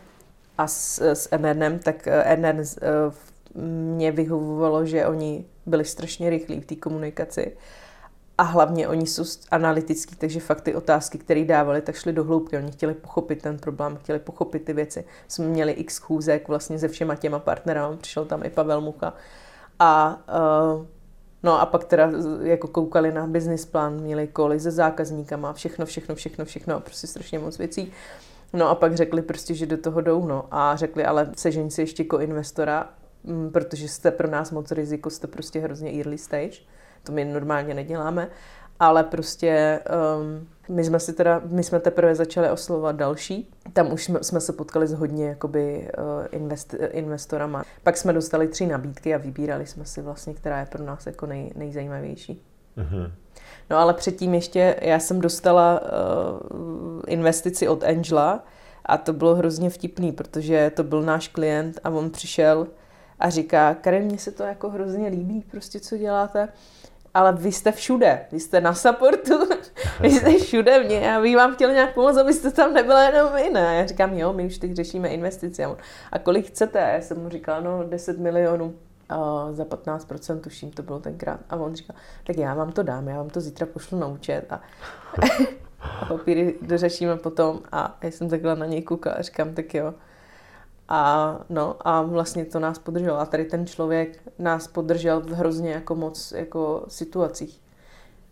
a 0.57 0.67
s, 0.67 1.01
s 1.01 1.37
NNM, 1.37 1.79
tak 1.79 2.07
eh, 2.07 2.37
NN 2.37 2.61
eh, 2.61 3.61
mě 3.61 4.11
vyhovovalo, 4.11 4.85
že 4.85 5.07
oni 5.07 5.45
byli 5.65 5.85
strašně 5.85 6.29
rychlí 6.29 6.61
v 6.61 6.65
té 6.65 6.75
komunikaci 6.75 7.57
a 8.37 8.43
hlavně 8.43 8.87
oni 8.87 9.07
jsou 9.07 9.23
analytický, 9.51 10.15
takže 10.15 10.39
fakt 10.39 10.61
ty 10.61 10.75
otázky, 10.75 11.17
které 11.17 11.45
dávali, 11.45 11.81
tak 11.81 11.95
šly 11.95 12.13
do 12.13 12.23
hloubky. 12.23 12.57
Oni 12.57 12.71
chtěli 12.71 12.93
pochopit 12.93 13.41
ten 13.41 13.57
problém, 13.57 13.97
chtěli 13.97 14.19
pochopit 14.19 14.65
ty 14.65 14.73
věci. 14.73 15.05
Jsme 15.27 15.45
měli 15.45 15.71
x 15.71 15.97
chůzek 15.97 16.47
vlastně 16.47 16.79
se 16.79 16.87
všema 16.87 17.15
těma 17.15 17.39
partnerami, 17.39 17.97
přišel 17.97 18.25
tam 18.25 18.43
i 18.43 18.49
Pavel 18.49 18.81
Mucha. 18.81 19.13
A 19.79 20.21
uh, 20.75 20.85
No 21.43 21.61
a 21.61 21.65
pak 21.65 21.83
teda 21.83 22.11
jako 22.41 22.67
koukali 22.67 23.11
na 23.11 23.27
business 23.27 23.65
plán, 23.65 24.01
měli 24.01 24.27
koly 24.27 24.59
se 24.59 24.71
zákazníkama, 24.71 25.53
všechno, 25.53 25.85
všechno, 25.85 26.15
všechno, 26.15 26.45
všechno, 26.45 26.79
prostě 26.79 27.07
strašně 27.07 27.39
moc 27.39 27.57
věcí. 27.57 27.91
No 28.53 28.69
a 28.69 28.75
pak 28.75 28.95
řekli 28.95 29.21
prostě, 29.21 29.53
že 29.53 29.65
do 29.65 29.77
toho 29.77 30.01
jdou, 30.01 30.25
no. 30.27 30.45
A 30.51 30.75
řekli, 30.75 31.05
ale 31.05 31.31
sežeň 31.37 31.69
si 31.69 31.81
ještě 31.81 32.03
jako 32.03 32.19
investora, 32.19 32.89
mm, 33.23 33.51
protože 33.51 33.87
jste 33.87 34.11
pro 34.11 34.29
nás 34.29 34.51
moc 34.51 34.71
riziko, 34.71 35.09
jste 35.09 35.27
prostě 35.27 35.59
hrozně 35.59 35.91
early 35.91 36.17
stage 36.17 36.57
to 37.05 37.11
my 37.11 37.25
normálně 37.25 37.73
neděláme, 37.73 38.27
ale 38.79 39.03
prostě 39.03 39.79
um, 40.19 40.47
my 40.69 40.83
jsme 40.83 40.99
si 40.99 41.13
teda, 41.13 41.41
my 41.45 41.63
jsme 41.63 41.79
teprve 41.79 42.15
začali 42.15 42.49
oslovovat 42.49 42.95
další, 42.95 43.51
tam 43.73 43.93
už 43.93 44.03
jsme, 44.03 44.23
jsme 44.23 44.39
se 44.39 44.53
potkali 44.53 44.87
s 44.87 44.93
hodně 44.93 45.27
jakoby 45.27 45.89
uh, 45.97 46.03
invest, 46.31 46.73
investorama. 46.91 47.63
Pak 47.83 47.97
jsme 47.97 48.13
dostali 48.13 48.47
tři 48.47 48.65
nabídky 48.65 49.15
a 49.15 49.17
vybírali 49.17 49.65
jsme 49.65 49.85
si 49.85 50.01
vlastně, 50.01 50.33
která 50.33 50.59
je 50.59 50.65
pro 50.65 50.83
nás 50.83 51.05
jako 51.05 51.25
nej, 51.25 51.51
nejzajímavější. 51.55 52.41
Mm-hmm. 52.77 53.11
No 53.69 53.77
ale 53.77 53.93
předtím 53.93 54.33
ještě 54.33 54.75
já 54.81 54.99
jsem 54.99 55.21
dostala 55.21 55.81
uh, 55.81 57.01
investici 57.07 57.67
od 57.67 57.83
Angela 57.83 58.43
a 58.85 58.97
to 58.97 59.13
bylo 59.13 59.35
hrozně 59.35 59.69
vtipný, 59.69 60.11
protože 60.11 60.71
to 60.75 60.83
byl 60.83 61.01
náš 61.01 61.27
klient 61.27 61.79
a 61.83 61.89
on 61.89 62.09
přišel 62.09 62.67
a 63.19 63.29
říká, 63.29 63.73
Karin, 63.73 64.03
mně 64.03 64.17
se 64.17 64.31
to 64.31 64.43
jako 64.43 64.69
hrozně 64.69 65.07
líbí, 65.07 65.45
prostě 65.51 65.79
co 65.79 65.97
děláte 65.97 66.47
ale 67.15 67.33
vy 67.33 67.51
jste 67.51 67.71
všude, 67.71 68.25
vy 68.31 68.39
jste 68.39 68.61
na 68.61 68.73
supportu, 68.73 69.33
vy 69.99 70.11
jste 70.11 70.39
všude 70.39 70.83
mě 70.83 71.15
a 71.15 71.19
vy 71.19 71.35
vám 71.35 71.53
chtěl 71.53 71.71
nějak 71.73 71.93
pomoct, 71.93 72.17
abyste 72.17 72.51
tam 72.51 72.73
nebyla 72.73 73.03
jenom 73.03 73.33
vy, 73.35 73.49
ne? 73.49 73.77
Já 73.77 73.85
říkám, 73.85 74.13
jo, 74.13 74.33
my 74.33 74.45
už 74.45 74.57
teď 74.57 74.73
řešíme 74.73 75.09
investice. 75.09 75.65
A 76.11 76.19
kolik 76.19 76.47
chcete? 76.47 76.79
Já 76.79 77.01
jsem 77.01 77.23
mu 77.23 77.29
říkala, 77.29 77.59
no 77.59 77.83
10 77.83 78.19
milionů 78.19 78.75
za 79.51 79.63
15% 79.63 80.39
tuším, 80.39 80.71
to 80.71 80.83
bylo 80.83 80.99
tenkrát. 80.99 81.39
A 81.49 81.55
on 81.55 81.75
říkal, 81.75 81.95
tak 82.23 82.37
já 82.37 82.53
vám 82.53 82.71
to 82.71 82.83
dám, 82.83 83.07
já 83.07 83.17
vám 83.17 83.29
to 83.29 83.41
zítra 83.41 83.67
pošlu 83.67 83.99
na 83.99 84.07
účet 84.07 84.45
a, 84.49 84.61
a 86.01 86.05
papíry 86.05 86.55
dořešíme 86.61 87.17
potom. 87.17 87.59
A 87.71 87.97
já 88.01 88.11
jsem 88.11 88.29
takhle 88.29 88.55
na 88.55 88.65
něj 88.65 88.81
koukala 88.81 89.15
a 89.15 89.21
říkám, 89.21 89.53
tak 89.53 89.73
jo. 89.73 89.93
A, 90.89 91.39
no, 91.49 91.75
a 91.79 92.01
vlastně 92.01 92.45
to 92.45 92.59
nás 92.59 92.79
podrželo. 92.79 93.19
A 93.19 93.25
tady 93.25 93.45
ten 93.45 93.67
člověk 93.67 94.19
nás 94.39 94.67
podržel 94.67 95.21
v 95.21 95.31
hrozně 95.31 95.71
jako 95.71 95.95
moc 95.95 96.31
jako 96.31 96.85
situacích, 96.87 97.61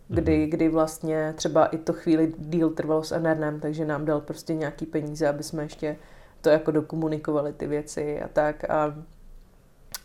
kdy, 0.08 0.44
mm. 0.44 0.50
kdy 0.50 0.68
vlastně 0.68 1.34
třeba 1.36 1.66
i 1.66 1.78
to 1.78 1.92
chvíli 1.92 2.34
díl 2.38 2.70
trvalo 2.70 3.02
s 3.02 3.18
NRNem, 3.18 3.60
takže 3.60 3.84
nám 3.84 4.04
dal 4.04 4.20
prostě 4.20 4.54
nějaký 4.54 4.86
peníze, 4.86 5.28
aby 5.28 5.42
jsme 5.42 5.62
ještě 5.62 5.96
to 6.40 6.48
jako 6.48 6.70
dokomunikovali 6.70 7.52
ty 7.52 7.66
věci 7.66 8.22
a 8.22 8.28
tak. 8.28 8.70
A 8.70 8.94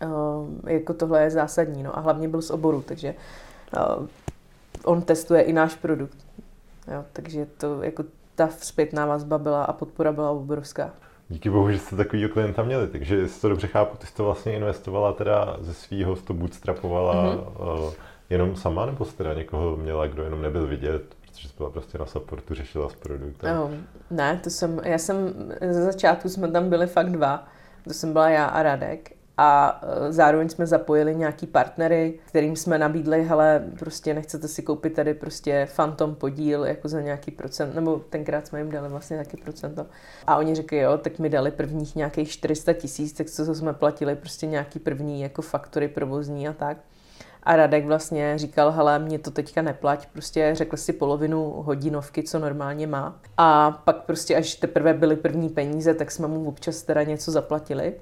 uh, 0.05 0.69
jako 0.69 0.93
tohle 0.93 1.23
je 1.23 1.31
zásadní. 1.31 1.83
No. 1.83 1.97
A 1.97 1.99
hlavně 1.99 2.27
byl 2.27 2.41
z 2.41 2.51
oboru, 2.51 2.81
takže 2.81 3.15
uh, 3.99 4.07
on 4.83 5.01
testuje 5.01 5.41
i 5.41 5.53
náš 5.53 5.75
produkt. 5.75 6.17
Jo, 6.93 7.05
takže 7.13 7.47
to 7.57 7.83
jako 7.83 8.03
ta 8.35 8.49
zpětná 8.59 9.05
vazba 9.05 9.37
byla 9.37 9.63
a 9.63 9.73
podpora 9.73 10.11
byla 10.11 10.31
obrovská. 10.31 10.93
Díky 11.31 11.49
bohu, 11.49 11.71
že 11.71 11.79
jste 11.79 11.95
takový 11.95 12.27
klienta 12.27 12.63
měli, 12.63 12.87
takže 12.87 13.15
jestli 13.15 13.41
to 13.41 13.49
dobře 13.49 13.67
chápu, 13.67 13.97
ty 13.97 14.07
jsi 14.07 14.13
to 14.13 14.23
vlastně 14.23 14.53
investovala 14.53 15.13
teda 15.13 15.57
ze 15.59 15.73
svého, 15.73 16.15
to 16.15 16.33
bootstrapovala 16.33 17.15
mm-hmm. 17.15 17.85
uh, 17.87 17.93
jenom 18.29 18.55
sama, 18.55 18.85
nebo 18.85 19.05
jsi 19.05 19.17
teda 19.17 19.33
někoho 19.33 19.77
měla, 19.77 20.07
kdo 20.07 20.23
jenom 20.23 20.41
nebyl 20.41 20.67
vidět, 20.67 21.15
protože 21.21 21.47
jsi 21.47 21.53
byla 21.57 21.69
prostě 21.69 21.97
na 21.97 22.05
supportu, 22.05 22.53
řešila 22.53 22.89
s 22.89 22.95
produktem? 22.95 23.55
No, 23.55 23.71
ne, 24.11 24.39
to 24.43 24.49
jsem, 24.49 24.81
já 24.83 24.97
jsem, 24.97 25.33
ze 25.69 25.83
začátku 25.83 26.29
jsme 26.29 26.51
tam 26.51 26.69
byli 26.69 26.87
fakt 26.87 27.11
dva, 27.11 27.47
to 27.83 27.93
jsem 27.93 28.13
byla 28.13 28.29
já 28.29 28.45
a 28.45 28.63
Radek 28.63 29.11
a 29.41 29.79
e, 29.83 30.11
zároveň 30.13 30.49
jsme 30.49 30.67
zapojili 30.67 31.15
nějaký 31.15 31.47
partnery, 31.47 32.19
kterým 32.25 32.55
jsme 32.55 32.77
nabídli, 32.77 33.23
hele, 33.23 33.65
prostě 33.79 34.13
nechcete 34.13 34.47
si 34.47 34.61
koupit 34.61 34.93
tady 34.93 35.13
prostě 35.13 35.67
fantom 35.71 36.15
podíl 36.15 36.65
jako 36.65 36.87
za 36.87 37.01
nějaký 37.01 37.31
procent, 37.31 37.75
nebo 37.75 37.99
tenkrát 38.09 38.47
jsme 38.47 38.59
jim 38.59 38.71
dali 38.71 38.89
vlastně 38.89 39.17
taky 39.17 39.37
procento. 39.37 39.85
A 40.27 40.37
oni 40.37 40.55
řekli, 40.55 40.77
jo, 40.77 40.97
tak 40.97 41.19
mi 41.19 41.29
dali 41.29 41.51
prvních 41.51 41.95
nějakých 41.95 42.29
400 42.29 42.73
tisíc, 42.73 43.13
tak 43.13 43.29
co 43.29 43.55
jsme 43.55 43.73
platili 43.73 44.15
prostě 44.15 44.47
nějaký 44.47 44.79
první 44.79 45.21
jako 45.21 45.41
faktory 45.41 45.87
provozní 45.87 46.47
a 46.47 46.53
tak. 46.53 46.77
A 47.43 47.55
Radek 47.55 47.85
vlastně 47.85 48.37
říkal, 48.37 48.71
hele, 48.71 48.99
mě 48.99 49.19
to 49.19 49.31
teďka 49.31 49.61
neplať, 49.61 50.07
prostě 50.13 50.51
řekl 50.53 50.77
si 50.77 50.93
polovinu 50.93 51.51
hodinovky, 51.51 52.23
co 52.23 52.39
normálně 52.39 52.87
má. 52.87 53.19
A 53.37 53.71
pak 53.71 53.97
prostě 54.03 54.35
až 54.35 54.55
teprve 54.55 54.93
byly 54.93 55.15
první 55.15 55.49
peníze, 55.49 55.93
tak 55.93 56.11
jsme 56.11 56.27
mu 56.27 56.47
občas 56.47 56.81
teda 56.81 57.03
něco 57.03 57.31
zaplatili. 57.31 57.93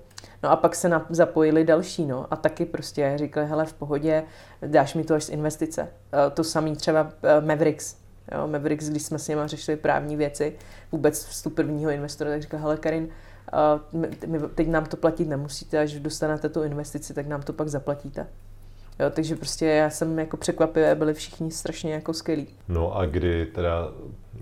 No 0.43 0.49
a 0.49 0.55
pak 0.55 0.75
se 0.75 0.89
na, 0.89 1.05
zapojili 1.09 1.63
další, 1.63 2.05
no, 2.05 2.33
a 2.33 2.35
taky 2.35 2.65
prostě 2.65 3.13
říkali, 3.15 3.47
hele, 3.47 3.65
v 3.65 3.73
pohodě, 3.73 4.23
dáš 4.67 4.95
mi 4.95 5.03
to 5.03 5.13
až 5.13 5.23
z 5.23 5.29
investice. 5.29 5.81
E, 5.81 6.29
to 6.29 6.43
samý 6.43 6.75
třeba 6.75 7.11
e, 7.23 7.41
Mavericks, 7.41 7.97
jo, 8.31 8.47
Mavericks, 8.47 8.89
když 8.89 9.03
jsme 9.03 9.19
s 9.19 9.27
něma 9.27 9.47
řešili 9.47 9.77
právní 9.77 10.15
věci, 10.15 10.55
vůbec 10.91 11.25
vstup 11.25 11.55
prvního 11.55 11.91
investora, 11.91 12.29
tak 12.29 12.41
říkal, 12.41 12.59
hele, 12.59 12.77
Karin, 12.77 13.09
e, 13.93 13.97
my, 14.27 14.39
teď 14.55 14.67
nám 14.67 14.85
to 14.85 14.97
platit 14.97 15.27
nemusíte, 15.27 15.79
až 15.79 15.93
dostanete 15.93 16.49
tu 16.49 16.63
investici, 16.63 17.13
tak 17.13 17.27
nám 17.27 17.41
to 17.41 17.53
pak 17.53 17.67
zaplatíte. 17.67 18.27
Jo, 18.99 19.09
takže 19.09 19.35
prostě 19.35 19.65
já 19.65 19.89
jsem 19.89 20.19
jako 20.19 20.37
překvapivé, 20.37 20.95
byli 20.95 21.13
všichni 21.13 21.51
strašně 21.51 21.93
jako 21.93 22.13
skvělí. 22.13 22.47
No 22.67 22.97
a 22.97 23.05
kdy 23.05 23.45
teda 23.45 23.91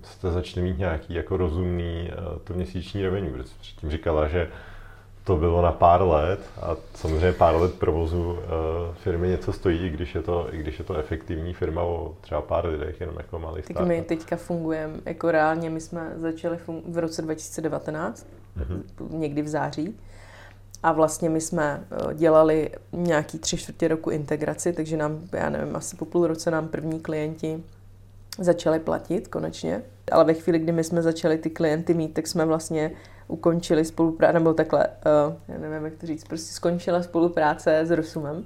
jste 0.04 0.30
začali 0.30 0.66
mít 0.66 0.78
nějaký 0.78 1.14
jako 1.14 1.36
rozumný 1.36 2.10
to 2.44 2.54
měsíční 2.54 3.02
revenue, 3.02 3.32
protože 3.32 3.54
předtím 3.60 3.90
říkala, 3.90 4.28
že 4.28 4.50
to 5.26 5.36
bylo 5.36 5.62
na 5.62 5.72
pár 5.72 6.02
let 6.02 6.40
a 6.62 6.76
samozřejmě 6.94 7.32
pár 7.32 7.54
let 7.54 7.74
provozu 7.74 8.30
uh, 8.30 8.38
firmy 8.94 9.28
něco 9.28 9.52
stojí, 9.52 9.86
i 9.86 9.90
když 9.90 10.14
je 10.14 10.22
to, 10.22 10.54
i 10.54 10.58
když 10.58 10.78
je 10.78 10.84
to 10.84 10.96
efektivní 10.96 11.54
firma 11.54 11.82
o 11.82 12.14
třeba 12.20 12.40
pár 12.40 12.66
lidech, 12.66 13.00
jenom 13.00 13.16
jako 13.18 13.38
malý 13.38 13.62
Tak 13.62 13.86
my 13.86 14.02
teďka 14.02 14.36
fungujeme, 14.36 14.94
jako 15.04 15.30
reálně 15.30 15.70
my 15.70 15.80
jsme 15.80 16.12
začali 16.16 16.58
fun- 16.66 16.82
v 16.88 16.98
roce 16.98 17.22
2019, 17.22 18.26
mm-hmm. 18.58 18.82
někdy 19.10 19.42
v 19.42 19.48
září. 19.48 19.96
A 20.82 20.92
vlastně 20.92 21.28
my 21.30 21.40
jsme 21.40 21.84
eh, 21.90 22.14
dělali 22.14 22.70
nějaký 22.92 23.38
tři 23.38 23.56
čtvrtě 23.56 23.88
roku 23.88 24.10
integraci, 24.10 24.72
takže 24.72 24.96
nám, 24.96 25.20
já 25.32 25.50
nevím, 25.50 25.76
asi 25.76 25.96
po 25.96 26.04
půl 26.04 26.26
roce 26.26 26.50
nám 26.50 26.68
první 26.68 27.00
klienti 27.00 27.62
začali 28.38 28.80
platit 28.80 29.28
konečně. 29.28 29.82
Ale 30.12 30.24
ve 30.24 30.34
chvíli, 30.34 30.58
kdy 30.58 30.72
my 30.72 30.84
jsme 30.84 31.02
začali 31.02 31.38
ty 31.38 31.50
klienty 31.50 31.94
mít, 31.94 32.14
tak 32.14 32.26
jsme 32.26 32.44
vlastně 32.44 32.90
ukončili 33.28 33.84
spolupráci, 33.84 34.34
nebo 34.34 34.54
takhle, 34.54 34.86
uh, 34.86 35.34
já 35.48 35.58
nevím, 35.58 35.84
jak 35.84 35.94
to 35.94 36.06
říct, 36.06 36.24
prostě 36.24 36.54
skončila 36.54 37.02
spolupráce 37.02 37.86
s 37.86 37.90
Rosumem. 37.90 38.44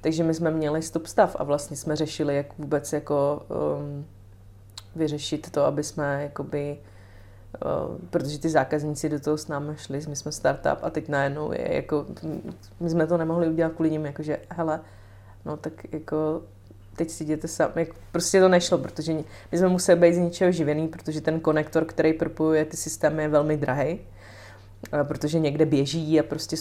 Takže 0.00 0.24
my 0.24 0.34
jsme 0.34 0.50
měli 0.50 0.82
stop 0.82 1.06
stav 1.06 1.36
a 1.38 1.44
vlastně 1.44 1.76
jsme 1.76 1.96
řešili, 1.96 2.36
jak 2.36 2.58
vůbec 2.58 2.92
jako 2.92 3.42
um, 3.48 4.06
vyřešit 4.96 5.50
to, 5.50 5.64
aby 5.64 5.84
jsme 5.84 6.22
jakoby 6.22 6.78
Uh, 7.64 7.98
protože 8.10 8.38
ty 8.38 8.48
zákazníci 8.48 9.08
do 9.08 9.20
toho 9.20 9.38
s 9.38 9.48
námi 9.48 9.72
šli, 9.76 10.00
my 10.08 10.16
jsme 10.16 10.32
startup 10.32 10.78
a 10.82 10.90
teď 10.90 11.08
najednou 11.08 11.52
je 11.52 11.74
jako, 11.74 12.06
my 12.80 12.90
jsme 12.90 13.06
to 13.06 13.16
nemohli 13.16 13.48
udělat 13.48 13.72
kvůli 13.72 13.90
ním, 13.90 14.06
jakože 14.06 14.38
hele, 14.50 14.80
no 15.44 15.56
tak 15.56 15.72
jako 15.92 16.42
teď 16.96 17.10
si 17.10 17.24
jděte 17.24 17.48
sami, 17.48 17.72
jako 17.76 17.96
prostě 18.12 18.40
to 18.40 18.48
nešlo, 18.48 18.78
protože 18.78 19.12
my 19.52 19.58
jsme 19.58 19.68
museli 19.68 20.00
být 20.00 20.14
z 20.14 20.18
ničeho 20.18 20.52
živený, 20.52 20.88
protože 20.88 21.20
ten 21.20 21.40
konektor, 21.40 21.84
který 21.84 22.12
propojuje 22.12 22.64
ty 22.64 22.76
systémy, 22.76 23.22
je 23.22 23.28
velmi 23.28 23.56
drahý, 23.56 24.00
protože 25.02 25.38
někde 25.38 25.66
běží 25.66 26.20
a 26.20 26.22
prostě 26.22 26.56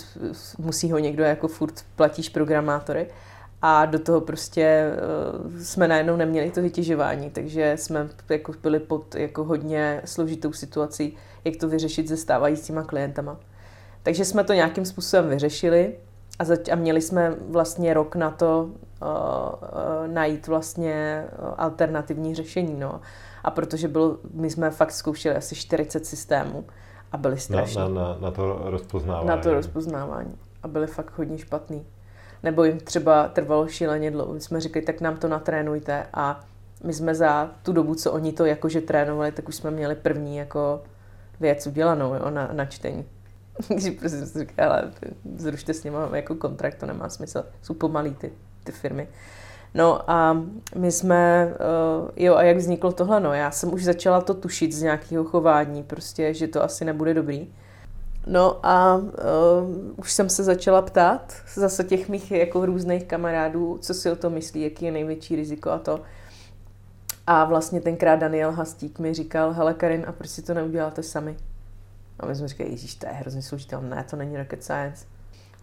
musí 0.57 0.91
ho 0.91 0.99
někdo 0.99 1.23
jako 1.23 1.47
furt 1.47 1.85
platíš 1.95 2.29
programátory. 2.29 3.07
A 3.65 3.85
do 3.85 3.99
toho 3.99 4.21
prostě 4.21 4.61
eh, 4.61 5.63
jsme 5.63 5.87
najednou 5.87 6.15
neměli 6.15 6.51
to 6.51 6.61
vytěžování, 6.61 7.29
takže 7.29 7.73
jsme 7.77 8.09
jako 8.29 8.53
byli 8.61 8.79
pod 8.79 9.15
jako 9.15 9.43
hodně 9.43 10.01
složitou 10.05 10.53
situací, 10.53 11.15
jak 11.45 11.55
to 11.55 11.67
vyřešit 11.67 12.07
se 12.07 12.17
stávajícíma 12.17 12.83
klientama. 12.83 13.39
Takže 14.03 14.25
jsme 14.25 14.43
to 14.43 14.53
nějakým 14.53 14.85
způsobem 14.85 15.29
vyřešili 15.29 15.95
a, 16.39 16.43
zač- 16.43 16.69
a 16.69 16.75
měli 16.75 17.01
jsme 17.01 17.35
vlastně 17.49 17.93
rok 17.93 18.15
na 18.15 18.31
to 18.31 18.63
uh, 18.63 19.07
uh, 19.07 20.13
najít 20.13 20.47
vlastně 20.47 21.25
alternativní 21.57 22.35
řešení. 22.35 22.79
No. 22.79 23.01
A 23.43 23.51
protože 23.51 23.87
bylo, 23.87 24.17
my 24.33 24.49
jsme 24.49 24.71
fakt 24.71 24.91
zkoušeli 24.91 25.35
asi 25.35 25.55
40 25.55 26.05
systémů 26.05 26.65
a 27.11 27.17
byly 27.17 27.39
strašné. 27.39 27.81
Na, 27.81 27.87
na, 27.87 28.17
na 28.21 28.31
to 28.31 28.59
rozpoznávání. 28.63 29.27
Na 29.27 29.37
to 29.37 29.53
rozpoznávání. 29.53 30.35
A 30.63 30.67
byly 30.67 30.87
fakt 30.87 31.17
hodně 31.17 31.37
špatný. 31.37 31.85
Nebo 32.43 32.63
jim 32.63 32.79
třeba 32.79 33.27
trvalo 33.27 33.67
šíleně 33.67 34.11
dlouho. 34.11 34.33
My 34.33 34.41
jsme 34.41 34.61
řekli, 34.61 34.81
tak 34.81 35.01
nám 35.01 35.17
to 35.17 35.27
natrénujte 35.27 36.05
a 36.13 36.39
my 36.83 36.93
jsme 36.93 37.15
za 37.15 37.51
tu 37.63 37.73
dobu, 37.73 37.95
co 37.95 38.11
oni 38.11 38.33
to 38.33 38.45
jakože 38.45 38.81
trénovali, 38.81 39.31
tak 39.31 39.49
už 39.49 39.55
jsme 39.55 39.71
měli 39.71 39.95
první 39.95 40.37
jako 40.37 40.81
věc 41.39 41.67
udělanou 41.67 42.13
jo, 42.13 42.29
na, 42.29 42.49
na 42.53 42.65
čtení. 42.65 43.05
Takže 43.67 43.91
prostě 43.91 44.17
jsem 44.17 44.27
si 44.27 44.39
říkal, 44.39 44.71
ale 44.71 44.91
zrušte 45.35 45.73
s 45.73 45.83
nimi 45.83 45.97
jako 46.11 46.35
kontrakt, 46.35 46.79
to 46.79 46.85
nemá 46.85 47.09
smysl. 47.09 47.43
Jsou 47.61 47.73
pomalý 47.73 48.15
ty, 48.15 48.31
ty 48.63 48.71
firmy. 48.71 49.07
No 49.73 50.11
a 50.11 50.43
my 50.75 50.91
jsme, 50.91 51.53
uh, 52.01 52.09
jo 52.15 52.35
a 52.35 52.43
jak 52.43 52.57
vzniklo 52.57 52.91
tohle, 52.91 53.19
no 53.19 53.33
já 53.33 53.51
jsem 53.51 53.73
už 53.73 53.83
začala 53.83 54.21
to 54.21 54.33
tušit 54.33 54.73
z 54.73 54.81
nějakého 54.81 55.23
chování, 55.23 55.83
prostě, 55.83 56.33
že 56.33 56.47
to 56.47 56.63
asi 56.63 56.85
nebude 56.85 57.13
dobrý. 57.13 57.53
No 58.27 58.65
a 58.65 58.95
uh, 58.95 59.11
už 59.95 60.11
jsem 60.11 60.29
se 60.29 60.43
začala 60.43 60.81
ptát 60.81 61.33
zase 61.55 61.83
těch 61.83 62.09
mých 62.09 62.31
jako 62.31 62.65
různých 62.65 63.03
kamarádů, 63.03 63.77
co 63.81 63.93
si 63.93 64.11
o 64.11 64.15
to 64.15 64.29
myslí, 64.29 64.61
jaký 64.61 64.85
je 64.85 64.91
největší 64.91 65.35
riziko 65.35 65.69
a 65.69 65.79
to. 65.79 66.01
A 67.27 67.45
vlastně 67.45 67.81
tenkrát 67.81 68.15
Daniel 68.15 68.51
Hastík 68.51 68.99
mi 68.99 69.13
říkal, 69.13 69.53
hele 69.53 69.73
Karin, 69.73 70.05
a 70.07 70.11
proč 70.11 70.29
si 70.29 70.41
to 70.41 70.53
neuděláte 70.53 71.03
sami? 71.03 71.37
A 72.19 72.25
my 72.25 72.35
jsme 72.35 72.47
říkali, 72.47 72.69
ježíš, 72.69 72.95
to 72.95 73.07
je 73.07 73.13
hrozně 73.13 73.41
složité. 73.41 73.81
Ne, 73.81 74.05
to 74.09 74.15
není 74.15 74.37
rocket 74.37 74.63
science. 74.63 75.05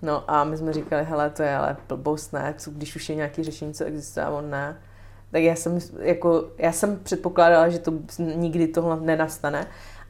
No 0.02 0.30
a 0.30 0.44
my 0.44 0.56
jsme 0.56 0.72
říkali, 0.72 1.04
hele, 1.04 1.30
to 1.30 1.42
je 1.42 1.56
ale 1.56 1.76
blbost, 1.88 2.32
ne, 2.32 2.54
co, 2.58 2.70
když 2.70 2.96
už 2.96 3.08
je 3.08 3.14
nějaký 3.14 3.44
řešení, 3.44 3.74
co 3.74 3.84
existuje, 3.84 4.26
on 4.26 4.50
ne. 4.50 4.76
Tak 5.30 5.42
já 5.42 5.54
jsem, 5.54 5.78
jako, 5.98 6.48
já 6.58 6.72
jsem 6.72 6.98
předpokládala, 7.02 7.68
že 7.68 7.78
to 7.78 7.92
nikdy 8.18 8.68
tohle 8.68 9.00
nenastane, 9.00 9.66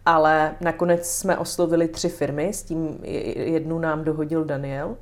ale 0.06 0.54
nakonec 0.60 1.10
jsme 1.10 1.38
oslovili 1.38 1.88
tři 1.88 2.08
firmy, 2.08 2.52
s 2.52 2.62
tím 2.62 2.98
jednu 3.36 3.78
nám 3.78 4.04
dohodil 4.04 4.44
Daniel, 4.44 4.96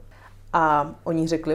a 0.53 0.95
oni 1.05 1.27
řekli, 1.27 1.55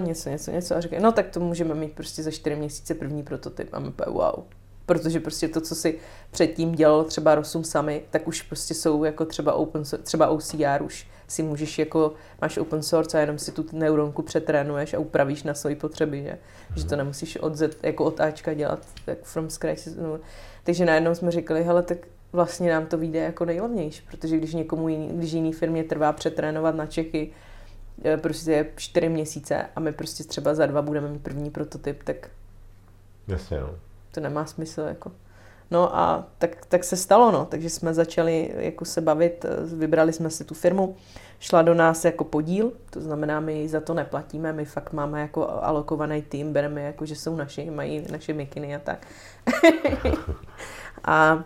něco, 0.00 0.30
něco, 0.30 0.50
něco 0.50 0.76
a 0.76 0.80
řekli, 0.80 1.00
no 1.00 1.12
tak 1.12 1.28
to 1.28 1.40
můžeme 1.40 1.74
mít 1.74 1.92
prostě 1.92 2.22
za 2.22 2.30
čtyři 2.30 2.56
měsíce 2.56 2.94
první 2.94 3.22
prototyp. 3.22 3.68
A 3.72 3.78
my 3.78 3.92
wow, 4.06 4.44
protože 4.90 5.20
prostě 5.20 5.48
to, 5.48 5.60
co 5.60 5.74
si 5.74 5.98
předtím 6.30 6.72
dělal 6.72 7.04
třeba 7.04 7.34
Rosum 7.34 7.64
sami, 7.64 8.02
tak 8.10 8.28
už 8.28 8.42
prostě 8.42 8.74
jsou 8.74 9.04
jako 9.04 9.24
třeba 9.24 9.52
open, 9.52 9.82
třeba 10.02 10.28
OCR 10.28 10.82
už 10.82 11.06
si 11.28 11.42
můžeš 11.42 11.78
jako, 11.78 12.12
máš 12.40 12.58
open 12.58 12.82
source 12.82 13.18
a 13.18 13.20
jenom 13.20 13.38
si 13.38 13.52
tu 13.52 13.66
neuronku 13.72 14.22
přetrénuješ 14.22 14.94
a 14.94 14.98
upravíš 14.98 15.42
na 15.42 15.54
svoji 15.54 15.76
potřeby, 15.76 16.22
že, 16.22 16.38
že 16.76 16.86
to 16.86 16.96
nemusíš 16.96 17.36
od 17.36 17.56
Z, 17.56 17.78
jako 17.82 18.04
od 18.04 18.20
Ačka 18.20 18.54
dělat 18.54 18.86
tak 19.04 19.18
from 19.22 19.50
scratch. 19.50 19.86
No. 19.86 20.20
Takže 20.64 20.84
najednou 20.84 21.14
jsme 21.14 21.30
říkali, 21.30 21.64
hele, 21.64 21.82
tak 21.82 21.98
vlastně 22.32 22.72
nám 22.72 22.86
to 22.86 22.98
vyjde 22.98 23.18
jako 23.18 23.44
nejlevnější, 23.44 24.02
protože 24.10 24.36
když 24.36 24.54
někomu 24.54 24.88
jiný, 24.88 25.08
když 25.08 25.32
jiný 25.32 25.52
firmě 25.52 25.84
trvá 25.84 26.12
přetrénovat 26.12 26.74
na 26.74 26.86
Čechy 26.86 27.30
eh, 28.04 28.16
prostě 28.16 28.66
čtyři 28.76 29.08
měsíce 29.08 29.66
a 29.76 29.80
my 29.80 29.92
prostě 29.92 30.24
třeba 30.24 30.54
za 30.54 30.66
dva 30.66 30.82
budeme 30.82 31.08
mít 31.08 31.22
první 31.22 31.50
prototyp, 31.50 32.02
tak 32.02 32.30
Jasně, 33.28 33.60
no 33.60 33.74
to 34.12 34.20
nemá 34.20 34.46
smysl. 34.46 34.80
Jako. 34.80 35.12
No 35.70 35.96
a 35.96 36.26
tak, 36.38 36.66
tak 36.66 36.84
se 36.84 36.96
stalo, 36.96 37.30
no. 37.30 37.44
takže 37.44 37.70
jsme 37.70 37.94
začali 37.94 38.52
jako 38.56 38.84
se 38.84 39.00
bavit, 39.00 39.46
vybrali 39.76 40.12
jsme 40.12 40.30
si 40.30 40.44
tu 40.44 40.54
firmu, 40.54 40.96
šla 41.38 41.62
do 41.62 41.74
nás 41.74 42.04
jako 42.04 42.24
podíl, 42.24 42.72
to 42.90 43.00
znamená, 43.00 43.40
my 43.40 43.68
za 43.68 43.80
to 43.80 43.94
neplatíme, 43.94 44.52
my 44.52 44.64
fakt 44.64 44.92
máme 44.92 45.20
jako 45.20 45.50
alokovaný 45.50 46.22
tým, 46.22 46.52
bereme 46.52 46.82
jako, 46.82 47.06
že 47.06 47.16
jsou 47.16 47.36
naši, 47.36 47.70
mají 47.70 48.06
naše 48.12 48.32
mikiny 48.32 48.76
a 48.76 48.78
tak. 48.78 49.06
a 51.04 51.44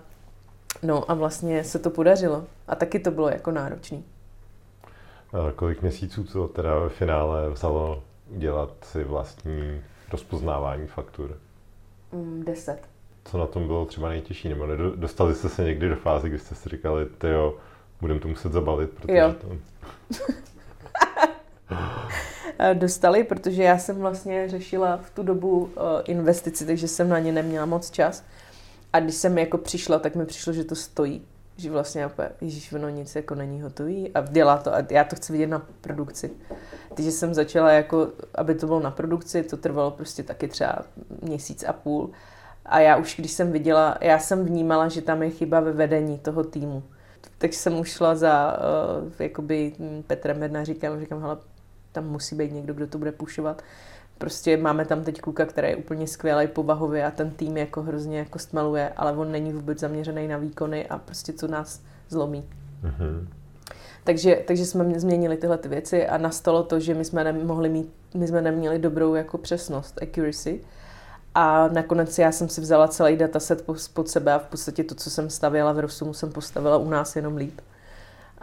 no 0.82 1.10
a 1.10 1.14
vlastně 1.14 1.64
se 1.64 1.78
to 1.78 1.90
podařilo. 1.90 2.44
A 2.68 2.74
taky 2.74 2.98
to 2.98 3.10
bylo 3.10 3.28
jako 3.28 3.50
náročný. 3.50 4.04
A 5.32 5.52
kolik 5.52 5.82
měsíců 5.82 6.24
to 6.24 6.48
teda 6.48 6.78
ve 6.78 6.88
finále 6.88 7.50
vzalo 7.50 8.02
dělat 8.30 8.70
si 8.82 9.04
vlastní 9.04 9.82
rozpoznávání 10.12 10.86
faktur? 10.86 11.38
Mm, 12.14 12.42
deset. 12.46 12.78
Co 13.24 13.38
na 13.38 13.46
tom 13.46 13.66
bylo 13.66 13.86
třeba 13.86 14.08
nejtěžší? 14.08 14.48
Nebo 14.48 14.66
dostali 14.94 15.34
jste 15.34 15.48
se 15.48 15.64
někdy 15.64 15.88
do 15.88 15.96
fáze, 15.96 16.28
kdy 16.28 16.38
jste 16.38 16.54
si 16.54 16.68
říkali, 16.68 17.06
ty 17.06 17.28
jo, 17.28 17.54
budeme 18.00 18.20
to 18.20 18.28
muset 18.28 18.52
zabalit, 18.52 18.90
protože 18.90 19.18
jo. 19.18 19.34
to... 19.40 19.48
dostali, 22.74 23.24
protože 23.24 23.62
já 23.62 23.78
jsem 23.78 23.96
vlastně 23.96 24.48
řešila 24.48 24.96
v 24.96 25.10
tu 25.10 25.22
dobu 25.22 25.58
uh, 25.58 25.70
investici, 26.04 26.66
takže 26.66 26.88
jsem 26.88 27.08
na 27.08 27.18
ně 27.18 27.32
neměla 27.32 27.66
moc 27.66 27.90
čas. 27.90 28.24
A 28.92 29.00
když 29.00 29.14
jsem 29.14 29.38
jako 29.38 29.58
přišla, 29.58 29.98
tak 29.98 30.14
mi 30.14 30.26
přišlo, 30.26 30.52
že 30.52 30.64
to 30.64 30.74
stojí. 30.74 31.22
Že 31.56 31.70
vlastně 31.70 32.10
ježíš, 32.40 32.72
ono 32.72 32.88
nic 32.88 33.16
jako 33.16 33.34
není 33.34 33.62
hotový 33.62 34.10
a 34.14 34.20
dělá 34.20 34.58
to 34.58 34.74
a 34.74 34.82
já 34.90 35.04
to 35.04 35.16
chci 35.16 35.32
vidět 35.32 35.46
na 35.46 35.66
produkci. 35.80 36.30
Takže 36.94 37.12
jsem 37.12 37.34
začala 37.34 37.70
jako, 37.70 38.08
aby 38.34 38.54
to 38.54 38.66
bylo 38.66 38.80
na 38.80 38.90
produkci, 38.90 39.42
to 39.42 39.56
trvalo 39.56 39.90
prostě 39.90 40.22
taky 40.22 40.48
třeba 40.48 40.78
měsíc 41.22 41.64
a 41.64 41.72
půl. 41.72 42.10
A 42.66 42.80
já 42.80 42.96
už, 42.96 43.16
když 43.16 43.32
jsem 43.32 43.52
viděla, 43.52 43.98
já 44.00 44.18
jsem 44.18 44.44
vnímala, 44.44 44.88
že 44.88 45.02
tam 45.02 45.22
je 45.22 45.30
chyba 45.30 45.60
ve 45.60 45.72
vedení 45.72 46.18
toho 46.18 46.44
týmu. 46.44 46.82
Tak 47.38 47.52
jsem 47.52 47.78
ušla 47.78 48.14
za 48.14 48.58
uh, 49.02 49.12
jakoby 49.18 49.72
Petrem 50.06 50.40
Bednáříkem, 50.40 51.00
říkám, 51.00 51.20
hele, 51.20 51.36
tam 51.92 52.08
musí 52.08 52.36
být 52.36 52.52
někdo, 52.52 52.74
kdo 52.74 52.86
to 52.86 52.98
bude 52.98 53.12
pušovat. 53.12 53.62
Prostě 54.18 54.56
máme 54.56 54.84
tam 54.84 55.04
teď 55.04 55.20
kluka, 55.20 55.46
který 55.46 55.68
je 55.68 55.76
úplně 55.76 56.06
skvělý 56.06 56.46
povahově 56.46 57.04
a 57.04 57.10
ten 57.10 57.30
tým 57.30 57.56
jako 57.56 57.82
hrozně 57.82 58.18
jako 58.18 58.38
stmeluje, 58.38 58.92
ale 58.96 59.12
on 59.12 59.32
není 59.32 59.52
vůbec 59.52 59.80
zaměřený 59.80 60.28
na 60.28 60.36
výkony 60.36 60.86
a 60.86 60.98
prostě 60.98 61.32
to 61.32 61.48
nás 61.48 61.80
zlomí. 62.08 62.44
Mm-hmm. 62.84 63.26
Takže, 64.04 64.42
takže 64.46 64.66
jsme 64.66 65.00
změnili 65.00 65.36
tyhle 65.36 65.58
ty 65.58 65.68
věci 65.68 66.06
a 66.06 66.18
nastalo 66.18 66.62
to, 66.62 66.80
že 66.80 66.94
my 66.94 67.04
jsme 67.04 67.24
nemohli 67.24 67.68
mít, 67.68 67.92
my 68.14 68.28
jsme 68.28 68.42
neměli 68.42 68.78
dobrou 68.78 69.14
jako 69.14 69.38
přesnost, 69.38 70.02
accuracy. 70.02 70.60
A 71.34 71.68
nakonec 71.68 72.18
já 72.18 72.32
jsem 72.32 72.48
si 72.48 72.60
vzala 72.60 72.88
celý 72.88 73.16
dataset 73.16 73.66
pod 73.94 74.08
sebe 74.08 74.32
a 74.32 74.38
v 74.38 74.46
podstatě 74.46 74.84
to, 74.84 74.94
co 74.94 75.10
jsem 75.10 75.30
stavěla 75.30 75.72
v 75.72 75.78
Rosumu, 75.78 76.14
jsem 76.14 76.32
postavila 76.32 76.76
u 76.76 76.90
nás 76.90 77.16
jenom 77.16 77.36
líp. 77.36 77.60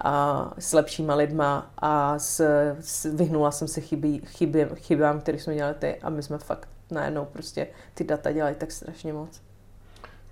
A 0.03 0.53
s 0.59 0.73
lepšíma 0.73 1.15
lidma 1.15 1.71
a 1.77 2.19
s, 2.19 2.39
s, 2.79 3.05
vyhnula 3.05 3.51
jsem 3.51 3.67
se 3.67 3.81
chybí, 3.81 4.21
chyby, 4.25 4.67
chybám, 4.75 5.19
které 5.19 5.39
jsme 5.39 5.55
dělali 5.55 5.75
ty 5.79 5.95
a 5.95 6.09
my 6.09 6.23
jsme 6.23 6.37
fakt 6.37 6.69
najednou 6.91 7.25
prostě 7.25 7.67
ty 7.93 8.03
data 8.03 8.31
dělali 8.31 8.55
tak 8.55 8.71
strašně 8.71 9.13
moc. 9.13 9.41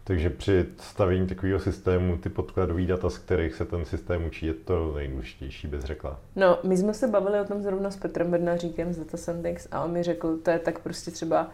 Takže 0.03 0.29
při 0.29 0.65
stavění 0.77 1.27
takového 1.27 1.59
systému 1.59 2.17
ty 2.17 2.29
podkladové 2.29 2.85
data, 2.85 3.09
z 3.09 3.17
kterých 3.17 3.55
se 3.55 3.65
ten 3.65 3.85
systém 3.85 4.25
učí, 4.25 4.45
je 4.45 4.53
to 4.53 4.93
nejdůležitější, 4.95 5.67
bez 5.67 5.83
řekla. 5.83 6.19
No, 6.35 6.59
my 6.63 6.77
jsme 6.77 6.93
se 6.93 7.07
bavili 7.07 7.39
o 7.39 7.45
tom 7.45 7.63
zrovna 7.63 7.91
s 7.91 7.97
Petrem 7.97 8.31
Bednaříkem 8.31 8.93
z 8.93 8.97
Data 8.97 9.17
Sandix 9.17 9.67
a 9.71 9.83
on 9.83 9.91
mi 9.91 10.03
řekl, 10.03 10.37
to 10.37 10.51
je 10.51 10.59
tak 10.59 10.79
prostě 10.79 11.11
třeba 11.11 11.47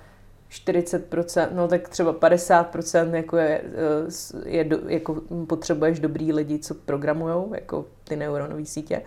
40%, 0.51 1.47
no 1.51 1.67
tak 1.67 1.89
třeba 1.89 2.13
50% 2.13 3.13
jako 3.13 3.37
je, 3.37 3.61
eh, 4.45 4.49
je 4.49 4.67
jako 4.87 5.21
potřebuješ 5.47 5.99
dobrý 5.99 6.33
lidi, 6.33 6.59
co 6.59 6.73
programujou, 6.73 7.53
jako 7.53 7.85
ty 8.03 8.15
neuronové 8.15 8.65
sítě 8.65 9.01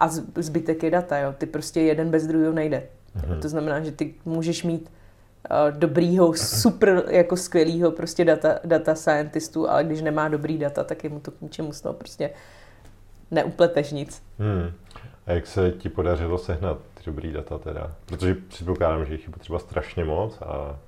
a 0.00 0.08
zbytek 0.36 0.82
je 0.82 0.90
data, 0.90 1.18
jo. 1.18 1.34
Ty 1.38 1.46
prostě 1.46 1.80
jeden 1.80 2.10
bez 2.10 2.26
druhého 2.26 2.52
nejde. 2.52 2.82
Mhm. 3.14 3.40
To 3.40 3.48
znamená, 3.48 3.80
že 3.80 3.92
ty 3.92 4.14
můžeš 4.24 4.62
mít 4.62 4.90
uh, 5.50 5.78
dobrýho, 5.78 6.34
super, 6.34 7.04
jako 7.08 7.36
skvělýho 7.36 7.90
prostě 7.90 8.24
data, 8.24 8.58
data 8.64 8.94
scientistu, 8.94 9.70
ale 9.70 9.84
když 9.84 10.02
nemá 10.02 10.28
dobrý 10.28 10.58
data, 10.58 10.84
tak 10.84 11.04
je 11.04 11.10
mu 11.10 11.20
to 11.20 11.30
k 11.30 11.40
ničemu 11.40 11.72
z 11.72 11.80
toho 11.80 11.94
prostě 11.94 12.30
neupleteš 13.30 13.92
nic. 13.92 14.22
Hmm. 14.38 14.72
A 15.26 15.32
jak 15.32 15.46
se 15.46 15.70
ti 15.70 15.88
podařilo 15.88 16.38
sehnat 16.38 16.78
ty 17.04 17.06
dobrý 17.06 17.32
data 17.32 17.58
teda? 17.58 17.94
Protože 18.06 18.34
předpokládám, 18.34 19.06
že 19.06 19.14
jich 19.14 19.26
je 19.26 19.32
potřeba 19.32 19.58
strašně 19.58 20.04
moc 20.04 20.42
a 20.42 20.78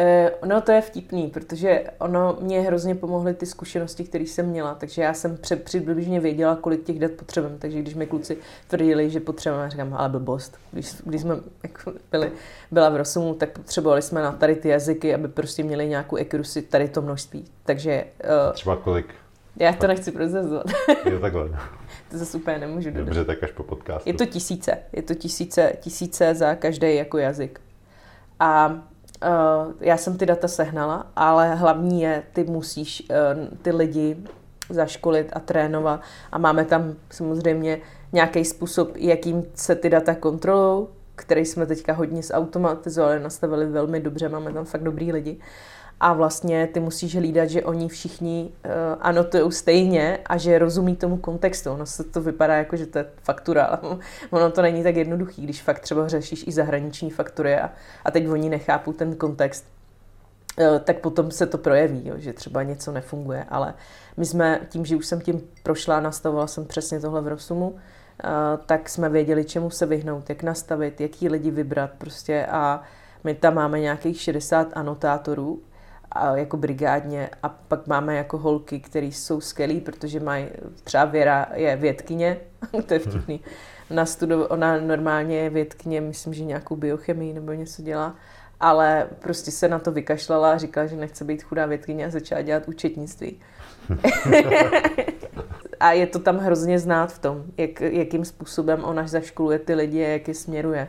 Eh, 0.00 0.30
no 0.46 0.60
to 0.60 0.72
je 0.72 0.80
vtipný, 0.80 1.26
protože 1.26 1.84
ono 1.98 2.36
mě 2.40 2.60
hrozně 2.60 2.94
pomohly 2.94 3.34
ty 3.34 3.46
zkušenosti, 3.46 4.04
které 4.04 4.24
jsem 4.24 4.46
měla, 4.46 4.74
takže 4.74 5.02
já 5.02 5.14
jsem 5.14 5.36
před, 5.36 5.62
přibližně 5.62 6.20
věděla, 6.20 6.56
kolik 6.56 6.84
těch 6.84 6.98
dat 6.98 7.10
potřebujeme, 7.12 7.58
takže 7.58 7.78
když 7.78 7.94
mi 7.94 8.06
kluci 8.06 8.38
tvrdili, 8.68 9.10
že 9.10 9.20
potřebujeme, 9.20 9.70
říkám, 9.70 9.94
ale 9.94 10.08
blbost. 10.08 10.58
Když, 10.72 10.94
když 11.04 11.20
jsme 11.20 11.36
jako 11.62 11.92
byli, 12.10 12.32
byla 12.70 12.88
v 12.88 12.96
Rosumu, 12.96 13.34
tak 13.34 13.50
potřebovali 13.50 14.02
jsme 14.02 14.22
na 14.22 14.32
tady 14.32 14.56
ty 14.56 14.68
jazyky, 14.68 15.14
aby 15.14 15.28
prostě 15.28 15.64
měli 15.64 15.88
nějakou 15.88 16.18
accuracy, 16.20 16.62
tady 16.62 16.88
to 16.88 17.02
množství. 17.02 17.44
Takže... 17.64 18.04
Uh, 18.24 18.52
Třeba 18.52 18.76
kolik? 18.76 19.14
Já 19.56 19.72
to 19.72 19.86
nechci 19.86 20.12
prozrazovat. 20.12 20.66
Je 21.04 21.18
takhle. 21.18 21.50
to 22.10 22.18
zase 22.18 22.38
úplně 22.38 22.58
nemůžu 22.58 22.90
dodat. 22.90 23.04
Dobře, 23.04 23.24
tak 23.24 23.42
až 23.42 23.52
po 23.52 23.62
podcastu. 23.62 24.08
Je 24.08 24.14
to 24.14 24.26
tisíce. 24.26 24.78
Je 24.92 25.02
to 25.02 25.14
tisíce, 25.14 25.72
tisíce 25.80 26.34
za 26.34 26.54
každý 26.54 26.96
jako 26.96 27.18
jazyk. 27.18 27.60
A 28.40 28.78
Uh, 29.22 29.72
já 29.80 29.96
jsem 29.96 30.18
ty 30.18 30.26
data 30.26 30.48
sehnala, 30.48 31.06
ale 31.16 31.54
hlavní 31.54 32.02
je, 32.02 32.22
ty 32.32 32.44
musíš 32.44 33.02
uh, 33.10 33.56
ty 33.62 33.70
lidi 33.72 34.16
zaškolit 34.70 35.28
a 35.32 35.40
trénovat 35.40 36.00
a 36.32 36.38
máme 36.38 36.64
tam 36.64 36.94
samozřejmě 37.10 37.80
nějaký 38.12 38.44
způsob, 38.44 38.96
jakým 38.96 39.44
se 39.54 39.74
ty 39.74 39.90
data 39.90 40.14
kontrolují, 40.14 40.86
který 41.14 41.44
jsme 41.44 41.66
teďka 41.66 41.92
hodně 41.92 42.22
zautomatizovali, 42.22 43.20
nastavili 43.20 43.66
velmi 43.66 44.00
dobře, 44.00 44.28
máme 44.28 44.52
tam 44.52 44.64
fakt 44.64 44.82
dobrý 44.82 45.12
lidi. 45.12 45.36
Uh, 45.36 45.42
a 46.00 46.12
vlastně 46.12 46.66
ty 46.66 46.80
musíš 46.80 47.16
hlídat, 47.16 47.50
že 47.50 47.62
oni 47.62 47.88
všichni 47.88 48.50
uh, 48.64 48.70
anotují 49.00 49.52
stejně 49.52 50.18
a 50.26 50.36
že 50.36 50.58
rozumí 50.58 50.96
tomu 50.96 51.16
kontextu. 51.16 51.70
Ono 51.70 51.86
se 51.86 52.04
to 52.04 52.20
vypadá 52.20 52.56
jako, 52.56 52.76
že 52.76 52.86
to 52.86 52.98
je 52.98 53.06
faktura, 53.22 53.64
ale 53.64 53.98
ono 54.30 54.50
to 54.50 54.62
není 54.62 54.82
tak 54.82 54.96
jednoduchý, 54.96 55.42
když 55.42 55.62
fakt 55.62 55.80
třeba 55.80 56.08
řešíš 56.08 56.44
i 56.46 56.52
zahraniční 56.52 57.10
faktury 57.10 57.56
a, 57.56 57.70
a 58.04 58.10
teď 58.10 58.28
oni 58.28 58.48
nechápou 58.48 58.92
ten 58.92 59.14
kontext, 59.14 59.66
uh, 60.60 60.78
tak 60.78 60.98
potom 60.98 61.30
se 61.30 61.46
to 61.46 61.58
projeví, 61.58 62.08
jo, 62.08 62.14
že 62.18 62.32
třeba 62.32 62.62
něco 62.62 62.92
nefunguje, 62.92 63.44
ale 63.48 63.74
my 64.16 64.26
jsme 64.26 64.60
tím, 64.68 64.84
že 64.84 64.96
už 64.96 65.06
jsem 65.06 65.20
tím 65.20 65.40
prošla, 65.62 66.00
nastavovala 66.00 66.46
jsem 66.46 66.64
přesně 66.64 67.00
tohle 67.00 67.20
v 67.20 67.28
Rosumu, 67.28 67.68
uh, 67.68 67.78
tak 68.66 68.88
jsme 68.88 69.08
věděli, 69.08 69.44
čemu 69.44 69.70
se 69.70 69.86
vyhnout, 69.86 70.28
jak 70.28 70.42
nastavit, 70.42 71.00
jaký 71.00 71.28
lidi 71.28 71.50
vybrat 71.50 71.90
prostě 71.98 72.46
a 72.46 72.82
my 73.24 73.34
tam 73.34 73.54
máme 73.54 73.80
nějakých 73.80 74.20
60 74.20 74.68
anotátorů, 74.72 75.62
a 76.18 76.36
jako 76.36 76.56
brigádně 76.56 77.30
a 77.42 77.48
pak 77.48 77.86
máme 77.86 78.16
jako 78.16 78.38
holky, 78.38 78.80
které 78.80 79.06
jsou 79.06 79.40
skvělé, 79.40 79.80
protože 79.80 80.20
mají, 80.20 80.46
třeba 80.84 81.04
Věra 81.04 81.46
je 81.54 81.76
vědkyně, 81.76 82.36
to 82.86 82.94
je 82.94 83.00
vtipný, 83.00 83.40
ona, 83.90 84.06
studo, 84.06 84.48
ona 84.48 84.80
normálně 84.80 85.36
je 85.38 85.50
vědkyně, 85.50 86.00
myslím, 86.00 86.34
že 86.34 86.44
nějakou 86.44 86.76
biochemii 86.76 87.32
nebo 87.32 87.52
něco 87.52 87.82
dělá, 87.82 88.14
ale 88.60 89.08
prostě 89.18 89.50
se 89.50 89.68
na 89.68 89.78
to 89.78 89.92
vykašlala 89.92 90.52
a 90.52 90.58
říkala, 90.58 90.86
že 90.86 90.96
nechce 90.96 91.24
být 91.24 91.42
chudá 91.42 91.66
vědkyně 91.66 92.06
a 92.06 92.10
začala 92.10 92.42
dělat 92.42 92.68
účetnictví. 92.68 93.40
a 95.80 95.92
je 95.92 96.06
to 96.06 96.18
tam 96.18 96.38
hrozně 96.38 96.78
znát 96.78 97.12
v 97.12 97.18
tom, 97.18 97.44
jak, 97.56 97.80
jakým 97.80 98.24
způsobem 98.24 98.84
ona 98.84 99.06
zaškoluje 99.06 99.58
ty 99.58 99.74
lidi 99.74 100.04
a 100.04 100.08
jak 100.08 100.28
je 100.28 100.34
směruje. 100.34 100.88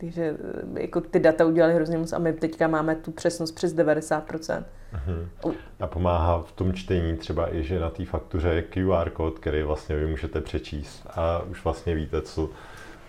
Takže 0.00 0.36
eh, 0.76 0.82
jako 0.82 1.00
ty 1.00 1.20
data 1.20 1.46
udělali 1.46 1.74
hrozně 1.74 1.98
moc 1.98 2.12
a 2.12 2.18
my 2.18 2.32
teďka 2.32 2.68
máme 2.68 2.94
tu 2.94 3.10
přesnost 3.10 3.52
přes 3.52 3.74
90%. 3.74 4.64
Uh-huh. 4.94 5.54
A 5.80 5.86
pomáhá 5.86 6.42
v 6.42 6.52
tom 6.52 6.72
čtení 6.72 7.16
třeba 7.16 7.54
i, 7.54 7.62
že 7.62 7.80
na 7.80 7.90
té 7.90 8.04
faktuře 8.04 8.48
je 8.48 8.62
QR 8.62 9.10
kód, 9.10 9.38
který 9.38 9.62
vlastně 9.62 9.96
vy 9.96 10.06
můžete 10.06 10.40
přečíst 10.40 11.06
a 11.10 11.42
už 11.42 11.64
vlastně 11.64 11.94
víte, 11.94 12.22
co, 12.22 12.50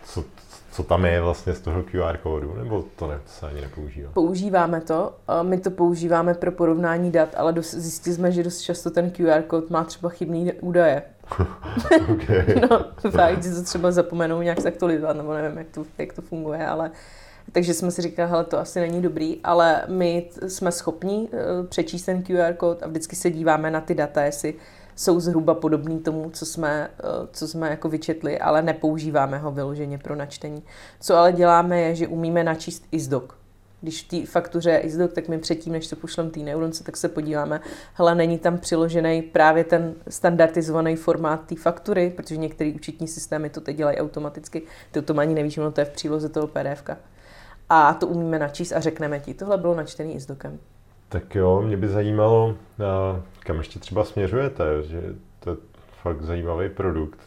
co, 0.03 0.23
co 0.71 0.83
tam 0.83 1.05
je 1.05 1.21
vlastně 1.21 1.53
z 1.53 1.61
toho 1.61 1.83
QR 1.83 2.17
kódu, 2.17 2.55
nebo 2.57 2.85
to, 2.95 3.07
ne, 3.07 3.15
to 3.15 3.31
se 3.31 3.47
ani 3.47 3.61
nepoužívá? 3.61 4.11
Používáme 4.13 4.81
to, 4.81 5.15
my 5.41 5.57
to 5.57 5.71
používáme 5.71 6.33
pro 6.33 6.51
porovnání 6.51 7.11
dat, 7.11 7.29
ale 7.37 7.53
zjistili 7.61 8.15
jsme, 8.15 8.31
že 8.31 8.43
dost 8.43 8.61
často 8.61 8.91
ten 8.91 9.11
QR 9.11 9.41
kód 9.41 9.69
má 9.69 9.83
třeba 9.83 10.09
chybný 10.09 10.51
údaje. 10.53 11.03
okay. 12.13 12.45
no, 12.69 13.11
fakt, 13.11 13.43
že 13.43 13.51
to 13.51 13.63
třeba 13.63 13.91
zapomenou 13.91 14.41
nějak 14.41 14.59
zaktualizovat, 14.59 15.17
nebo 15.17 15.33
nevím, 15.33 15.57
jak 15.57 15.67
to, 15.67 15.85
jak 15.97 16.13
to 16.13 16.21
funguje, 16.21 16.67
ale 16.67 16.91
takže 17.51 17.73
jsme 17.73 17.91
si 17.91 18.01
říkali, 18.01 18.29
hele, 18.29 18.43
to 18.43 18.59
asi 18.59 18.79
není 18.79 19.01
dobrý, 19.01 19.39
ale 19.43 19.83
my 19.87 20.29
jsme 20.47 20.71
schopni 20.71 21.15
uh, 21.17 21.67
přečíst 21.67 22.05
ten 22.05 22.23
QR 22.23 22.53
kód 22.57 22.83
a 22.83 22.87
vždycky 22.87 23.15
se 23.15 23.31
díváme 23.31 23.71
na 23.71 23.81
ty 23.81 23.95
data, 23.95 24.23
jestli 24.23 24.53
jsou 24.95 25.19
zhruba 25.19 25.53
podobný 25.53 25.99
tomu, 25.99 26.29
co 26.29 26.45
jsme, 26.45 26.89
uh, 27.03 27.27
co 27.31 27.47
jsme 27.47 27.69
jako 27.69 27.89
vyčetli, 27.89 28.39
ale 28.39 28.61
nepoužíváme 28.61 29.37
ho 29.37 29.51
vyloženě 29.51 29.97
pro 29.97 30.15
načtení. 30.15 30.63
Co 30.99 31.15
ale 31.15 31.33
děláme 31.33 31.81
je, 31.81 31.95
že 31.95 32.07
umíme 32.07 32.43
načíst 32.43 32.83
i 32.91 32.99
zdok 32.99 33.41
když 33.81 34.03
v 34.03 34.07
té 34.07 34.31
faktuře 34.31 34.69
je 34.69 34.79
ISDOC, 34.79 35.13
tak 35.13 35.27
my 35.27 35.37
předtím, 35.37 35.73
než 35.73 35.87
to 35.87 35.95
pošlem 35.95 36.29
té 36.29 36.39
neuronce, 36.39 36.83
tak 36.83 36.97
se 36.97 37.09
podíváme, 37.09 37.61
hele, 37.93 38.15
není 38.15 38.39
tam 38.39 38.57
přiložený 38.57 39.21
právě 39.21 39.63
ten 39.63 39.93
standardizovaný 40.07 40.95
formát 40.95 41.45
té 41.45 41.55
faktury, 41.55 42.13
protože 42.15 42.37
některé 42.37 42.71
účetní 42.75 43.07
systémy 43.07 43.49
to 43.49 43.61
teď 43.61 43.77
dělají 43.77 43.97
automaticky, 43.97 44.61
ty 44.91 44.99
o 44.99 45.01
tom 45.01 45.19
ani 45.19 45.33
nevíš, 45.33 45.57
ono 45.57 45.71
to 45.71 45.81
je 45.81 45.85
v 45.85 45.89
příloze 45.89 46.29
toho 46.29 46.47
PDF. 46.47 46.83
A 47.69 47.93
to 47.93 48.07
umíme 48.07 48.39
načíst 48.39 48.71
a 48.71 48.79
řekneme 48.79 49.19
ti, 49.19 49.33
tohle 49.33 49.57
bylo 49.57 49.75
načtený 49.75 50.15
ISDOCem. 50.15 50.59
Tak 51.11 51.35
jo, 51.35 51.61
mě 51.61 51.77
by 51.77 51.87
zajímalo, 51.87 52.55
kam 53.39 53.57
ještě 53.57 53.79
třeba 53.79 54.03
směřujete, 54.03 54.63
že 54.83 55.01
to 55.39 55.49
je 55.49 55.55
fakt 56.01 56.21
zajímavý 56.21 56.69
produkt, 56.69 57.19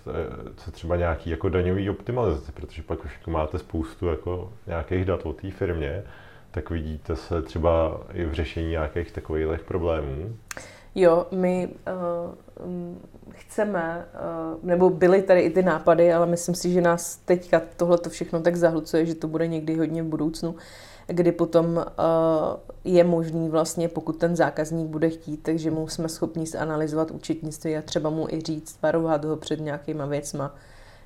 co 0.57 0.71
třeba 0.71 0.97
nějaký 0.97 1.31
jako 1.31 1.49
daňový 1.49 1.91
optimalizace, 1.91 2.53
protože 2.53 2.83
pak 2.83 3.05
už 3.05 3.27
máte 3.27 3.59
spoustu 3.59 4.07
jako 4.07 4.53
nějakých 4.67 5.05
dat 5.05 5.27
o 5.27 5.33
té 5.33 5.51
firmě, 5.51 6.03
tak 6.51 6.71
vidíte 6.71 7.17
se 7.17 7.43
třeba 7.43 8.01
i 8.13 8.25
v 8.25 8.33
řešení 8.33 8.71
nějakých 8.71 9.13
takových 9.13 9.63
problémů? 9.65 10.37
Jo, 10.95 11.27
my 11.31 11.69
uh, 11.69 12.75
chceme, 13.31 14.07
uh, 14.15 14.59
nebo 14.69 14.91
byly 14.91 15.23
tady 15.23 15.41
i 15.41 15.51
ty 15.51 15.63
nápady, 15.63 16.13
ale 16.13 16.27
myslím 16.27 16.55
si, 16.55 16.73
že 16.73 16.81
nás 16.81 17.17
teďka 17.17 17.63
tohle 17.77 17.99
to 17.99 18.11
všechno 18.11 18.41
tak 18.41 18.57
zahlucuje, 18.57 19.07
že 19.07 19.15
to 19.15 19.29
bude 19.29 19.47
někdy 19.47 19.77
hodně 19.77 20.03
v 20.03 20.07
budoucnu, 20.07 20.55
kdy 21.07 21.33
potom 21.33 21.77
uh, 21.77 21.85
je 22.85 23.05
možný 23.05 23.49
vlastně, 23.49 23.89
pokud 23.89 24.13
ten 24.13 24.37
zákazník 24.37 24.89
bude 24.89 25.11
chtít, 25.11 25.37
takže 25.37 25.71
mu 25.71 25.89
jsme 25.89 26.09
schopni 26.09 26.47
zanalizovat 26.47 27.11
účetnictví 27.11 27.77
a 27.77 27.83
třeba 27.83 28.11
mu 28.11 28.29
i 28.31 28.41
říct, 28.41 28.79
varovat 28.83 29.25
ho 29.25 29.37
před 29.37 29.61
nějakýma 29.61 30.07
věcma, 30.07 30.55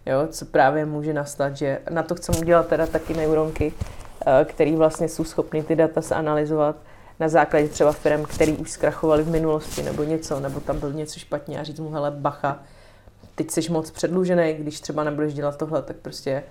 jo, 0.06 0.18
co 0.30 0.44
právě 0.44 0.86
může 0.86 1.12
nastat, 1.12 1.56
že 1.56 1.78
na 1.90 2.02
to 2.02 2.14
chceme 2.14 2.38
udělat 2.38 2.66
teda 2.66 2.86
taky 2.86 3.14
neuronky, 3.14 3.72
Eh, 4.26 4.44
který 4.44 4.76
vlastně 4.76 5.08
jsou 5.08 5.24
schopni 5.24 5.62
ty 5.62 5.76
data 5.76 6.00
zanalizovat 6.00 6.76
na 7.20 7.28
základě 7.28 7.68
třeba 7.68 7.92
firm, 7.92 8.24
který 8.24 8.56
už 8.56 8.70
zkrachovali 8.70 9.22
v 9.22 9.30
minulosti 9.30 9.82
nebo 9.82 10.02
něco, 10.02 10.40
nebo 10.40 10.60
tam 10.60 10.80
byl 10.80 10.92
něco 10.92 11.18
špatně 11.18 11.60
a 11.60 11.64
říct 11.64 11.80
mu, 11.80 11.90
hele, 11.90 12.10
bacha, 12.10 12.62
teď 13.34 13.50
jsi 13.50 13.72
moc 13.72 13.90
předlužený, 13.90 14.54
když 14.54 14.80
třeba 14.80 15.04
nebudeš 15.04 15.34
dělat 15.34 15.56
tohle, 15.56 15.82
tak 15.82 15.96
prostě 15.96 16.42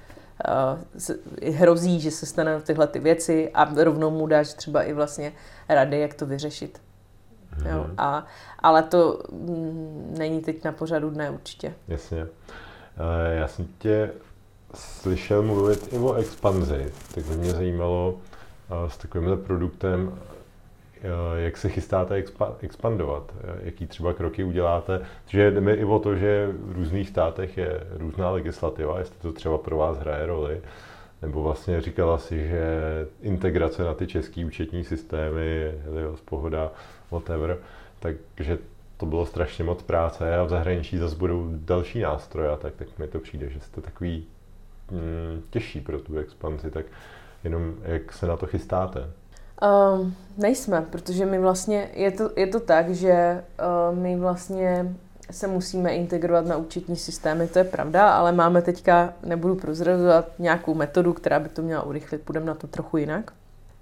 hrozí, 1.52 2.00
že 2.00 2.12
se 2.12 2.26
stane 2.26 2.62
tyhle 2.62 2.88
ty 2.88 3.00
věci 3.00 3.52
a 3.54 3.84
rovnou 3.84 4.12
mu 4.12 4.28
dáš 4.28 4.54
třeba 4.54 4.84
i 4.84 4.94
vlastně 4.94 5.34
rady, 5.70 6.00
jak 6.00 6.14
to 6.14 6.26
vyřešit. 6.26 6.82
Mm-hmm. 7.58 7.76
Jo, 7.76 7.86
a, 7.98 8.26
ale 8.60 8.84
to 8.84 9.24
mm, 9.32 10.16
není 10.18 10.42
teď 10.42 10.64
na 10.64 10.72
pořadu 10.72 11.10
dne 11.10 11.30
určitě. 11.30 11.74
Jasně. 11.88 12.24
Uh, 12.24 12.30
já 13.38 13.48
jsem 13.48 13.68
tě 13.78 14.12
slyšel 14.76 15.44
mluvit 15.44 15.94
i 15.94 15.98
o 15.98 16.14
expanzi, 16.14 16.94
tak 17.16 17.24
by 17.24 17.38
mě 17.38 17.52
zajímalo 17.52 18.12
uh, 18.14 18.90
s 18.90 18.98
takovýmhle 18.98 19.38
produktem, 19.38 20.20
jak 21.36 21.58
se 21.58 21.70
chystáte 21.70 22.22
expa- 22.22 22.56
expandovat, 22.62 23.32
uh, 23.36 23.50
jaký 23.64 23.88
třeba 23.88 24.14
kroky 24.14 24.44
uděláte, 24.44 25.02
že 25.28 25.52
jde 25.52 25.62
mi 25.62 25.72
i 25.72 25.86
o 25.86 26.00
to, 26.00 26.16
že 26.16 26.50
v 26.52 26.72
různých 26.72 27.10
státech 27.10 27.58
je 27.58 27.80
různá 27.92 28.30
legislativa, 28.30 29.00
jestli 29.00 29.16
to 29.22 29.32
třeba 29.32 29.58
pro 29.58 29.78
vás 29.78 29.98
hraje 29.98 30.26
roli, 30.26 30.62
nebo 31.22 31.44
vlastně 31.44 31.82
říkala 31.82 32.18
si, 32.18 32.48
že 32.48 32.82
integrace 33.22 33.84
na 33.84 33.94
ty 33.94 34.08
české 34.08 34.46
účetní 34.46 34.84
systémy, 34.84 35.72
Helios, 35.86 36.22
Pohoda, 36.22 36.72
whatever, 37.12 37.58
takže 38.00 38.58
to 38.98 39.06
bylo 39.06 39.26
strašně 39.26 39.64
moc 39.64 39.84
práce 39.84 40.38
a 40.38 40.44
v 40.44 40.50
zahraničí 40.50 40.98
zase 40.98 41.16
budou 41.16 41.48
další 41.52 42.00
nástroje, 42.00 42.58
tak, 42.58 42.76
tak 42.76 43.00
mi 43.00 43.08
to 43.08 43.20
přijde, 43.20 43.50
že 43.50 43.60
jste 43.60 43.82
takový 43.82 44.26
mm, 44.92 45.42
těžší 45.50 45.82
pro 45.82 46.00
tu 46.00 46.18
expanzi, 46.18 46.72
tak 46.72 46.86
jenom 47.44 47.76
jak 47.82 48.14
se 48.14 48.28
na 48.28 48.38
to 48.38 48.48
chystáte? 48.48 49.10
Um, 49.62 50.16
nejsme, 50.38 50.86
protože 50.90 51.26
my 51.26 51.40
vlastně, 51.40 51.90
je 51.94 52.12
to, 52.12 52.32
je 52.36 52.48
to 52.48 52.60
tak, 52.60 52.90
že 52.90 53.44
uh, 53.92 53.98
my 53.98 54.16
vlastně 54.16 54.96
se 55.32 55.48
musíme 55.48 55.96
integrovat 55.96 56.46
na 56.46 56.58
účetní 56.58 56.96
systémy, 56.96 57.48
to 57.48 57.60
je 57.60 57.66
pravda, 57.66 58.10
ale 58.10 58.32
máme 58.32 58.62
teďka, 58.62 59.14
nebudu 59.24 59.56
prozrazovat, 59.56 60.26
nějakou 60.40 60.74
metodu, 60.74 61.14
která 61.14 61.40
by 61.40 61.50
to 61.50 61.62
měla 61.62 61.84
urychlit, 61.84 62.22
půjdeme 62.22 62.46
na 62.46 62.56
to 62.56 62.68
trochu 62.68 62.98
jinak. 62.98 63.32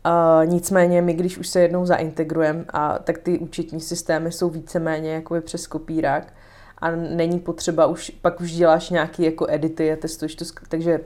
Uh, 0.06 0.46
nicméně 0.50 1.02
my, 1.02 1.14
když 1.14 1.38
už 1.38 1.48
se 1.48 1.62
jednou 1.62 1.86
zaintegrujeme, 1.86 2.66
a 2.70 3.00
tak 3.00 3.18
ty 3.18 3.40
účetní 3.40 3.82
systémy 3.82 4.32
jsou 4.32 4.50
víceméně 4.50 5.14
jakoby 5.14 5.42
přes 5.42 5.68
kopírák 5.68 6.34
a 6.78 6.92
není 6.92 7.40
potřeba 7.40 7.86
už, 7.86 8.10
pak 8.10 8.42
už 8.42 8.52
děláš 8.52 8.90
nějaký 8.90 9.24
jako 9.24 9.46
edity 9.50 9.92
a 9.92 9.96
testuješ 9.96 10.36
to, 10.36 10.46
takže 10.70 11.00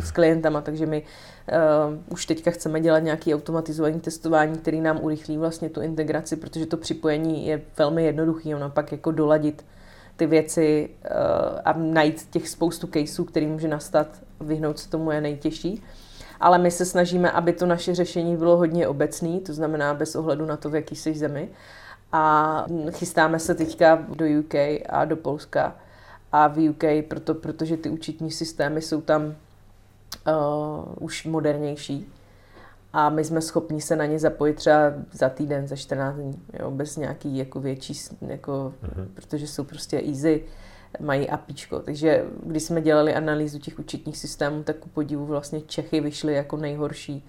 s 0.00 0.10
klientama, 0.10 0.60
takže 0.60 0.86
my 0.86 1.02
uh, 1.02 1.98
už 2.08 2.26
teďka 2.26 2.50
chceme 2.50 2.80
dělat 2.80 2.98
nějaký 2.98 3.34
automatizovaný 3.34 4.00
testování, 4.00 4.58
který 4.58 4.80
nám 4.80 4.98
urychlí 5.02 5.38
vlastně 5.38 5.70
tu 5.70 5.80
integraci, 5.80 6.36
protože 6.36 6.66
to 6.66 6.76
připojení 6.76 7.46
je 7.46 7.62
velmi 7.78 8.04
jednoduchý, 8.04 8.54
ono 8.54 8.70
pak 8.70 8.92
jako 8.92 9.10
doladit 9.10 9.64
ty 10.16 10.26
věci 10.26 10.90
uh, 11.04 11.60
a 11.64 11.72
najít 11.72 12.26
těch 12.30 12.48
spoustu 12.48 12.86
caseů, 12.86 13.24
který 13.24 13.46
může 13.46 13.68
nastat, 13.68 14.08
vyhnout 14.40 14.78
se 14.78 14.90
tomu 14.90 15.10
je 15.10 15.20
nejtěžší 15.20 15.82
ale 16.42 16.58
my 16.58 16.70
se 16.70 16.84
snažíme, 16.84 17.30
aby 17.30 17.52
to 17.52 17.66
naše 17.66 17.94
řešení 17.94 18.36
bylo 18.36 18.56
hodně 18.56 18.88
obecný, 18.88 19.40
to 19.40 19.52
znamená 19.52 19.94
bez 19.94 20.16
ohledu 20.16 20.46
na 20.46 20.56
to, 20.56 20.70
v 20.70 20.74
jaký 20.74 20.96
jsi 20.96 21.14
zemi. 21.14 21.48
A 22.12 22.66
chystáme 22.90 23.38
se 23.38 23.54
teďka 23.54 23.96
do 23.96 24.24
UK 24.40 24.54
a 24.88 25.04
do 25.04 25.16
Polska 25.16 25.76
a 26.32 26.48
v 26.48 26.68
UK, 26.68 27.08
proto, 27.08 27.34
protože 27.34 27.76
ty 27.76 27.90
účetní 27.90 28.30
systémy 28.30 28.82
jsou 28.82 29.00
tam 29.00 29.22
uh, 29.24 29.34
už 31.00 31.24
modernější 31.24 32.12
a 32.92 33.08
my 33.08 33.24
jsme 33.24 33.40
schopni 33.40 33.80
se 33.80 33.96
na 33.96 34.06
ně 34.06 34.18
zapojit 34.18 34.54
třeba 34.54 34.78
za 35.12 35.28
týden, 35.28 35.68
za 35.68 35.76
14 35.76 36.16
dní, 36.16 36.42
jo, 36.60 36.70
bez 36.70 36.96
nějaký 36.96 37.36
jako 37.36 37.60
větší, 37.60 37.94
jako, 38.20 38.74
uh-huh. 38.84 39.06
protože 39.14 39.46
jsou 39.46 39.64
prostě 39.64 40.02
easy 40.06 40.44
mají 41.00 41.30
APIčko. 41.30 41.78
Takže 41.78 42.24
když 42.42 42.62
jsme 42.62 42.80
dělali 42.82 43.14
analýzu 43.14 43.58
těch 43.58 43.78
účetních 43.78 44.18
systémů, 44.18 44.62
tak 44.62 44.76
ku 44.76 44.88
podivu 44.88 45.26
vlastně 45.26 45.60
Čechy 45.60 46.00
vyšly 46.00 46.34
jako 46.34 46.56
nejhorší 46.56 47.26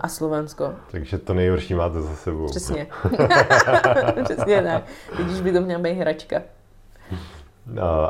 a 0.00 0.08
Slovensko. 0.08 0.74
Takže 0.90 1.18
to 1.18 1.34
nejhorší 1.34 1.74
máte 1.74 2.02
za 2.02 2.16
sebou. 2.16 2.46
Přesně. 2.46 2.86
Přesně 4.24 4.62
tak. 4.62 4.84
Vidíš, 5.18 5.40
by 5.40 5.52
to 5.52 5.60
měla 5.60 5.82
být 5.82 5.94
hračka. 5.94 6.42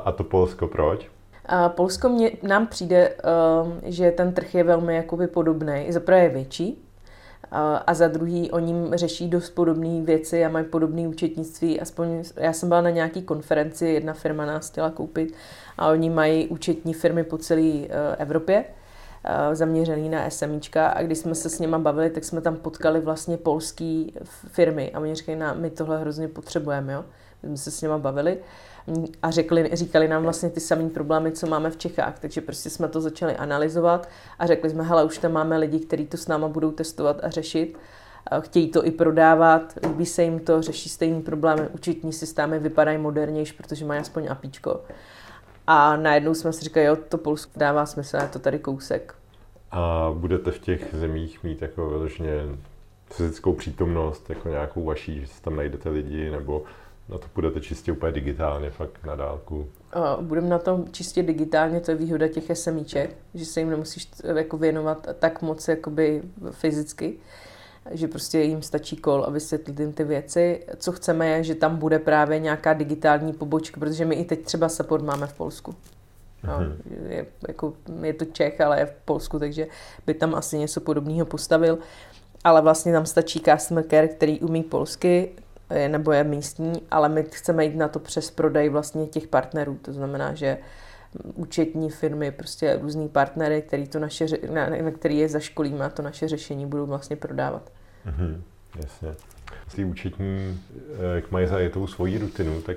A 0.04 0.12
to 0.12 0.24
Polsko 0.24 0.68
proč? 0.68 1.08
A 1.46 1.68
Polsko 1.68 2.08
mě, 2.08 2.30
nám 2.42 2.66
přijde, 2.66 3.14
um, 3.64 3.80
že 3.84 4.10
ten 4.10 4.32
trh 4.32 4.54
je 4.54 4.64
velmi 4.64 4.96
jakoby 4.96 5.26
podobný. 5.26 5.86
Zaprvé 5.88 6.22
je 6.22 6.28
větší, 6.28 6.84
a 7.86 7.94
za 7.94 8.09
druhý 8.09 8.50
oni 8.50 8.74
řeší 8.94 9.28
dost 9.28 9.50
podobné 9.50 10.03
věci 10.03 10.44
a 10.44 10.48
mají 10.48 10.64
podobné 10.64 11.09
účetnictví. 11.09 11.80
Aspoň 11.80 12.24
já 12.36 12.53
jsem 12.53 12.68
byla 12.68 12.80
na 12.80 12.90
nějaký 12.90 13.22
konferenci, 13.22 13.86
jedna 13.86 14.12
firma 14.12 14.46
nás 14.46 14.70
chtěla 14.70 14.90
koupit 14.90 15.34
a 15.78 15.88
oni 15.88 16.11
mají 16.11 16.48
účetní 16.48 16.94
firmy 16.94 17.24
po 17.24 17.38
celé 17.38 17.61
e, 17.61 17.88
Evropě 18.18 18.64
e, 19.24 19.55
zaměřený 19.55 20.09
na 20.09 20.30
SMIčka 20.30 20.88
a 20.88 21.03
když 21.03 21.18
jsme 21.18 21.34
se 21.34 21.50
s 21.50 21.59
něma 21.59 21.78
bavili, 21.78 22.11
tak 22.11 22.24
jsme 22.24 22.40
tam 22.40 22.57
potkali 22.57 23.00
vlastně 23.00 23.36
polský 23.36 24.14
firmy 24.46 24.90
a 24.94 25.00
oni 25.00 25.14
říkali, 25.14 25.38
my 25.55 25.70
tohle 25.70 26.00
hrozně 26.00 26.28
potřebujeme, 26.28 26.92
jo. 26.92 27.05
My 27.42 27.48
jsme 27.48 27.57
se 27.57 27.70
s 27.70 27.82
něma 27.82 27.98
bavili 27.98 28.38
a 29.22 29.30
řekli, 29.30 29.70
říkali 29.72 30.08
nám 30.08 30.22
vlastně 30.22 30.50
ty 30.50 30.60
samé 30.60 30.88
problémy, 30.90 31.32
co 31.32 31.46
máme 31.46 31.70
v 31.70 31.76
Čechách. 31.76 32.18
Takže 32.18 32.40
prostě 32.40 32.70
jsme 32.70 32.88
to 32.88 33.00
začali 33.00 33.36
analyzovat 33.36 34.08
a 34.38 34.46
řekli 34.46 34.70
jsme, 34.70 34.82
hele, 34.82 35.04
už 35.04 35.18
tam 35.18 35.32
máme 35.32 35.58
lidi, 35.58 35.80
kteří 35.80 36.06
to 36.06 36.16
s 36.16 36.28
náma 36.28 36.48
budou 36.48 36.70
testovat 36.70 37.20
a 37.24 37.30
řešit. 37.30 37.78
Chtějí 38.40 38.70
to 38.70 38.86
i 38.86 38.90
prodávat, 38.90 39.78
líbí 39.86 40.06
se 40.06 40.22
jim 40.22 40.40
to, 40.40 40.62
řeší 40.62 40.88
stejný 40.88 41.22
problémy. 41.22 41.62
Učitní 41.74 42.12
systémy 42.12 42.58
vypadají 42.58 42.98
modernější, 42.98 43.52
protože 43.52 43.84
mají 43.84 44.00
aspoň 44.00 44.28
apíčko. 44.30 44.80
A 45.66 45.96
najednou 45.96 46.34
jsme 46.34 46.52
si 46.52 46.64
říkali, 46.64 46.86
jo, 46.86 46.96
to 46.96 47.18
Polsko 47.18 47.52
dává 47.56 47.86
smysl, 47.86 48.16
je 48.16 48.28
to 48.28 48.38
tady 48.38 48.58
kousek. 48.58 49.14
A 49.70 50.10
budete 50.14 50.50
v 50.50 50.58
těch 50.58 50.86
zemích 50.92 51.42
mít 51.42 51.62
jako 51.62 51.88
vyloženě 51.88 52.30
fyzickou 53.10 53.52
přítomnost, 53.52 54.30
jako 54.30 54.48
nějakou 54.48 54.84
vaší, 54.84 55.20
že 55.20 55.26
si 55.26 55.42
tam 55.42 55.56
najdete 55.56 55.88
lidi, 55.88 56.30
nebo 56.30 56.62
na 57.12 57.18
to 57.18 57.26
budete 57.34 57.60
čistě 57.60 57.92
úplně 57.92 58.12
digitálně, 58.12 58.70
fakt 58.70 59.04
na 59.04 59.16
dálku. 59.16 59.68
Budeme 60.20 60.48
na 60.48 60.58
tom 60.58 60.84
čistě 60.90 61.22
digitálně, 61.22 61.80
to 61.80 61.90
je 61.90 61.96
výhoda 61.96 62.28
těch 62.28 62.58
SMIček, 62.58 63.16
že 63.34 63.44
se 63.44 63.60
jim 63.60 63.70
nemusíš 63.70 64.10
jako 64.36 64.58
věnovat 64.58 65.06
tak 65.18 65.42
moc 65.42 65.68
jakoby 65.68 66.22
fyzicky, 66.50 67.14
že 67.90 68.08
prostě 68.08 68.40
jim 68.40 68.62
stačí 68.62 68.96
kol 68.96 69.24
a 69.26 69.30
vysvětlit 69.30 69.80
jim 69.80 69.92
ty 69.92 70.04
věci. 70.04 70.66
Co 70.76 70.92
chceme 70.92 71.28
je, 71.28 71.44
že 71.44 71.54
tam 71.54 71.76
bude 71.76 71.98
právě 71.98 72.38
nějaká 72.38 72.72
digitální 72.72 73.32
pobočka, 73.32 73.80
protože 73.80 74.04
my 74.04 74.14
i 74.14 74.24
teď 74.24 74.42
třeba 74.44 74.68
support 74.68 75.04
máme 75.04 75.26
v 75.26 75.32
Polsku. 75.32 75.74
No, 76.44 76.58
mm-hmm. 76.58 76.76
je, 77.08 77.26
jako, 77.48 77.74
je 78.02 78.14
to 78.14 78.24
Čech, 78.24 78.60
ale 78.60 78.80
je 78.80 78.86
v 78.86 78.94
Polsku, 79.04 79.38
takže 79.38 79.66
by 80.06 80.14
tam 80.14 80.34
asi 80.34 80.58
něco 80.58 80.80
podobného 80.80 81.26
postavil. 81.26 81.78
Ale 82.44 82.62
vlastně 82.62 82.92
tam 82.92 83.06
stačí 83.06 83.40
customer 83.40 83.84
care, 83.90 84.08
který 84.08 84.40
umí 84.40 84.62
polsky, 84.62 85.30
je, 85.72 85.88
nebo 85.88 86.12
je 86.12 86.24
místní, 86.24 86.82
ale 86.90 87.08
my 87.08 87.22
chceme 87.22 87.64
jít 87.64 87.76
na 87.76 87.88
to 87.88 87.98
přes 87.98 88.30
prodej 88.30 88.68
vlastně 88.68 89.06
těch 89.06 89.26
partnerů. 89.28 89.78
To 89.82 89.92
znamená, 89.92 90.34
že 90.34 90.58
účetní 91.34 91.90
firmy, 91.90 92.30
prostě 92.30 92.78
různý 92.82 93.08
partnery, 93.08 93.62
který 93.62 93.88
to 93.88 93.98
naše, 93.98 94.26
na, 94.52 94.68
na 94.68 94.90
který 94.90 95.18
je 95.18 95.28
zaškolíme 95.28 95.84
a 95.84 95.88
to 95.88 96.02
naše 96.02 96.28
řešení 96.28 96.66
budou 96.66 96.86
vlastně 96.86 97.16
prodávat. 97.16 97.72
Mm-hmm, 98.06 98.40
jasně. 98.76 99.14
Ty 99.74 99.84
účetní, 99.84 100.60
eh, 100.74 101.14
jak 101.14 101.30
mají 101.30 101.46
zajetou 101.46 101.86
svoji 101.86 102.18
rutinu, 102.18 102.62
tak 102.62 102.76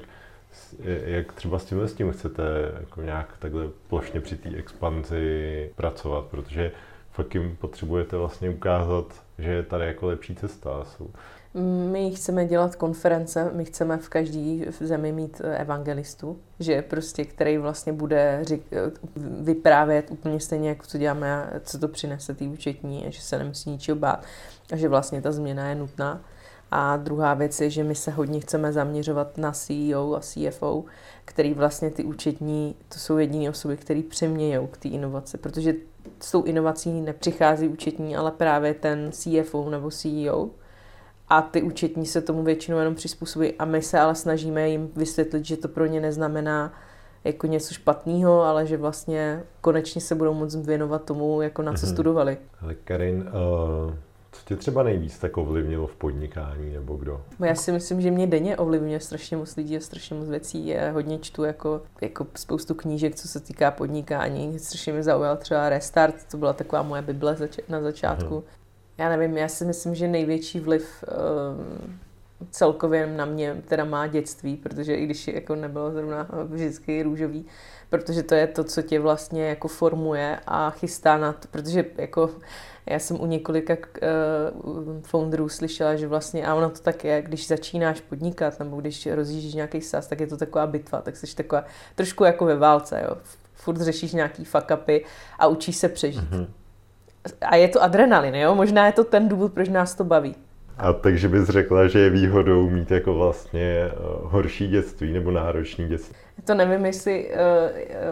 jak 1.05 1.33
třeba 1.33 1.59
s 1.59 1.65
tím, 1.65 1.81
s 1.81 1.93
tím 1.93 2.11
chcete 2.11 2.43
jako 2.79 3.01
nějak 3.01 3.37
takhle 3.39 3.67
plošně 3.87 4.21
při 4.21 4.35
té 4.35 4.49
expanzi 4.49 5.69
pracovat, 5.75 6.25
protože 6.25 6.71
fakt 7.11 7.35
jim 7.35 7.55
potřebujete 7.55 8.17
vlastně 8.17 8.49
ukázat, 8.49 9.05
že 9.39 9.49
je 9.49 9.63
tady 9.63 9.85
jako 9.85 10.07
lepší 10.07 10.35
cesta. 10.35 10.83
Jsou 10.83 11.09
my 11.91 12.11
chceme 12.11 12.45
dělat 12.45 12.75
konference, 12.75 13.51
my 13.53 13.65
chceme 13.65 13.97
v 13.97 14.09
každé 14.09 14.71
zemi 14.79 15.11
mít 15.11 15.41
eh, 15.43 15.57
evangelistu, 15.57 16.37
že 16.59 16.81
prostě, 16.81 17.25
který 17.25 17.57
vlastně 17.57 17.93
bude 17.93 18.39
řík, 18.41 18.63
eh, 18.71 18.91
vyprávět 19.41 20.11
úplně 20.11 20.39
stejně, 20.39 20.69
jako 20.69 20.85
co 20.85 20.97
děláme, 20.97 21.49
co 21.63 21.79
to 21.79 21.87
přinese 21.87 22.33
tý 22.33 22.47
účetní, 22.47 23.05
a 23.05 23.09
že 23.09 23.21
se 23.21 23.37
nemusí 23.37 23.69
ničeho 23.69 23.95
bát 23.95 24.23
a 24.71 24.75
že 24.75 24.89
vlastně 24.89 25.21
ta 25.21 25.31
změna 25.31 25.69
je 25.69 25.75
nutná. 25.75 26.21
A 26.71 26.97
druhá 26.97 27.33
věc 27.33 27.61
je, 27.61 27.69
že 27.69 27.83
my 27.83 27.95
se 27.95 28.11
hodně 28.11 28.39
chceme 28.39 28.73
zaměřovat 28.73 29.37
na 29.37 29.51
CEO 29.51 30.15
a 30.15 30.19
CFO, 30.19 30.83
který 31.25 31.53
vlastně 31.53 31.91
ty 31.91 32.03
účetní, 32.03 32.75
to 32.89 32.99
jsou 32.99 33.17
jediné 33.17 33.49
osoby, 33.49 33.77
které 33.77 34.01
přemějou 34.09 34.67
k 34.67 34.77
té 34.77 34.87
inovaci, 34.89 35.37
protože 35.37 35.73
s 36.19 36.31
tou 36.31 36.43
inovací 36.43 37.01
nepřichází 37.01 37.67
účetní, 37.67 38.15
ale 38.15 38.31
právě 38.31 38.73
ten 38.73 39.11
CFO 39.11 39.69
nebo 39.69 39.91
CEO, 39.91 40.49
a 41.29 41.41
ty 41.41 41.61
účetní 41.61 42.05
se 42.05 42.21
tomu 42.21 42.43
většinou 42.43 42.77
jenom 42.77 42.95
přizpůsobí 42.95 43.53
a 43.53 43.65
my 43.65 43.81
se 43.81 43.99
ale 43.99 44.15
snažíme 44.15 44.69
jim 44.69 44.89
vysvětlit, 44.95 45.45
že 45.45 45.57
to 45.57 45.67
pro 45.67 45.85
ně 45.85 46.01
neznamená 46.01 46.73
jako 47.23 47.47
něco 47.47 47.73
špatného, 47.73 48.41
ale 48.41 48.67
že 48.67 48.77
vlastně 48.77 49.43
konečně 49.61 50.01
se 50.01 50.15
budou 50.15 50.33
moct 50.33 50.55
věnovat 50.55 51.03
tomu, 51.03 51.41
jako 51.41 51.61
na 51.61 51.73
co 51.73 51.85
mm-hmm. 51.85 51.93
studovali. 51.93 52.37
Ale 52.61 52.75
Karin, 52.75 53.17
uh, 53.87 53.93
co 54.31 54.41
tě 54.45 54.55
třeba 54.55 54.83
nejvíc 54.83 55.19
tak 55.19 55.37
ovlivnilo 55.37 55.87
v 55.87 55.95
podnikání, 55.95 56.73
nebo 56.73 56.95
kdo? 56.95 57.21
Já 57.45 57.55
si 57.55 57.71
myslím, 57.71 58.01
že 58.01 58.11
mě 58.11 58.27
denně 58.27 58.57
ovlivňuje 58.57 58.99
strašně 58.99 59.37
moc 59.37 59.55
lidí 59.55 59.77
a 59.77 59.79
strašně 59.79 60.15
moc 60.15 60.29
věcí. 60.29 60.67
Já 60.67 60.91
hodně 60.91 61.19
čtu 61.19 61.43
jako, 61.43 61.81
jako 62.01 62.27
spoustu 62.35 62.73
knížek, 62.73 63.15
co 63.15 63.27
se 63.27 63.39
týká 63.39 63.71
podnikání. 63.71 64.59
Strašně 64.59 64.93
mě 64.93 65.03
zaujal 65.03 65.37
třeba 65.37 65.69
Restart, 65.69 66.15
to 66.31 66.37
byla 66.37 66.53
taková 66.53 66.81
moje 66.83 67.01
bible 67.01 67.37
na 67.69 67.81
začátku. 67.81 68.35
Mm-hmm 68.35 68.64
já 68.97 69.09
nevím, 69.09 69.37
já 69.37 69.47
si 69.47 69.65
myslím, 69.65 69.95
že 69.95 70.07
největší 70.07 70.59
vliv 70.59 71.03
uh, 71.07 71.95
celkově 72.51 73.07
na 73.07 73.25
mě 73.25 73.61
teda 73.67 73.85
má 73.85 74.07
dětství, 74.07 74.55
protože 74.55 74.95
i 74.95 75.05
když 75.05 75.27
jako 75.27 75.55
nebylo 75.55 75.91
zrovna 75.91 76.27
vždycky 76.43 77.03
růžový, 77.03 77.45
protože 77.89 78.23
to 78.23 78.35
je 78.35 78.47
to, 78.47 78.63
co 78.63 78.81
tě 78.81 78.99
vlastně 78.99 79.47
jako 79.47 79.67
formuje 79.67 80.39
a 80.47 80.69
chystá 80.69 81.17
na 81.17 81.33
to, 81.33 81.47
protože 81.51 81.85
jako 81.97 82.29
já 82.85 82.99
jsem 82.99 83.21
u 83.21 83.25
několika 83.25 83.73
uh, 83.73 85.01
founderů 85.01 85.49
slyšela, 85.49 85.95
že 85.95 86.07
vlastně, 86.07 86.47
a 86.47 86.55
ono 86.55 86.69
to 86.69 86.79
tak 86.79 87.03
je, 87.03 87.21
když 87.21 87.47
začínáš 87.47 88.01
podnikat, 88.01 88.59
nebo 88.59 88.81
když 88.81 89.07
rozjíždíš 89.07 89.53
nějaký 89.53 89.81
sas, 89.81 90.07
tak 90.07 90.19
je 90.19 90.27
to 90.27 90.37
taková 90.37 90.67
bitva, 90.67 91.01
tak 91.01 91.17
jsi 91.17 91.35
taková 91.35 91.65
trošku 91.95 92.23
jako 92.23 92.45
ve 92.45 92.55
válce, 92.55 93.01
jo. 93.09 93.17
Furt 93.53 93.81
řešíš 93.81 94.13
nějaký 94.13 94.45
fuck 94.45 94.71
upy 94.73 95.05
a 95.39 95.47
učíš 95.47 95.75
se 95.77 95.89
přežít. 95.89 96.31
Mm-hmm 96.31 96.64
A 97.41 97.55
je 97.55 97.67
to 97.67 97.83
adrenalin, 97.83 98.35
jo? 98.35 98.55
Možná 98.55 98.85
je 98.85 98.91
to 98.91 99.03
ten 99.03 99.29
důvod, 99.29 99.53
proč 99.53 99.69
nás 99.69 99.95
to 99.95 100.03
baví. 100.03 100.35
A 100.77 100.93
takže 100.93 101.29
bys 101.29 101.49
řekla, 101.49 101.87
že 101.87 101.99
je 101.99 102.09
výhodou 102.09 102.69
mít 102.69 102.91
jako 102.91 103.13
vlastně 103.13 103.91
uh, 103.93 104.31
horší 104.31 104.67
dětství 104.67 105.13
nebo 105.13 105.31
náročný 105.31 105.87
dětství? 105.87 106.15
To 106.45 106.53
nevím, 106.53 106.85
jestli 106.85 107.31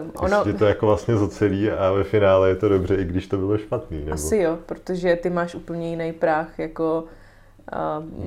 uh, 0.02 0.24
ono... 0.24 0.36
Jestli 0.36 0.54
to 0.54 0.64
jako 0.64 0.86
vlastně 0.86 1.16
zocelí 1.16 1.70
a 1.70 1.92
ve 1.92 2.04
finále 2.04 2.48
je 2.48 2.56
to 2.56 2.68
dobře, 2.68 2.94
i 2.94 3.04
když 3.04 3.26
to 3.26 3.36
bylo 3.36 3.58
špatný, 3.58 3.98
nebo? 3.98 4.12
Asi 4.12 4.36
jo, 4.36 4.58
protože 4.66 5.16
ty 5.16 5.30
máš 5.30 5.54
úplně 5.54 5.90
jiný 5.90 6.12
práh 6.12 6.58
jako 6.58 7.04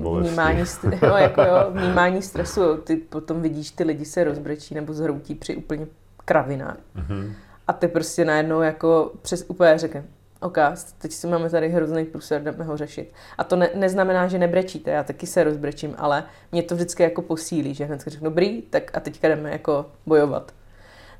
uh, 0.06 0.20
vnímání, 0.20 0.64
no, 1.02 1.16
jako 1.16 1.42
jo, 1.42 1.66
vnímání 1.70 2.22
stresu. 2.22 2.60
Jo. 2.60 2.76
Ty 2.76 2.96
potom 2.96 3.42
vidíš, 3.42 3.70
ty 3.70 3.84
lidi 3.84 4.04
se 4.04 4.24
rozbrečí 4.24 4.74
nebo 4.74 4.92
zhroutí 4.92 5.34
při 5.34 5.56
úplně 5.56 5.86
kravinách. 6.24 6.76
Mm-hmm. 6.96 7.32
A 7.66 7.72
ty 7.72 7.88
prostě 7.88 8.24
najednou 8.24 8.60
jako 8.60 9.12
přes 9.22 9.44
úplně 9.48 9.78
řekne, 9.78 10.04
OK, 10.40 10.58
teď 10.98 11.12
si 11.12 11.26
máme 11.26 11.50
tady 11.50 11.68
hrozný 11.68 12.04
průser, 12.04 12.42
jdeme 12.42 12.64
ho 12.64 12.76
řešit. 12.76 13.12
A 13.38 13.44
to 13.44 13.56
ne, 13.56 13.70
neznamená, 13.74 14.28
že 14.28 14.38
nebrečíte, 14.38 14.90
já 14.90 15.02
taky 15.02 15.26
se 15.26 15.44
rozbrečím, 15.44 15.94
ale 15.98 16.24
mě 16.52 16.62
to 16.62 16.74
vždycky 16.74 17.02
jako 17.02 17.22
posílí, 17.22 17.74
že 17.74 17.84
hned 17.84 18.00
řeknu, 18.00 18.24
dobrý, 18.24 18.62
tak 18.62 18.90
a 18.96 19.00
teďka 19.00 19.28
jdeme 19.28 19.50
jako 19.50 19.86
bojovat. 20.06 20.52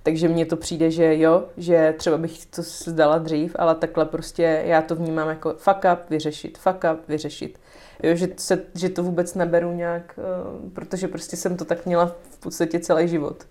Takže 0.02 0.28
mně 0.28 0.46
to 0.46 0.56
přijde, 0.56 0.90
že 0.90 1.18
jo, 1.18 1.44
že 1.56 1.94
třeba 1.98 2.18
bych 2.18 2.46
to 2.46 2.62
zdala 2.62 3.18
dřív, 3.18 3.56
ale 3.58 3.74
takhle 3.74 4.04
prostě 4.04 4.62
já 4.64 4.82
to 4.82 4.96
vnímám 4.96 5.28
jako 5.28 5.54
fuck 5.54 5.78
up, 5.92 6.10
vyřešit, 6.10 6.58
fuck 6.58 6.84
up, 6.92 7.08
vyřešit. 7.08 7.60
Jo, 8.02 8.16
že, 8.16 8.28
se, 8.36 8.62
že 8.74 8.88
to 8.88 9.02
vůbec 9.02 9.34
neberu 9.34 9.72
nějak, 9.72 10.18
uh, 10.18 10.70
protože 10.70 11.08
prostě 11.08 11.36
jsem 11.36 11.56
to 11.56 11.64
tak 11.64 11.86
měla 11.86 12.16
v 12.30 12.38
podstatě 12.38 12.80
celý 12.80 13.08
život. 13.08 13.46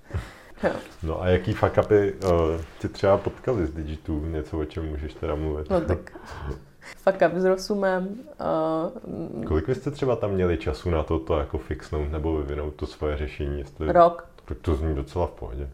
No 1.03 1.21
a 1.21 1.27
jaký 1.27 1.53
fuck 1.53 1.77
upy 1.85 2.13
uh, 2.13 2.31
ty 2.81 2.89
třeba 2.89 3.17
potkali 3.17 3.65
z 3.65 3.71
Digitu? 3.71 4.25
Něco, 4.25 4.59
o 4.59 4.65
čem 4.65 4.89
můžeš 4.89 5.13
teda 5.13 5.35
mluvit? 5.35 5.69
No 5.69 5.81
tak 5.81 5.99
fuck 6.97 7.21
up 7.27 7.33
s 7.35 7.45
Rosumem. 7.45 8.07
Uh, 9.35 9.45
Kolik 9.45 9.67
byste 9.67 9.91
třeba 9.91 10.15
tam 10.15 10.31
měli 10.31 10.57
času 10.57 10.89
na 10.89 11.03
to, 11.03 11.19
to 11.19 11.39
jako 11.39 11.57
fixnout 11.57 12.11
nebo 12.11 12.37
vyvinout 12.37 12.75
to 12.75 12.85
svoje 12.85 13.17
řešení? 13.17 13.59
Jestli... 13.59 13.91
Rok. 13.91 14.27
Tak 14.45 14.57
to 14.57 14.75
zní 14.75 14.95
docela 14.95 15.27
v 15.27 15.31
pohodě. 15.31 15.69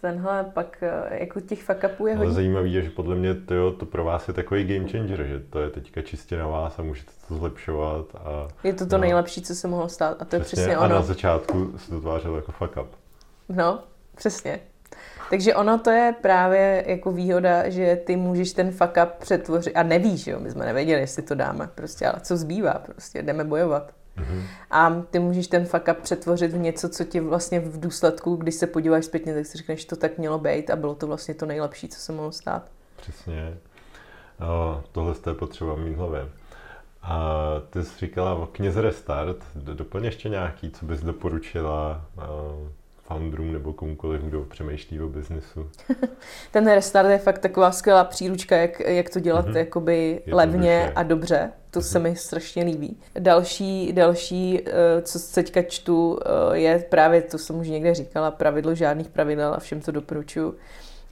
Tenhle 0.00 0.44
pak 0.54 0.82
eh, 0.82 1.18
jako 1.20 1.40
těch 1.40 1.62
fuck 1.62 1.84
upů 1.94 2.06
je 2.06 2.14
hodně. 2.14 2.26
Ale 2.26 2.34
zajímavý 2.34 2.72
je, 2.72 2.82
že 2.82 2.90
podle 2.90 3.14
mě 3.14 3.34
to, 3.34 3.54
jo, 3.54 3.70
to 3.70 3.86
pro 3.86 4.04
vás 4.04 4.28
je 4.28 4.34
takový 4.34 4.64
game 4.64 4.88
changer, 4.88 5.24
že 5.24 5.40
to 5.40 5.60
je 5.60 5.70
teďka 5.70 6.02
čistě 6.02 6.36
na 6.36 6.46
vás 6.46 6.78
a 6.78 6.82
můžete 6.82 7.10
to 7.28 7.34
zlepšovat. 7.34 8.06
A, 8.14 8.48
je 8.64 8.72
to 8.72 8.86
to 8.86 8.96
no, 8.96 9.00
nejlepší, 9.00 9.42
co 9.42 9.54
se 9.54 9.68
mohlo 9.68 9.88
stát 9.88 10.16
a 10.22 10.24
to 10.24 10.36
je 10.36 10.40
přesně, 10.40 10.62
přesně 10.62 10.78
ono. 10.78 10.84
A 10.84 10.88
na 10.88 11.02
začátku 11.02 11.72
se 11.76 11.90
to 11.90 12.00
tvářilo 12.00 12.36
jako 12.36 12.52
fuck 12.52 12.76
up. 12.76 12.88
No, 13.48 13.80
Přesně. 14.18 14.60
Takže 15.30 15.54
ono 15.54 15.78
to 15.78 15.90
je 15.90 16.14
právě 16.22 16.84
jako 16.86 17.12
výhoda, 17.12 17.68
že 17.68 17.96
ty 17.96 18.16
můžeš 18.16 18.52
ten 18.52 18.70
fuck 18.70 18.96
up 19.04 19.10
přetvořit 19.18 19.76
a 19.76 19.82
nevíš, 19.82 20.26
jo, 20.26 20.40
my 20.40 20.50
jsme 20.50 20.64
nevěděli, 20.64 21.00
jestli 21.00 21.22
to 21.22 21.34
dáme, 21.34 21.70
prostě, 21.74 22.06
ale 22.06 22.20
co 22.20 22.36
zbývá, 22.36 22.74
prostě 22.74 23.22
jdeme 23.22 23.44
bojovat. 23.44 23.92
Mm-hmm. 24.16 24.42
A 24.70 25.02
ty 25.10 25.18
můžeš 25.18 25.46
ten 25.46 25.66
fuck 25.66 25.88
up 25.90 25.98
přetvořit 25.98 26.52
v 26.52 26.58
něco, 26.58 26.88
co 26.88 27.04
ti 27.04 27.20
vlastně 27.20 27.60
v 27.60 27.80
důsledku, 27.80 28.36
když 28.36 28.54
se 28.54 28.66
podíváš 28.66 29.04
zpětně, 29.04 29.34
tak 29.34 29.46
si 29.46 29.58
řekneš, 29.58 29.80
že 29.80 29.86
to 29.86 29.96
tak 29.96 30.18
mělo 30.18 30.38
být 30.38 30.70
a 30.70 30.76
bylo 30.76 30.94
to 30.94 31.06
vlastně 31.06 31.34
to 31.34 31.46
nejlepší, 31.46 31.88
co 31.88 32.00
se 32.00 32.12
mohlo 32.12 32.32
stát. 32.32 32.70
Přesně. 32.96 33.58
No, 34.40 34.84
tohle 34.92 35.14
je 35.26 35.34
potřeba 35.34 35.76
mít 35.76 35.96
hlavě. 35.96 36.28
A 37.02 37.20
ty 37.70 37.84
jsi 37.84 37.98
říkala 37.98 38.34
o 38.34 38.46
knize 38.46 38.82
Restart, 38.82 39.36
doplň 39.54 40.04
ještě 40.04 40.28
nějaký, 40.28 40.70
co 40.70 40.86
bys 40.86 41.00
doporučila 41.00 42.04
founderům 43.08 43.52
nebo 43.52 43.72
komukoliv, 43.72 44.22
kdo 44.22 44.44
přemýšlí 44.44 45.00
o 45.00 45.08
biznesu. 45.08 45.70
Ten 46.52 46.66
restart 46.66 47.08
je 47.08 47.18
fakt 47.18 47.38
taková 47.38 47.72
skvělá 47.72 48.04
příručka, 48.04 48.56
jak, 48.56 48.80
jak 48.80 49.10
to 49.10 49.20
dělat 49.20 49.46
mm-hmm. 49.46 49.56
jakoby 49.56 50.22
levně 50.26 50.92
a 50.94 51.02
dobře. 51.02 51.50
To 51.70 51.80
mm-hmm. 51.80 51.82
se 51.82 51.98
mi 51.98 52.16
strašně 52.16 52.64
líbí. 52.64 52.96
Další, 53.18 53.92
další, 53.92 54.60
eh, 54.66 55.02
co 55.02 55.18
teďka 55.34 55.62
čtu, 55.62 56.18
eh, 56.52 56.58
je 56.58 56.78
právě, 56.78 57.22
to 57.22 57.38
jsem 57.38 57.58
už 57.58 57.68
někde 57.68 57.94
říkala, 57.94 58.30
pravidlo 58.30 58.74
žádných 58.74 59.08
pravidel 59.08 59.54
a 59.54 59.60
všem 59.60 59.80
to 59.80 59.92
doporučuji 59.92 60.58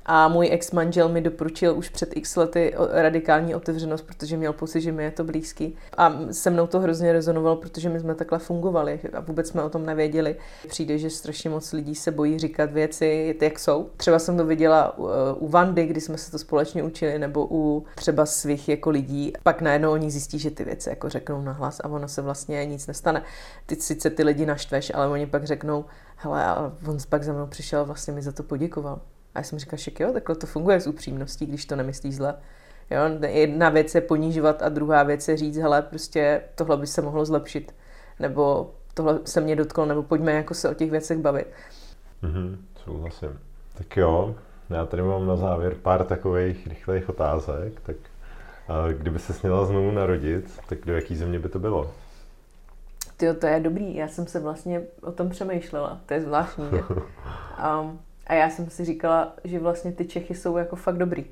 a 0.09 0.29
můj 0.29 0.49
ex-manžel 0.53 1.09
mi 1.09 1.21
doporučil 1.21 1.77
už 1.77 1.89
před 1.89 2.17
x 2.17 2.37
lety 2.37 2.75
radikální 2.93 3.55
otevřenost, 3.55 4.03
protože 4.03 4.37
měl 4.37 4.53
pocit, 4.53 4.81
že 4.81 4.93
mi 4.93 5.05
je 5.05 5.11
to 5.11 5.25
blízký. 5.25 5.77
A 5.97 6.19
se 6.31 6.51
mnou 6.51 6.67
to 6.67 6.81
hrozně 6.81 7.13
rezonovalo, 7.13 7.57
protože 7.57 7.89
my 7.89 8.01
jsme 8.01 8.15
takhle 8.15 8.39
fungovali 8.39 9.01
a 9.13 9.21
vůbec 9.21 9.49
jsme 9.49 9.63
o 9.63 9.71
tom 9.71 9.87
nevěděli. 9.87 10.37
Přijde, 10.69 10.99
že 10.99 11.11
strašně 11.11 11.51
moc 11.51 11.73
lidí 11.73 11.95
se 11.95 12.11
bojí 12.11 12.39
říkat 12.39 12.73
věci, 12.73 13.37
jak 13.41 13.59
jsou. 13.59 13.91
Třeba 13.97 14.19
jsem 14.19 14.37
to 14.37 14.47
viděla 14.47 14.99
u 15.39 15.49
Vandy, 15.49 15.87
kdy 15.87 16.01
jsme 16.01 16.19
se 16.19 16.31
to 16.31 16.39
společně 16.39 16.83
učili, 16.83 17.19
nebo 17.19 17.47
u 17.51 17.85
třeba 17.95 18.27
svých 18.27 18.69
jako 18.69 18.91
lidí. 18.91 19.33
Pak 19.43 19.63
najednou 19.63 19.93
oni 19.93 20.11
zjistí, 20.11 20.39
že 20.39 20.51
ty 20.51 20.65
věci 20.65 20.91
jako 20.91 21.09
řeknou 21.09 21.43
nahlas 21.43 21.81
a 21.81 21.89
ono 21.89 22.09
se 22.09 22.23
vlastně 22.23 22.67
nic 22.67 22.87
nestane. 22.87 23.23
Ty 23.67 23.77
sice 23.77 24.11
ty 24.11 24.23
lidi 24.23 24.47
naštveš, 24.47 24.93
ale 24.95 25.09
oni 25.09 25.27
pak 25.27 25.45
řeknou, 25.45 25.85
hele, 26.17 26.45
a 26.45 26.73
on 26.87 26.97
pak 27.09 27.25
za 27.25 27.33
mnou 27.33 27.47
přišel, 27.47 27.85
vlastně 27.85 28.13
mi 28.13 28.23
za 28.23 28.33
to 28.33 28.43
poděkoval. 28.43 29.01
A 29.37 29.39
já 29.39 29.43
jsem 29.43 29.59
říkala, 29.59 29.79
že 29.79 29.91
jo, 30.01 30.13
takhle 30.13 30.37
to 30.37 30.47
funguje 30.47 30.81
s 30.81 30.87
upřímností, 30.87 31.47
když 31.47 31.65
to 31.65 31.77
nemyslíš 31.77 32.17
zle. 32.17 32.35
Jo, 32.91 33.01
jedna 33.29 33.69
věc 33.69 33.95
je 33.95 34.01
ponížovat 34.01 34.63
a 34.63 34.69
druhá 34.69 35.03
věc 35.03 35.29
je 35.29 35.37
říct, 35.37 35.57
hele, 35.57 35.83
prostě 35.83 36.43
tohle 36.55 36.77
by 36.77 36.87
se 36.87 37.03
mohlo 37.03 37.25
zlepšit, 37.25 37.75
nebo 38.21 38.71
tohle 38.95 39.19
se 39.25 39.41
mě 39.41 39.57
dotklo, 39.57 39.87
nebo 39.87 40.03
pojďme 40.03 40.33
jako 40.33 40.55
se 40.55 40.69
o 40.69 40.75
těch 40.75 40.91
věcech 40.91 41.19
bavit. 41.19 41.47
Mhm, 42.23 42.65
souhlasím. 42.85 43.41
Tak 43.79 43.97
jo, 43.97 44.35
já 44.71 44.87
tady 44.87 45.03
mám 45.03 45.27
na 45.27 45.37
závěr 45.37 45.75
pár 45.75 46.05
takových 46.05 46.67
rychlých 46.67 47.09
otázek, 47.09 47.81
tak 47.81 47.97
kdyby 48.99 49.19
se 49.19 49.35
měla 49.43 49.67
znovu 49.67 49.91
narodit, 49.91 50.61
tak 50.69 50.79
do 50.87 50.95
jaký 50.95 51.17
země 51.17 51.39
by 51.39 51.49
to 51.49 51.59
bylo? 51.59 51.91
Ty, 53.17 53.35
to 53.35 53.47
je 53.47 53.61
dobrý, 53.61 53.95
já 53.95 54.09
jsem 54.09 54.27
se 54.27 54.41
vlastně 54.41 54.83
o 55.03 55.13
tom 55.13 55.31
přemýšlela, 55.31 56.01
to 56.07 56.15
je 56.15 56.21
zvláštní. 56.21 56.65
um, 57.81 58.01
A 58.27 58.35
já 58.35 58.51
jsem 58.51 58.71
si 58.71 58.85
říkala, 58.85 59.35
že 59.45 59.59
vlastně 59.59 59.93
ty 59.93 60.05
Čechy 60.05 60.35
jsou 60.35 60.57
jako 60.57 60.77
fakt 60.77 60.99
dobrý. 60.99 61.27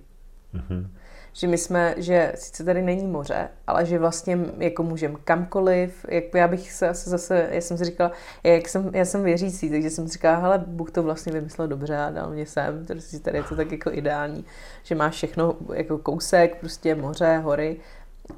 Mm-hmm. 0.55 0.87
Že 1.33 1.49
my 1.49 1.59
jsme, 1.59 1.95
že 1.97 2.33
sice 2.35 2.65
tady 2.65 2.83
není 2.83 3.07
moře, 3.07 3.49
ale 3.67 3.87
že 3.87 3.99
vlastně 3.99 4.39
jako 4.59 4.83
můžeme 4.83 5.15
kamkoliv, 5.25 6.07
jak 6.09 6.25
já 6.35 6.49
bych 6.49 6.73
se 6.73 6.89
asi 6.89 7.11
zase, 7.11 7.49
já 7.51 7.61
jsem 7.61 7.79
si 7.79 7.85
říkala, 7.85 8.13
jak 8.45 8.69
jsem, 8.69 8.91
já 8.95 9.05
jsem 9.05 9.23
věřící, 9.25 9.71
takže 9.71 9.91
jsem 9.91 10.07
si 10.07 10.13
říkala, 10.13 10.37
hele, 10.37 10.65
Bůh 10.67 10.91
to 10.91 11.03
vlastně 11.03 11.33
vymyslel 11.33 11.69
dobře 11.69 11.97
a 11.97 12.11
dal 12.11 12.31
mě 12.31 12.47
sem, 12.47 12.87
takže 12.87 13.21
tady 13.21 13.39
je 13.39 13.45
to 13.45 13.57
tak 13.57 13.73
jako 13.73 13.93
ideální, 13.93 14.45
že 14.83 14.95
máš 14.95 15.15
všechno 15.15 15.57
jako 15.75 15.99
kousek, 15.99 16.61
prostě 16.61 16.95
moře, 16.95 17.37
hory 17.39 17.77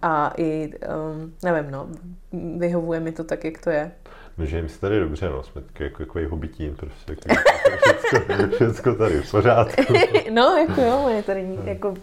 a 0.02 0.32
i, 0.36 0.72
um, 1.12 1.34
nevím, 1.42 1.70
no, 1.70 1.88
vyhovuje 2.58 3.00
mi 3.00 3.12
to 3.12 3.24
tak, 3.24 3.44
jak 3.44 3.58
to 3.58 3.70
je. 3.70 3.92
No, 4.38 4.46
že 4.46 4.56
jim 4.56 4.68
se 4.68 4.80
tady 4.80 5.00
dobře, 5.00 5.28
no, 5.28 5.42
jsme 5.42 5.62
taky 5.62 5.84
jako 5.84 5.98
takový 5.98 6.24
hobitín, 6.24 6.76
prostě, 6.76 7.12
jako, 7.12 7.40
všecko, 7.76 8.56
všecko 8.56 8.94
tady 8.94 9.22
v 9.22 9.30
pořádku. 9.30 9.94
no, 10.30 10.56
jako 10.56 10.80
jo, 10.80 11.08
je 11.08 11.22
tady, 11.22 11.58
jako, 11.64 11.94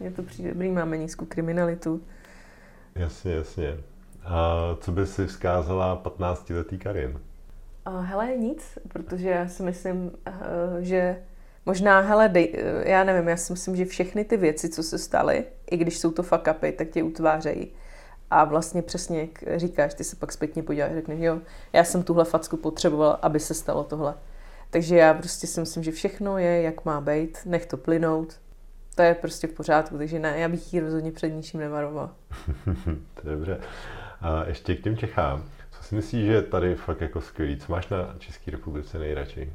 je 0.00 0.10
to 0.10 0.22
přijde 0.22 0.50
dobrý, 0.50 0.70
máme 0.70 0.96
nízkou 0.96 1.24
kriminalitu. 1.24 2.00
Jasně, 2.94 3.32
jasně. 3.32 3.76
A 4.24 4.58
co 4.80 4.92
by 4.92 5.06
si 5.06 5.26
vzkázala 5.26 6.02
15-letý 6.04 6.78
Karin? 6.78 7.20
Uh, 7.88 8.00
hele, 8.04 8.36
nic, 8.36 8.78
protože 8.88 9.28
já 9.28 9.48
si 9.48 9.62
myslím, 9.62 10.04
uh, 10.04 10.12
že 10.78 11.16
možná, 11.66 12.00
hele, 12.00 12.28
dej, 12.28 12.54
já 12.84 13.04
nevím, 13.04 13.28
já 13.28 13.36
si 13.36 13.52
myslím, 13.52 13.76
že 13.76 13.84
všechny 13.84 14.24
ty 14.24 14.36
věci, 14.36 14.68
co 14.68 14.82
se 14.82 14.98
staly, 14.98 15.44
i 15.70 15.76
když 15.76 15.98
jsou 15.98 16.10
to 16.10 16.22
fuck 16.22 16.48
upy, 16.50 16.72
tak 16.72 16.88
tě 16.88 17.02
utvářejí. 17.02 17.72
A 18.30 18.44
vlastně 18.44 18.82
přesně, 18.82 19.20
jak 19.20 19.58
říkáš, 19.60 19.94
ty 19.94 20.04
se 20.04 20.16
pak 20.16 20.32
zpětně 20.32 20.62
podíváš 20.62 20.90
a 20.90 20.94
řekneš, 20.94 21.20
jo, 21.20 21.40
já 21.72 21.84
jsem 21.84 22.02
tuhle 22.02 22.24
facku 22.24 22.56
potřeboval, 22.56 23.18
aby 23.22 23.40
se 23.40 23.54
stalo 23.54 23.84
tohle. 23.84 24.14
Takže 24.70 24.96
já 24.96 25.14
prostě 25.14 25.46
si 25.46 25.60
myslím, 25.60 25.82
že 25.82 25.92
všechno 25.92 26.38
je, 26.38 26.62
jak 26.62 26.84
má 26.84 27.00
být, 27.00 27.38
nech 27.44 27.66
to 27.66 27.76
plynout, 27.76 28.40
to 28.94 29.02
je 29.02 29.14
prostě 29.14 29.46
v 29.46 29.52
pořádku, 29.52 29.98
takže 29.98 30.18
ne, 30.18 30.38
já 30.38 30.48
bych 30.48 30.74
ji 30.74 30.80
rozhodně 30.80 31.12
před 31.12 31.28
ničím 31.28 31.60
nevaroval. 31.60 32.10
to 33.14 33.28
je 33.28 33.36
dobře. 33.36 33.60
A 34.20 34.44
ještě 34.44 34.74
k 34.74 34.82
těm 34.82 34.96
Čechám. 34.96 35.44
Co 35.70 35.82
si 35.82 35.94
myslíš, 35.94 36.26
že 36.26 36.32
je 36.32 36.42
tady 36.42 36.74
fakt 36.74 37.00
jako 37.00 37.20
skvělý? 37.20 37.56
Co 37.56 37.72
máš 37.72 37.88
na 37.88 38.14
České 38.18 38.50
republice 38.50 38.98
nejradši? 38.98 39.52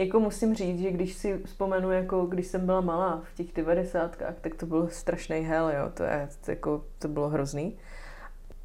Jako 0.00 0.20
musím 0.20 0.54
říct, 0.54 0.80
že 0.80 0.90
když 0.90 1.14
si 1.14 1.40
vzpomenu, 1.44 1.90
jako 1.90 2.26
když 2.26 2.46
jsem 2.46 2.66
byla 2.66 2.80
malá 2.80 3.22
v 3.24 3.34
těch 3.34 3.52
90. 3.52 4.16
tak 4.40 4.54
to 4.54 4.66
byl 4.66 4.88
strašný 4.88 5.40
hell, 5.40 5.70
jo. 5.70 5.90
To, 5.94 6.02
je, 6.02 6.28
to, 6.44 6.50
jako, 6.50 6.84
to 6.98 7.08
bylo 7.08 7.28
hrozný. 7.28 7.76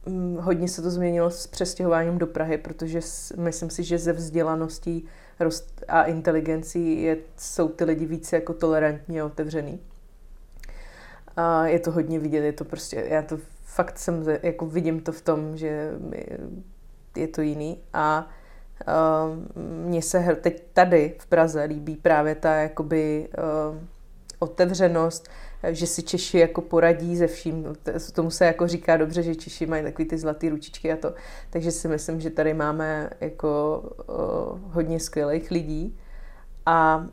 Mm, 0.06 0.38
hodně 0.42 0.68
se 0.68 0.82
to 0.82 0.90
změnilo 0.90 1.30
s 1.30 1.48
přestěhováním 1.48 2.18
do 2.18 2.28
Prahy, 2.28 2.58
protože 2.58 3.00
myslím 3.38 3.70
si, 3.70 3.84
že 3.84 3.98
ze 3.98 4.14
vzdělaností 4.14 5.06
a 5.88 6.04
inteligencí 6.04 7.02
je, 7.02 7.18
jsou 7.38 7.70
ty 7.70 7.84
lidi 7.84 8.06
více 8.06 8.36
jako 8.36 8.54
tolerantní 8.54 9.22
a 9.22 9.26
otevřený. 9.26 9.80
A 11.38 11.68
je 11.68 11.80
to 11.80 11.92
hodně 11.92 12.20
vidět, 12.20 12.44
je 12.44 12.54
to 12.54 12.66
prostě, 12.66 13.06
já 13.10 13.22
to 13.22 13.38
fakt 13.64 14.00
jsem, 14.00 14.24
jako 14.44 14.66
vidím 14.66 15.02
to 15.02 15.12
v 15.12 15.22
tom, 15.22 15.58
že 15.58 15.92
je 17.16 17.28
to 17.28 17.42
jiný 17.42 17.80
a 17.94 18.30
mně 19.86 20.02
se 20.02 20.38
teď 20.42 20.64
tady 20.74 21.16
v 21.20 21.26
Praze 21.26 21.64
líbí 21.64 21.96
právě 21.96 22.36
ta 22.36 22.56
jakoby 22.56 23.30
uh, 23.38 23.78
otevřenost, 24.40 25.30
že 25.70 25.88
si 25.88 26.04
Češi 26.04 26.38
jako 26.38 26.62
poradí 26.62 27.18
ze 27.18 27.28
vším. 27.28 27.76
Tomu 28.14 28.32
se 28.32 28.46
jako 28.46 28.68
říká 28.68 28.98
dobře, 28.98 29.24
že 29.24 29.36
Češi 29.36 29.66
mají 29.66 29.84
takový 29.84 30.08
ty 30.08 30.18
zlatý 30.18 30.50
ručičky 30.50 30.94
a 30.94 30.98
to. 30.98 31.14
Takže 31.50 31.72
si 31.72 31.88
myslím, 31.88 32.22
že 32.22 32.30
tady 32.30 32.54
máme 32.54 33.10
jako 33.22 33.84
uh, 34.08 34.60
hodně 34.74 35.00
skvělých 35.00 35.52
lidí 35.52 35.98
a 36.66 37.08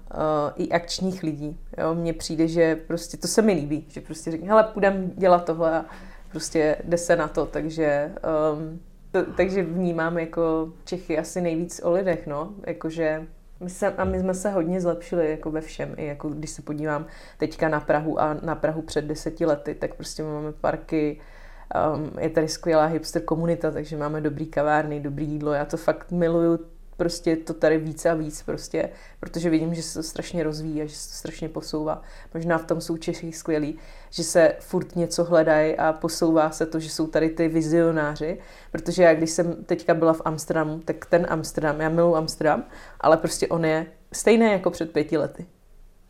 i 0.57 0.69
akčních 0.69 1.23
lidí. 1.23 1.59
Jo? 1.79 1.95
Mně 1.95 2.13
přijde, 2.13 2.49
že 2.49 2.77
prostě 2.77 3.17
to 3.17 3.29
se 3.29 3.43
mi 3.43 3.53
líbí, 3.53 3.87
že 3.89 4.01
prostě 4.01 4.31
řekne, 4.31 4.49
hele, 4.49 4.65
půjdem 4.65 5.13
dělat 5.17 5.45
tohle 5.45 5.79
a 5.79 5.85
prostě 6.31 6.77
jde 6.85 6.99
se 6.99 7.17
na 7.17 7.29
to, 7.29 7.47
takže 7.47 8.13
um, 8.55 8.81
to, 9.13 9.33
takže 9.33 9.63
vnímám 9.63 10.19
jako 10.19 10.73
Čechy 10.85 11.19
asi 11.19 11.41
nejvíc 11.41 11.81
o 11.85 11.93
lidech, 11.93 12.27
no, 12.27 12.55
jakože 12.67 13.27
my 13.61 13.71
se, 13.71 13.93
a 13.93 14.05
my 14.05 14.21
jsme 14.21 14.35
se 14.35 14.51
hodně 14.51 14.81
zlepšili 14.81 15.31
jako 15.31 15.51
ve 15.51 15.61
všem, 15.61 15.95
i 15.97 16.07
jako 16.07 16.29
když 16.29 16.51
se 16.51 16.63
podívám 16.63 17.07
teďka 17.39 17.69
na 17.69 17.81
Prahu 17.81 18.21
a 18.21 18.35
na 18.35 18.55
Prahu 18.55 18.83
před 18.83 19.05
deseti 19.05 19.47
lety, 19.47 19.75
tak 19.75 19.95
prostě 19.95 20.23
máme 20.23 20.53
parky, 20.53 21.21
um, 21.95 22.11
je 22.21 22.31
tady 22.31 22.49
skvělá 22.49 22.87
hipster 22.87 23.23
komunita, 23.23 23.71
takže 23.71 23.97
máme 23.97 24.21
dobrý 24.21 24.47
kavárny, 24.47 25.01
dobrý 25.01 25.29
jídlo, 25.29 25.53
já 25.53 25.65
to 25.65 25.77
fakt 25.77 26.13
miluju 26.13 26.59
prostě 27.03 27.36
to 27.36 27.55
tady 27.55 27.78
víc 27.78 28.07
a 28.07 28.14
víc 28.14 28.42
prostě, 28.42 28.88
protože 29.20 29.50
vidím, 29.50 29.74
že 29.74 29.82
se 29.82 29.98
to 29.98 30.03
strašně 30.03 30.42
rozvíjí 30.42 30.82
a 30.82 30.86
že 30.86 30.96
se 30.96 31.09
to 31.09 31.14
strašně 31.14 31.48
posouvá. 31.48 32.03
Možná 32.34 32.59
v 32.59 32.64
tom 32.64 32.80
jsou 32.80 32.96
Čechy 32.96 33.32
skvělí, 33.32 33.78
že 34.11 34.24
se 34.24 34.57
furt 34.61 34.96
něco 34.96 35.24
hledají 35.24 35.76
a 35.76 35.92
posouvá 35.92 36.50
se 36.50 36.66
to, 36.66 36.80
že 36.80 36.90
jsou 36.90 37.07
tady 37.07 37.30
ty 37.30 37.48
vizionáři, 37.48 38.38
protože 38.70 39.03
já 39.03 39.14
když 39.14 39.30
jsem 39.30 39.64
teďka 39.64 39.94
byla 39.94 40.12
v 40.12 40.22
Amsterdamu, 40.24 40.78
tak 40.78 41.07
ten 41.07 41.26
Amsterdam, 41.28 41.80
já 41.80 41.88
miluji 41.88 42.14
Amsterdam, 42.14 42.64
ale 43.00 43.16
prostě 43.16 43.48
on 43.48 43.64
je 43.64 43.86
stejný 44.12 44.53
jako 44.53 44.70
před 44.70 44.92
pěti 44.92 45.18
lety. 45.18 45.46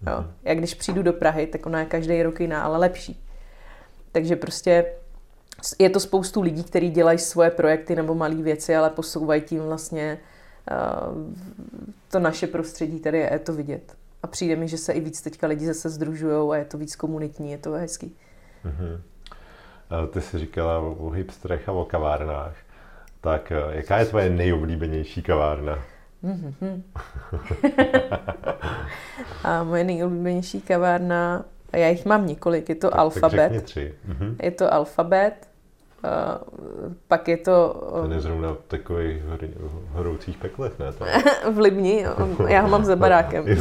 Jo. 0.06 0.16
Mhm. 0.20 0.30
Já 0.42 0.54
když 0.54 0.74
přijdu 0.74 1.02
do 1.02 1.12
Prahy, 1.12 1.46
tak 1.46 1.66
ona 1.66 1.80
je 1.80 1.86
každý 1.86 2.22
rok 2.22 2.40
jiná, 2.40 2.62
ale 2.62 2.78
lepší. 2.78 3.24
Takže 4.12 4.36
prostě 4.36 4.86
je 5.78 5.90
to 5.90 6.00
spoustu 6.00 6.42
lidí, 6.42 6.64
kteří 6.64 6.90
dělají 6.90 7.18
svoje 7.18 7.50
projekty 7.50 7.96
nebo 7.96 8.14
malé 8.14 8.34
věci, 8.34 8.76
ale 8.76 8.90
posouvají 8.90 9.42
tím 9.42 9.62
vlastně 9.62 10.18
to 12.10 12.18
naše 12.18 12.46
prostředí 12.46 13.00
tady 13.00 13.18
je, 13.18 13.32
je 13.32 13.38
to 13.38 13.52
vidět. 13.52 13.96
A 14.22 14.26
přijde 14.26 14.56
mi, 14.56 14.68
že 14.68 14.78
se 14.78 14.92
i 14.92 15.00
víc 15.00 15.22
teďka 15.22 15.46
lidi 15.46 15.66
zase 15.66 15.90
združují 15.90 16.50
a 16.50 16.56
je 16.56 16.64
to 16.64 16.78
víc 16.78 16.96
komunitní, 16.96 17.50
je 17.50 17.58
to 17.58 17.72
hezký. 17.72 18.16
Mm-hmm. 18.64 19.00
Ty 20.10 20.20
jsi 20.20 20.38
říkala 20.38 20.78
o 20.78 21.10
hipsterech 21.10 21.68
a 21.68 21.72
o 21.72 21.84
kavárnách. 21.84 22.56
Tak 23.20 23.52
eh, 23.52 23.76
jaká 23.76 23.98
je 23.98 24.04
tvoje 24.04 24.30
nejoblíbenější 24.30 25.22
kavárna? 25.22 25.78
Mm-hmm. 26.24 26.82
a 29.44 29.64
moje 29.64 29.84
nejoblíbenější 29.84 30.60
kavárna, 30.60 31.44
já 31.72 31.88
jich 31.88 32.04
mám 32.04 32.26
několik, 32.26 32.68
je 32.68 32.74
to 32.74 32.90
tak, 32.90 32.98
Alfabet. 32.98 33.52
Tak 33.52 33.62
tři. 33.62 33.94
Mm-hmm. 34.08 34.36
Je 34.42 34.50
to 34.50 34.74
Alfabet, 34.74 35.48
Uh, 36.04 36.10
pak 37.08 37.28
je 37.28 37.36
to... 37.36 37.82
Uh, 37.94 38.02
Ten 38.02 38.12
je 38.12 38.20
zrovna 38.20 38.52
v 38.52 38.62
takových 38.68 39.22
horoucích 39.92 40.36
peklech, 40.36 40.78
ne? 40.78 40.92
V 41.52 41.58
Libni, 41.58 42.06
já 42.48 42.60
ho 42.60 42.68
mám 42.68 42.84
za 42.84 42.96
barákem. 42.96 43.44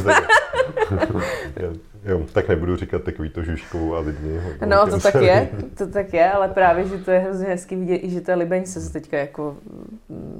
jo, 2.04 2.26
tak 2.32 2.48
nebudu 2.48 2.76
říkat 2.76 3.02
takový 3.02 3.30
to 3.30 3.42
žužkou 3.42 3.94
a 3.94 4.00
Libni. 4.00 4.40
No, 4.66 4.86
to 4.86 5.00
tak 5.00 5.14
je, 5.14 5.50
to 5.78 5.86
tak 5.86 6.12
je, 6.12 6.32
ale 6.32 6.48
právě, 6.48 6.88
že 6.88 6.98
to 6.98 7.10
je 7.10 7.18
hrozně 7.18 7.46
hezky 7.46 7.76
vidět, 7.76 7.96
i 7.96 8.10
že 8.10 8.20
ta 8.20 8.34
Libeň 8.34 8.66
se 8.66 8.92
teďka 8.92 9.18
jako, 9.18 9.56
uh, 10.08 10.36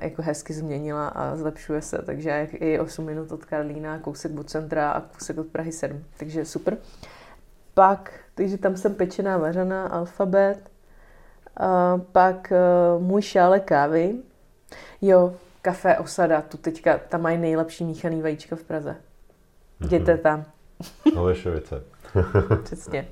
jako 0.00 0.22
hezky 0.22 0.52
změnila 0.52 1.08
a 1.08 1.36
zlepšuje 1.36 1.82
se, 1.82 2.02
takže 2.06 2.48
i 2.52 2.78
8 2.78 3.04
minut 3.04 3.32
od 3.32 3.44
Karlína, 3.44 3.98
kousek 3.98 4.38
od 4.38 4.50
centra 4.50 4.90
a 4.90 5.00
kousek 5.00 5.38
od 5.38 5.46
Prahy 5.46 5.72
7, 5.72 6.04
takže 6.16 6.44
super. 6.44 6.76
Pak, 7.74 8.12
takže 8.34 8.58
tam 8.58 8.76
jsem 8.76 8.94
pečená, 8.94 9.38
vařená, 9.38 9.86
alfabet, 9.86 10.71
a 11.56 12.00
pak 12.12 12.52
uh, 12.96 13.02
můj 13.02 13.22
šále 13.22 13.60
kávy. 13.60 14.14
Jo, 15.00 15.34
kafe 15.62 15.98
Osada, 15.98 16.42
tu 16.42 16.56
teďka, 16.56 16.98
tam 17.08 17.22
mají 17.22 17.38
nejlepší 17.38 17.84
míchaný 17.84 18.22
vajíčka 18.22 18.56
v 18.56 18.62
Praze. 18.62 18.96
Jděte 19.80 20.16
tam. 20.16 20.44
Holešovice. 21.14 21.82
Přesně. 22.62 23.08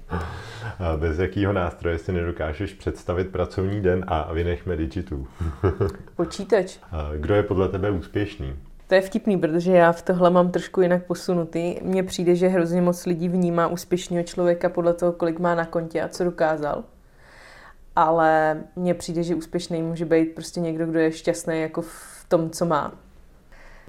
A 0.79 0.97
bez 0.97 1.19
jakého 1.19 1.53
nástroje 1.53 1.99
si 1.99 2.13
nedokážeš 2.13 2.73
představit 2.73 3.29
pracovní 3.29 3.81
den 3.81 4.05
a 4.09 4.33
vynechme 4.33 4.77
digitu? 4.77 5.29
Počítač. 6.17 6.79
A 6.93 7.11
kdo 7.17 7.35
je 7.35 7.43
podle 7.43 7.69
tebe 7.69 7.91
úspěšný? 7.91 8.57
To 8.87 8.95
je 8.95 9.01
vtipný, 9.01 9.39
protože 9.39 9.73
já 9.73 9.93
v 9.93 10.03
tohle 10.03 10.31
mám 10.31 10.51
trošku 10.51 10.81
jinak 10.81 11.05
posunutý. 11.05 11.77
Mně 11.83 12.03
přijde, 12.03 12.35
že 12.35 12.49
hrozně 12.49 12.83
moc 12.83 13.07
lidí 13.07 13.29
vnímá 13.29 13.67
úspěšného 13.67 14.25
člověka 14.25 14.69
podle 14.69 14.95
toho, 14.95 15.13
kolik 15.13 15.39
má 15.39 15.55
na 15.55 15.65
kontě 15.65 16.03
a 16.03 16.09
co 16.09 16.25
dokázal 16.25 16.85
ale 18.03 18.61
mně 18.77 18.95
přijde, 18.95 19.23
že 19.23 19.35
úspěšný 19.35 19.83
může 19.83 20.05
být 20.05 20.35
prostě 20.35 20.61
někdo, 20.61 20.87
kdo 20.87 20.99
je 20.99 21.13
šťastný 21.13 21.61
jako 21.61 21.83
v 21.83 22.25
tom, 22.29 22.51
co 22.51 22.67
má. 22.67 22.93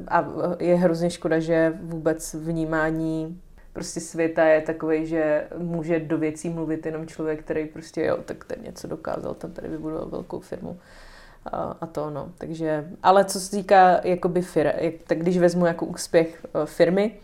A 0.08 0.28
je 0.60 0.76
hrozně 0.76 1.10
škoda, 1.10 1.40
že 1.40 1.74
vůbec 1.82 2.34
vnímání 2.34 3.42
prostě 3.74 4.00
světa 4.00 4.46
je 4.46 4.62
takový, 4.62 5.06
že 5.06 5.48
může 5.58 6.00
do 6.00 6.18
věcí 6.18 6.50
mluvit 6.50 6.86
jenom 6.86 7.08
člověk, 7.08 7.40
který 7.40 7.66
prostě, 7.66 8.06
jo, 8.06 8.18
tak 8.26 8.46
ten 8.46 8.64
něco 8.64 8.88
dokázal, 8.88 9.34
ten 9.34 9.52
tady 9.52 9.68
vybudoval 9.68 10.06
velkou 10.06 10.40
firmu 10.40 10.78
a, 11.82 11.86
to 11.86 12.10
no. 12.10 12.32
Takže, 12.38 12.86
ale 13.04 13.26
co 13.26 13.40
se 13.40 13.52
týká 13.52 14.02
jakoby 14.04 14.42
fir, 14.42 14.74
tak 15.08 15.20
když 15.20 15.38
vezmu 15.38 15.66
jako 15.66 15.86
úspěch 15.86 16.46
uh, 16.56 16.66
firmy, 16.66 17.20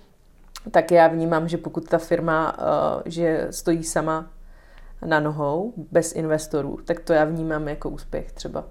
tak 0.72 0.92
já 0.92 1.08
vnímám, 1.08 1.48
že 1.48 1.58
pokud 1.58 1.90
ta 1.90 1.98
firma, 1.98 2.58
uh, 2.58 3.02
že 3.06 3.48
stojí 3.50 3.84
sama 3.84 4.30
na 5.06 5.20
nohou, 5.20 5.74
bez 5.92 6.14
investorů, 6.16 6.80
tak 6.86 7.00
to 7.00 7.14
já 7.14 7.26
vnímám 7.26 7.68
jako 7.68 7.90
úspěch 7.90 8.32
třeba. 8.32 8.64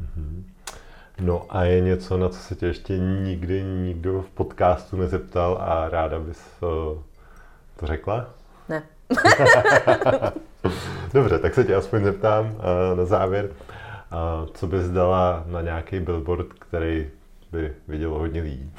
Mhm. 0.00 0.46
No 1.20 1.46
a 1.48 1.64
je 1.64 1.80
něco, 1.80 2.16
na 2.16 2.28
co 2.28 2.38
se 2.38 2.54
tě 2.54 2.66
ještě 2.66 2.98
nikdy 2.98 3.62
nikdo 3.62 4.22
v 4.22 4.30
podcastu 4.30 4.96
nezeptal 4.96 5.58
a 5.60 5.88
ráda 5.88 6.18
bys 6.18 6.40
eh, 6.56 6.98
to 7.76 7.86
řekla? 7.86 8.30
Ne. 8.68 8.82
Dobře, 11.14 11.38
tak 11.38 11.54
se 11.54 11.64
tě 11.64 11.74
aspoň 11.74 12.04
zeptám 12.04 12.46
eh, 12.46 12.96
na 12.96 13.04
závěr. 13.04 13.50
Co 14.54 14.66
bys 14.66 14.88
dala 14.88 15.44
na 15.46 15.62
nějaký 15.62 16.00
billboard, 16.00 16.46
který 16.52 17.10
by 17.52 17.74
vidělo 17.88 18.18
hodně 18.18 18.42
lidí? 18.42 18.72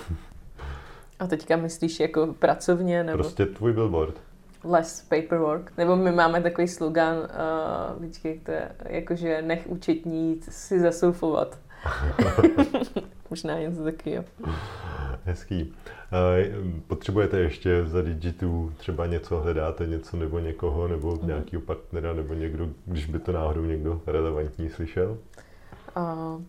A 1.20 1.28
teďka 1.28 1.58
myslíš 1.58 2.00
jako 2.00 2.28
pracovně? 2.40 3.04
Nebo... 3.04 3.18
Prostě 3.18 3.46
tvůj 3.46 3.74
billboard 3.74 4.16
less 4.64 5.02
paperwork. 5.02 5.78
Nebo 5.78 5.96
my 5.96 6.12
máme 6.12 6.42
takový 6.42 6.68
slogan, 6.68 7.18
uh, 7.18 8.04
víčky, 8.04 8.42
to 8.46 8.52
je 8.52 8.72
jakože 8.86 9.42
nech 9.42 9.68
účetní 9.68 10.42
si 10.50 10.80
zasoufovat. 10.80 11.60
Možná 13.30 13.60
něco 13.60 13.84
takového. 13.84 14.24
Hezký. 15.26 15.64
Uh, 15.64 16.72
potřebujete 16.88 17.40
ještě 17.40 17.86
za 17.86 18.02
Digitu 18.02 18.74
třeba 18.78 19.06
něco, 19.06 19.40
hledáte 19.40 19.88
něco 19.88 20.18
nebo 20.18 20.40
někoho, 20.40 20.88
nebo 20.88 21.16
mm. 21.22 21.28
nějakého 21.28 21.62
partnera, 21.62 22.14
nebo 22.14 22.34
někdo, 22.34 22.70
když 22.86 23.06
by 23.06 23.20
to 23.20 23.32
náhodou 23.32 23.62
někdo 23.66 24.02
relevantní 24.08 24.70
slyšel? 24.70 25.18
Uh, 25.98 26.42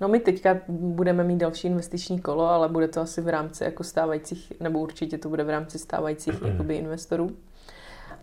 no 0.00 0.08
my 0.08 0.20
teďka 0.20 0.58
budeme 0.68 1.24
mít 1.24 1.38
další 1.38 1.66
investiční 1.66 2.20
kolo, 2.20 2.48
ale 2.48 2.68
bude 2.68 2.88
to 2.88 3.00
asi 3.00 3.20
v 3.20 3.28
rámci 3.28 3.64
jako 3.64 3.84
stávajících, 3.84 4.52
nebo 4.60 4.78
určitě 4.78 5.18
to 5.18 5.28
bude 5.28 5.44
v 5.44 5.50
rámci 5.50 5.78
stávajících 5.78 6.42
jakoby 6.46 6.76
investorů. 6.76 7.30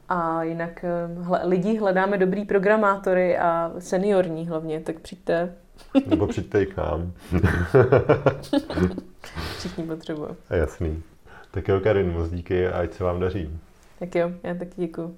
A 0.10 0.43
jinak 0.43 0.84
eh, 0.84 1.22
hle, 1.22 1.41
lidi 1.43 1.78
hledáme 1.78 2.18
dobrý 2.18 2.45
programátory 2.45 3.38
a 3.38 3.72
seniorní 3.80 4.47
hlavně, 4.47 4.80
tak 4.80 4.99
přijďte. 4.99 5.53
Nebo 6.08 6.28
přijďte 6.28 6.64
i 6.64 6.66
k 6.66 6.78
nám. 6.78 7.12
Všichni 9.58 9.84
potřebují. 9.84 10.30
Jasný. 10.49 11.03
Tak 11.51 11.68
jo, 11.68 11.80
Karin, 11.80 12.12
moc 12.12 12.30
díky 12.30 12.68
a 12.68 12.80
ať 12.80 12.93
se 12.93 13.03
vám 13.03 13.20
daří. 13.20 13.60
Tak 13.99 14.16
jo, 14.16 14.32
já 14.43 14.53
taky 14.53 14.74
děkuji. 14.76 15.18